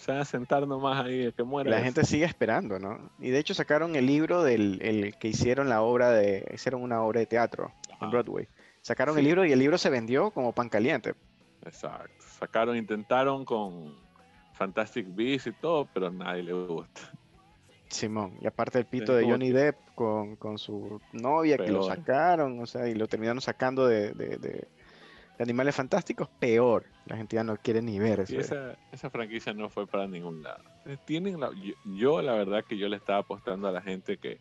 se 0.02 0.10
van 0.10 0.20
a 0.20 0.24
sentar 0.24 0.66
nomás 0.66 1.04
ahí, 1.04 1.32
que 1.32 1.44
muera. 1.44 1.70
La 1.70 1.80
gente 1.80 2.04
sigue 2.04 2.24
esperando, 2.24 2.78
¿no? 2.80 3.10
Y 3.20 3.30
de 3.30 3.38
hecho 3.38 3.54
sacaron 3.54 3.94
el 3.94 4.06
libro 4.06 4.42
del 4.42 4.82
el 4.82 5.16
que 5.16 5.28
hicieron 5.28 5.68
la 5.68 5.82
obra 5.82 6.10
de, 6.10 6.44
hicieron 6.52 6.82
una 6.82 7.02
obra 7.02 7.20
de 7.20 7.26
teatro 7.26 7.72
en 8.00 8.10
Broadway. 8.10 8.48
Sacaron 8.80 9.16
el 9.16 9.24
libro 9.24 9.46
y 9.46 9.52
el 9.52 9.60
libro 9.60 9.78
se 9.78 9.90
vendió 9.90 10.32
como 10.32 10.52
pan 10.52 10.68
caliente. 10.68 11.14
Exacto. 11.64 12.12
Sacaron, 12.18 12.76
intentaron 12.76 13.44
con 13.44 13.94
Fantastic 14.54 15.06
Beasts 15.14 15.46
y 15.46 15.52
todo, 15.52 15.88
pero 15.94 16.08
a 16.08 16.10
nadie 16.10 16.42
le 16.42 16.52
gusta. 16.52 17.00
Simón, 17.88 18.38
y 18.40 18.46
aparte 18.46 18.80
el 18.80 18.86
pito 18.86 19.14
de 19.14 19.24
Johnny 19.24 19.52
Depp 19.52 19.76
con, 19.94 20.58
su 20.58 21.00
novia 21.12 21.58
que 21.58 21.70
lo 21.70 21.84
sacaron, 21.84 22.58
o 22.58 22.66
sea, 22.66 22.88
y 22.88 22.94
lo 22.94 23.06
terminaron 23.06 23.40
sacando 23.40 23.86
de 23.86 24.66
Animales 25.42 25.74
Fantásticos, 25.74 26.28
peor. 26.28 26.84
La 27.06 27.16
gente 27.16 27.36
ya 27.36 27.44
no 27.44 27.56
quiere 27.56 27.82
ni 27.82 27.98
ver 27.98 28.20
eso. 28.20 28.38
esa, 28.38 28.76
esa, 28.92 29.10
franquicia 29.10 29.52
no 29.52 29.68
fue 29.68 29.86
para 29.86 30.06
ningún 30.06 30.42
lado. 30.42 30.62
Eh, 30.86 30.96
tienen 31.04 31.38
yo, 31.84 32.22
la 32.22 32.32
verdad 32.32 32.64
que 32.64 32.76
yo 32.76 32.88
le 32.88 32.96
estaba 32.96 33.20
apostando 33.20 33.68
a 33.68 33.72
la 33.72 33.82
gente 33.82 34.18
que 34.18 34.40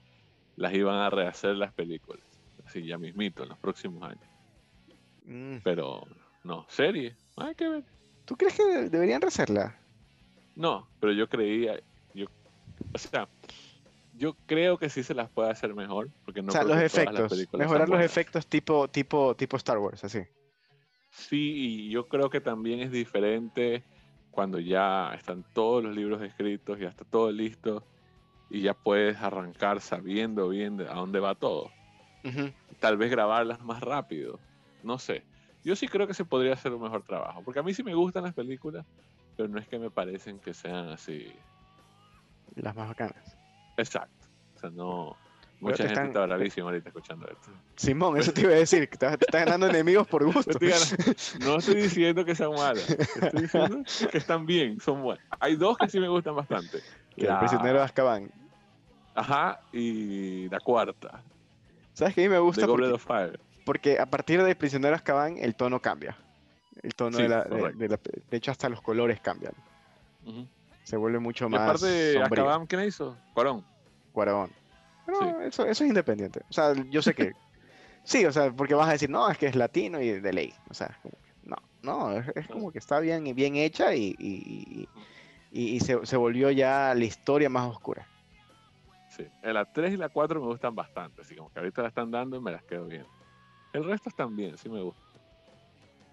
las 0.55 0.73
iban 0.73 0.95
a 0.95 1.09
rehacer 1.09 1.55
las 1.55 1.73
películas. 1.73 2.23
Así 2.65 2.85
ya 2.85 2.97
mismito, 2.97 3.43
en 3.43 3.49
los 3.49 3.57
próximos 3.57 4.03
años. 4.03 4.23
Mm. 5.25 5.57
Pero 5.63 6.05
no, 6.43 6.65
serie. 6.69 7.15
Hay 7.37 7.55
que 7.55 7.67
ver. 7.67 7.83
¿Tú 8.25 8.35
crees 8.35 8.55
que 8.55 8.63
deberían 8.89 9.21
rehacerla? 9.21 9.77
No, 10.55 10.87
pero 10.99 11.13
yo 11.13 11.27
creía, 11.27 11.79
yo, 12.13 12.27
o 12.93 12.97
sea, 12.97 13.27
yo 14.17 14.35
creo 14.45 14.77
que 14.77 14.89
sí 14.89 15.03
se 15.03 15.13
las 15.13 15.29
puede 15.29 15.49
hacer 15.49 15.73
mejor, 15.73 16.09
porque 16.25 16.41
no. 16.41 16.49
O 16.49 16.51
sea, 16.51 16.63
los 16.63 16.77
efectos, 16.77 17.47
mejorar 17.53 17.89
los 17.89 18.01
efectos 18.01 18.45
tipo, 18.45 18.87
tipo, 18.87 19.35
tipo 19.35 19.57
Star 19.57 19.79
Wars, 19.79 20.03
así. 20.03 20.19
Sí, 21.11 21.87
y 21.87 21.89
yo 21.89 22.07
creo 22.07 22.29
que 22.29 22.41
también 22.41 22.79
es 22.79 22.91
diferente 22.91 23.83
cuando 24.31 24.59
ya 24.59 25.13
están 25.13 25.43
todos 25.53 25.83
los 25.83 25.95
libros 25.95 26.21
escritos, 26.21 26.79
ya 26.79 26.87
está 26.87 27.03
todo 27.03 27.31
listo 27.31 27.83
y 28.49 28.61
ya 28.61 28.73
puedes 28.73 29.17
arrancar 29.17 29.81
sabiendo 29.81 30.49
bien 30.49 30.79
a 30.81 30.93
dónde 30.93 31.19
va 31.19 31.35
todo. 31.35 31.69
Tal 32.79 32.97
vez 32.97 33.11
grabarlas 33.11 33.61
más 33.61 33.81
rápido, 33.81 34.39
no 34.83 34.97
sé. 34.97 35.23
Yo 35.63 35.75
sí 35.75 35.87
creo 35.87 36.07
que 36.07 36.13
se 36.13 36.25
podría 36.25 36.53
hacer 36.53 36.73
un 36.73 36.81
mejor 36.81 37.03
trabajo, 37.03 37.43
porque 37.43 37.59
a 37.59 37.63
mí 37.63 37.73
sí 37.73 37.83
me 37.83 37.93
gustan 37.93 38.23
las 38.23 38.33
películas, 38.33 38.85
pero 39.35 39.49
no 39.49 39.59
es 39.59 39.67
que 39.67 39.77
me 39.77 39.91
parecen 39.91 40.39
que 40.39 40.53
sean 40.53 40.89
así. 40.89 41.31
Las 42.55 42.75
más 42.75 42.87
bacanas. 42.87 43.37
Exacto. 43.77 44.27
O 44.55 44.59
sea, 44.59 44.69
no, 44.69 45.17
Mucha 45.61 45.87
gente 45.87 46.01
está 46.01 46.25
bravísima 46.25 46.69
ahorita 46.69 46.89
escuchando 46.89 47.27
esto. 47.27 47.51
Simón, 47.75 48.17
eso 48.17 48.33
te 48.33 48.41
iba 48.41 48.51
a 48.51 48.55
decir, 48.55 48.89
que 48.89 48.95
estás, 48.95 49.15
ganando 49.31 49.67
enemigos 49.67 50.07
por 50.07 50.25
gusto. 50.33 50.57
no 51.39 51.57
estoy 51.57 51.75
diciendo 51.75 52.25
que 52.25 52.33
sean 52.33 52.51
malas, 52.53 52.89
estoy 52.89 53.41
diciendo 53.43 53.83
que 54.11 54.17
están 54.17 54.47
bien, 54.47 54.79
son 54.79 55.03
buenas. 55.03 55.23
Hay 55.39 55.55
dos 55.55 55.77
que 55.77 55.87
sí 55.87 55.99
me 55.99 56.07
gustan 56.07 56.35
bastante. 56.35 56.79
El 57.15 57.37
prisionero 57.37 57.77
de 57.77 57.83
Azkaban. 57.83 58.31
Ajá, 59.13 59.61
y 59.71 60.49
la 60.49 60.59
cuarta. 60.59 61.21
¿Sabes 61.93 62.15
qué 62.15 62.21
a 62.21 62.23
mí 62.23 62.29
me 62.29 62.39
gusta? 62.39 62.65
porque, 62.65 62.97
Fire. 62.97 63.39
porque 63.63 63.99
a 63.99 64.07
partir 64.07 64.41
de 64.41 64.55
prisionero 64.55 64.93
de 64.93 64.95
Azkaban 64.95 65.37
el 65.37 65.53
tono 65.53 65.79
cambia. 65.79 66.17
El 66.81 66.95
tono 66.95 67.19
de, 67.19 67.29
la, 67.29 67.43
de, 67.43 67.99
hecho 68.31 68.49
hasta 68.49 68.67
los 68.67 68.81
colores 68.81 69.19
cambian. 69.19 69.53
Se 70.81 70.97
vuelve 70.97 71.19
mucho 71.19 71.47
más. 71.49 71.61
aparte 71.61 71.85
de 71.85 72.23
Azkaban, 72.23 72.65
¿quién 72.65 72.81
hizo? 72.83 73.15
Cuarón. 73.35 73.63
Cuarón 74.11 74.60
eso, 75.41 75.65
eso 75.65 75.83
es 75.83 75.89
independiente. 75.89 76.41
O 76.49 76.53
sea, 76.53 76.73
yo 76.89 77.01
sé 77.01 77.13
que. 77.13 77.33
sí, 78.03 78.25
o 78.25 78.31
sea, 78.31 78.51
porque 78.51 78.73
vas 78.73 78.89
a 78.89 78.93
decir, 78.93 79.09
no, 79.09 79.29
es 79.29 79.37
que 79.37 79.47
es 79.47 79.55
latino 79.55 80.01
y 80.01 80.19
de 80.19 80.33
ley. 80.33 80.53
O 80.69 80.73
sea, 80.73 80.97
no, 81.43 81.57
no, 81.81 82.17
es, 82.17 82.47
como 82.47 82.71
que 82.71 82.79
está 82.79 82.99
bien, 82.99 83.23
bien 83.35 83.55
hecha 83.55 83.95
y, 83.95 84.15
y, 84.19 84.87
y, 85.51 85.79
se, 85.79 86.05
se, 86.05 86.17
volvió 86.17 86.51
ya 86.51 86.93
la 86.95 87.03
historia 87.03 87.49
más 87.49 87.69
oscura. 87.69 88.07
Sí, 89.09 89.27
la 89.43 89.65
3 89.65 89.93
y 89.93 89.97
la 89.97 90.09
4 90.09 90.39
me 90.39 90.47
gustan 90.47 90.73
bastante, 90.73 91.21
así 91.21 91.35
como 91.35 91.51
que 91.51 91.59
ahorita 91.59 91.81
la 91.81 91.89
están 91.89 92.11
dando 92.11 92.37
y 92.37 92.41
me 92.41 92.51
las 92.51 92.63
quedo 92.63 92.85
bien. 92.85 93.05
El 93.73 93.83
resto 93.83 94.09
están 94.09 94.35
bien, 94.35 94.57
sí 94.57 94.69
me 94.69 94.81
gustan. 94.81 95.03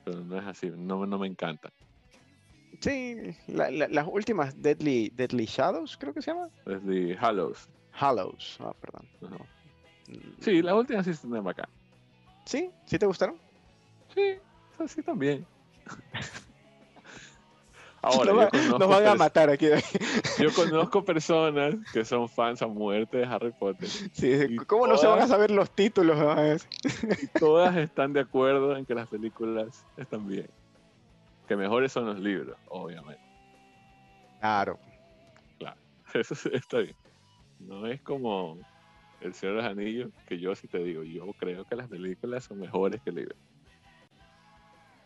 Pero 0.04 0.20
no 0.20 0.38
es 0.38 0.46
así, 0.46 0.70
no, 0.74 1.06
no 1.06 1.18
me 1.18 1.26
encantan. 1.26 1.70
Sí, 2.80 3.34
las 3.48 4.06
últimas 4.06 4.60
Deadly, 4.60 5.10
Deadly 5.10 5.46
Shadows, 5.46 5.96
creo 5.96 6.14
que 6.14 6.22
se 6.22 6.32
llama. 6.32 6.48
Deadly 6.64 7.16
Hallows. 7.20 7.68
Hallows. 7.98 8.58
Ah, 8.60 8.72
perdón. 8.80 9.06
Sí, 10.40 10.62
las 10.62 10.74
últimas 10.74 11.04
sí 11.04 11.10
están 11.10 11.46
acá. 11.46 11.68
¿Sí? 12.44 12.70
¿Sí 12.86 12.98
te 12.98 13.06
gustaron? 13.06 13.36
Sí, 14.14 14.38
sí 14.86 15.02
también. 15.02 15.46
Ahora, 18.00 18.48
nos 18.52 18.88
van 18.88 19.06
a 19.06 19.14
matar 19.16 19.50
aquí. 19.50 19.66
yo 20.38 20.52
conozco 20.54 21.04
personas 21.04 21.74
que 21.92 22.04
son 22.04 22.28
fans 22.28 22.62
a 22.62 22.68
muerte 22.68 23.18
de 23.18 23.24
Harry 23.26 23.50
Potter. 23.50 23.88
Sí, 23.88 24.56
¿Cómo 24.66 24.86
no 24.86 24.96
se 24.96 25.08
van 25.08 25.20
a 25.20 25.26
saber 25.26 25.50
los 25.50 25.70
títulos? 25.70 26.64
y 27.20 27.26
todas 27.38 27.76
están 27.76 28.12
de 28.12 28.20
acuerdo 28.20 28.76
en 28.76 28.86
que 28.86 28.94
las 28.94 29.08
películas 29.08 29.84
están 29.96 30.28
bien. 30.28 30.48
Que 31.48 31.56
mejores 31.56 31.90
son 31.90 32.06
los 32.06 32.20
libros, 32.20 32.56
obviamente. 32.68 33.20
Claro. 34.38 34.78
Claro, 35.58 35.80
eso 36.14 36.34
está 36.50 36.78
bien. 36.78 36.96
No 37.60 37.86
es 37.86 38.00
como 38.02 38.58
El 39.20 39.34
Señor 39.34 39.56
de 39.56 39.62
los 39.62 39.70
Anillos, 39.70 40.10
que 40.26 40.38
yo 40.38 40.54
sí 40.54 40.68
te 40.68 40.78
digo, 40.78 41.02
yo 41.02 41.32
creo 41.34 41.64
que 41.64 41.76
las 41.76 41.88
películas 41.88 42.44
son 42.44 42.60
mejores 42.60 43.00
que 43.02 43.10
el 43.10 43.16
libro. 43.16 43.36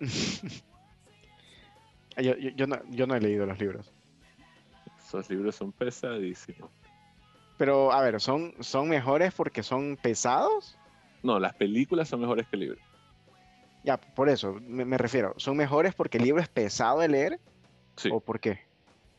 yo, 2.17 2.37
yo, 2.37 2.67
no, 2.67 2.77
yo 2.91 3.07
no 3.07 3.15
he 3.15 3.21
leído 3.21 3.47
los 3.47 3.59
libros. 3.59 3.93
Esos 4.99 5.29
libros 5.31 5.55
son 5.57 5.73
pesadísimos. 5.73 6.71
Pero, 7.59 7.93
a 7.93 8.03
ver, 8.03 8.21
¿son, 8.21 8.55
¿son 8.61 8.89
mejores 8.89 9.33
porque 9.35 9.63
son 9.63 9.97
pesados? 9.97 10.77
No, 11.23 11.39
las 11.39 11.55
películas 11.55 12.09
son 12.09 12.21
mejores 12.21 12.47
que 12.49 12.57
el 12.57 12.61
libro. 12.61 12.81
Ya, 13.85 13.99
por 13.99 14.29
eso 14.29 14.55
me, 14.61 14.97
refiero. 14.97 15.35
¿Son 15.37 15.57
mejores 15.57 15.95
porque 15.95 16.19
el 16.19 16.25
libro 16.25 16.41
es 16.41 16.49
pesado 16.49 17.01
de 17.01 17.09
leer? 17.09 17.41
Sí. 17.97 18.09
¿O 18.13 18.21
por 18.21 18.41
qué? 18.41 18.61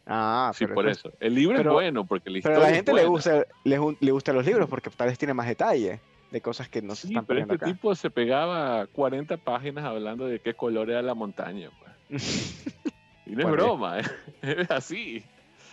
Ah, 0.05 0.51
sí, 0.53 0.67
por 0.67 0.87
eso. 0.87 1.11
El 1.19 1.35
libro 1.35 1.57
es 1.57 1.65
bueno 1.65 2.05
porque 2.05 2.29
la 2.29 2.39
Pero 2.43 2.57
a 2.57 2.59
la 2.59 2.75
gente 2.75 2.93
le 2.93 3.05
gusta, 3.05 3.45
le, 3.63 3.79
le 3.99 4.11
gustan 4.11 4.35
los 4.35 4.45
libros 4.45 4.69
porque 4.69 4.89
tal 4.89 5.07
vez 5.07 5.17
tiene 5.17 5.33
más 5.33 5.47
detalle 5.47 6.01
de 6.33 6.41
cosas 6.41 6.67
que 6.67 6.81
no 6.81 6.95
se 6.95 7.07
están 7.07 7.27
pero 7.27 7.41
este 7.41 7.59
tipo 7.59 7.93
se 7.93 8.09
pegaba 8.09 8.87
40 8.87 9.37
páginas 9.37 9.85
hablando 9.85 10.25
de 10.25 10.39
qué 10.39 10.55
color 10.55 10.89
era 10.89 11.01
la 11.01 11.13
montaña. 11.13 11.69
Pues. 12.09 12.65
y 13.27 13.31
no 13.31 13.47
es 13.47 13.51
broma, 13.51 13.99
¿eh? 13.99 14.03
es 14.41 14.71
así. 14.71 15.23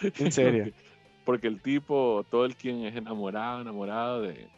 En 0.03 0.31
serio. 0.31 0.73
porque 1.25 1.47
el 1.47 1.61
tipo, 1.61 2.27
todo 2.31 2.45
el 2.45 2.57
quien 2.57 2.85
es 2.85 2.95
enamorado, 2.95 3.63
enamorado 3.63 4.21
de, 4.21 4.49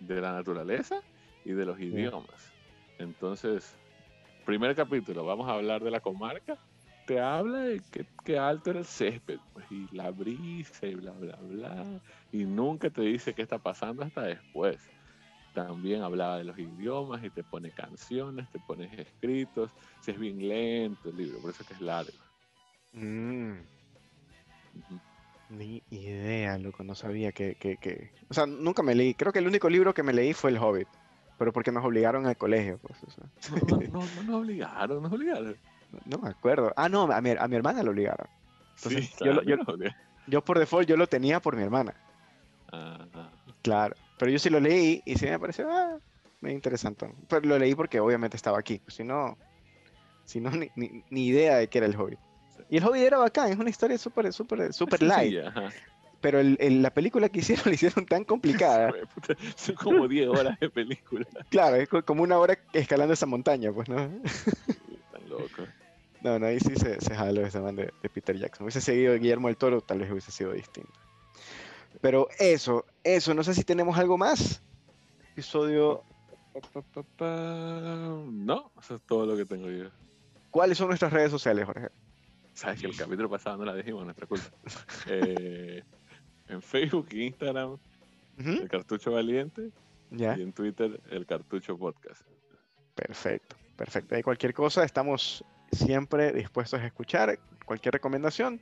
de 0.00 0.20
la 0.20 0.32
naturaleza 0.32 1.02
y 1.44 1.52
de 1.52 1.66
los 1.66 1.78
idiomas. 1.78 2.52
Entonces, 2.98 3.76
primer 4.46 4.74
capítulo, 4.74 5.24
vamos 5.24 5.48
a 5.48 5.52
hablar 5.52 5.84
de 5.84 5.90
la 5.90 6.00
comarca 6.00 6.56
te 7.06 7.20
habla 7.20 7.60
de 7.60 7.82
que, 8.24 8.38
alto 8.38 8.70
era 8.70 8.80
el 8.80 8.84
césped, 8.84 9.38
pues, 9.52 9.66
y 9.70 9.88
la 9.94 10.10
brisa 10.10 10.86
y 10.86 10.94
bla, 10.94 11.12
bla, 11.12 11.36
bla, 11.36 12.00
y 12.32 12.44
nunca 12.44 12.90
te 12.90 13.02
dice 13.02 13.34
qué 13.34 13.42
está 13.42 13.58
pasando 13.58 14.02
hasta 14.02 14.22
después. 14.22 14.78
También 15.54 16.02
hablaba 16.02 16.38
de 16.38 16.44
los 16.44 16.58
idiomas 16.58 17.24
y 17.24 17.30
te 17.30 17.42
pone 17.42 17.70
canciones, 17.70 18.48
te 18.50 18.60
pones 18.60 18.96
escritos, 18.96 19.70
si 20.00 20.12
es 20.12 20.18
bien 20.18 20.46
lento 20.46 21.08
el 21.10 21.16
libro, 21.16 21.40
por 21.40 21.50
eso 21.50 21.62
es 21.62 21.68
que 21.68 21.74
es 21.74 21.80
largo. 21.80 22.12
Mm. 22.92 23.54
Ni 25.50 25.82
idea, 25.90 26.56
loco, 26.58 26.84
no 26.84 26.94
sabía 26.94 27.32
que, 27.32 27.56
que, 27.56 28.12
O 28.28 28.34
sea, 28.34 28.46
nunca 28.46 28.84
me 28.84 28.94
leí, 28.94 29.14
creo 29.14 29.32
que 29.32 29.40
el 29.40 29.48
único 29.48 29.68
libro 29.68 29.92
que 29.92 30.04
me 30.04 30.12
leí 30.12 30.32
fue 30.32 30.50
El 30.50 30.58
Hobbit, 30.58 30.88
pero 31.36 31.52
porque 31.52 31.72
nos 31.72 31.84
obligaron 31.84 32.26
al 32.26 32.36
colegio, 32.36 32.78
pues. 32.78 32.96
no, 33.50 33.56
no, 33.66 33.80
no, 33.88 34.06
no, 34.16 34.22
nos 34.22 34.34
obligaron, 34.42 35.02
nos 35.02 35.12
obligaron. 35.12 35.56
No 36.04 36.18
me 36.18 36.28
acuerdo. 36.28 36.72
Ah, 36.76 36.88
no, 36.88 37.02
a 37.10 37.20
mi, 37.20 37.30
a 37.30 37.48
mi 37.48 37.56
hermana 37.56 37.82
lo 37.82 37.90
obligaron. 37.90 38.26
Entonces, 38.76 39.14
yo, 39.20 39.42
yo, 39.42 39.56
yo, 40.26 40.44
por 40.44 40.58
default 40.58 40.88
yo 40.88 40.96
lo 40.96 41.06
tenía 41.06 41.40
por 41.40 41.56
mi 41.56 41.62
hermana. 41.62 41.94
Claro. 43.62 43.94
Pero 44.18 44.32
yo 44.32 44.38
sí 44.38 44.50
lo 44.50 44.60
leí 44.60 45.02
y 45.04 45.16
sí 45.16 45.26
me 45.26 45.38
pareció 45.38 45.68
ah, 45.70 45.98
muy 46.40 46.52
interesante. 46.52 47.10
Pero 47.28 47.46
lo 47.46 47.58
leí 47.58 47.74
porque 47.74 48.00
obviamente 48.00 48.36
estaba 48.36 48.58
aquí. 48.58 48.78
Pues, 48.78 48.94
si 48.94 49.04
no, 49.04 49.36
si 50.24 50.40
no 50.40 50.50
ni, 50.50 50.70
ni, 50.76 51.26
idea 51.26 51.56
de 51.56 51.68
qué 51.68 51.78
era 51.78 51.86
el 51.86 51.96
hobby. 51.96 52.16
Y 52.68 52.76
el 52.76 52.84
hobby 52.84 53.00
era 53.00 53.18
bacán, 53.18 53.50
es 53.50 53.58
una 53.58 53.70
historia 53.70 53.98
súper, 53.98 54.32
súper, 54.32 54.72
súper 54.72 55.02
light. 55.02 55.42
pero 56.20 56.38
el, 56.38 56.82
la 56.82 56.90
película 56.90 57.28
que 57.28 57.40
hicieron 57.40 57.64
la 57.66 57.74
hicieron 57.74 58.06
tan 58.06 58.24
complicada. 58.24 58.92
Son 59.56 59.74
como 59.74 60.06
10 60.06 60.28
horas 60.28 60.60
de 60.60 60.70
película. 60.70 61.26
Claro, 61.48 61.76
es 61.76 61.88
como 62.04 62.22
una 62.22 62.38
hora 62.38 62.58
escalando 62.72 63.14
esa 63.14 63.26
montaña, 63.26 63.72
pues, 63.72 63.88
¿no? 63.88 63.96
Tan 63.96 65.28
loco. 65.28 65.64
No, 66.22 66.38
no, 66.38 66.46
ahí 66.46 66.60
sí 66.60 66.76
se, 66.76 67.00
se 67.00 67.14
jaló 67.14 67.46
ese 67.46 67.60
man 67.60 67.76
de, 67.76 67.92
Peter 68.12 68.36
Jackson. 68.36 68.64
Hubiese 68.64 68.80
seguido 68.80 69.14
Guillermo 69.14 69.48
del 69.48 69.56
Toro, 69.56 69.80
tal 69.80 70.00
vez 70.00 70.10
hubiese 70.10 70.30
sido 70.30 70.52
distinto. 70.52 70.92
Pero 72.00 72.28
eso, 72.38 72.84
eso, 73.02 73.34
no 73.34 73.42
sé 73.42 73.54
si 73.54 73.64
tenemos 73.64 73.98
algo 73.98 74.18
más. 74.18 74.62
Episodio. 75.32 76.04
No, 78.30 78.72
eso 78.80 78.94
es 78.96 79.02
todo 79.02 79.24
lo 79.26 79.36
que 79.36 79.46
tengo 79.46 79.70
yo. 79.70 79.88
¿Cuáles 80.50 80.76
son 80.76 80.88
nuestras 80.88 81.12
redes 81.12 81.30
sociales, 81.30 81.64
Jorge? 81.64 81.88
Sabes 82.54 82.80
que 82.80 82.86
el 82.86 82.96
capítulo 82.96 83.30
pasado 83.30 83.56
no 83.58 83.64
la 83.64 83.74
dijimos, 83.74 84.04
nuestra 84.04 84.26
culpa. 84.26 84.46
Eh, 85.06 85.82
en 86.48 86.60
Facebook 86.60 87.08
e 87.12 87.24
Instagram, 87.24 87.78
el 88.38 88.68
cartucho 88.68 89.12
valiente. 89.12 89.70
Y 90.10 90.24
en 90.24 90.52
Twitter, 90.52 91.00
el 91.10 91.24
cartucho 91.24 91.78
podcast. 91.78 92.22
Perfecto, 92.94 93.56
perfecto. 93.76 94.16
Hay 94.16 94.22
cualquier 94.22 94.52
cosa, 94.52 94.84
estamos 94.84 95.44
siempre 95.72 96.32
dispuestos 96.32 96.80
a 96.80 96.86
escuchar 96.86 97.38
cualquier 97.64 97.94
recomendación. 97.94 98.60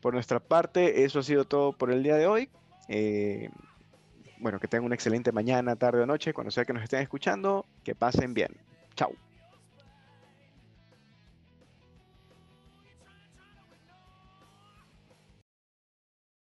Por 0.00 0.14
nuestra 0.14 0.40
parte, 0.40 1.04
eso 1.04 1.20
ha 1.20 1.22
sido 1.22 1.44
todo 1.44 1.72
por 1.72 1.90
el 1.90 2.02
día 2.02 2.16
de 2.16 2.26
hoy. 2.26 2.48
Eh, 2.88 3.50
bueno, 4.38 4.60
que 4.60 4.68
tengan 4.68 4.84
una 4.84 4.94
excelente 4.94 5.32
mañana, 5.32 5.76
tarde 5.76 6.02
o 6.02 6.06
noche, 6.06 6.34
cuando 6.34 6.50
sea 6.50 6.64
que 6.64 6.72
nos 6.72 6.82
estén 6.82 7.00
escuchando. 7.00 7.64
Que 7.82 7.94
pasen 7.94 8.34
bien. 8.34 8.50
Chao. 8.94 9.12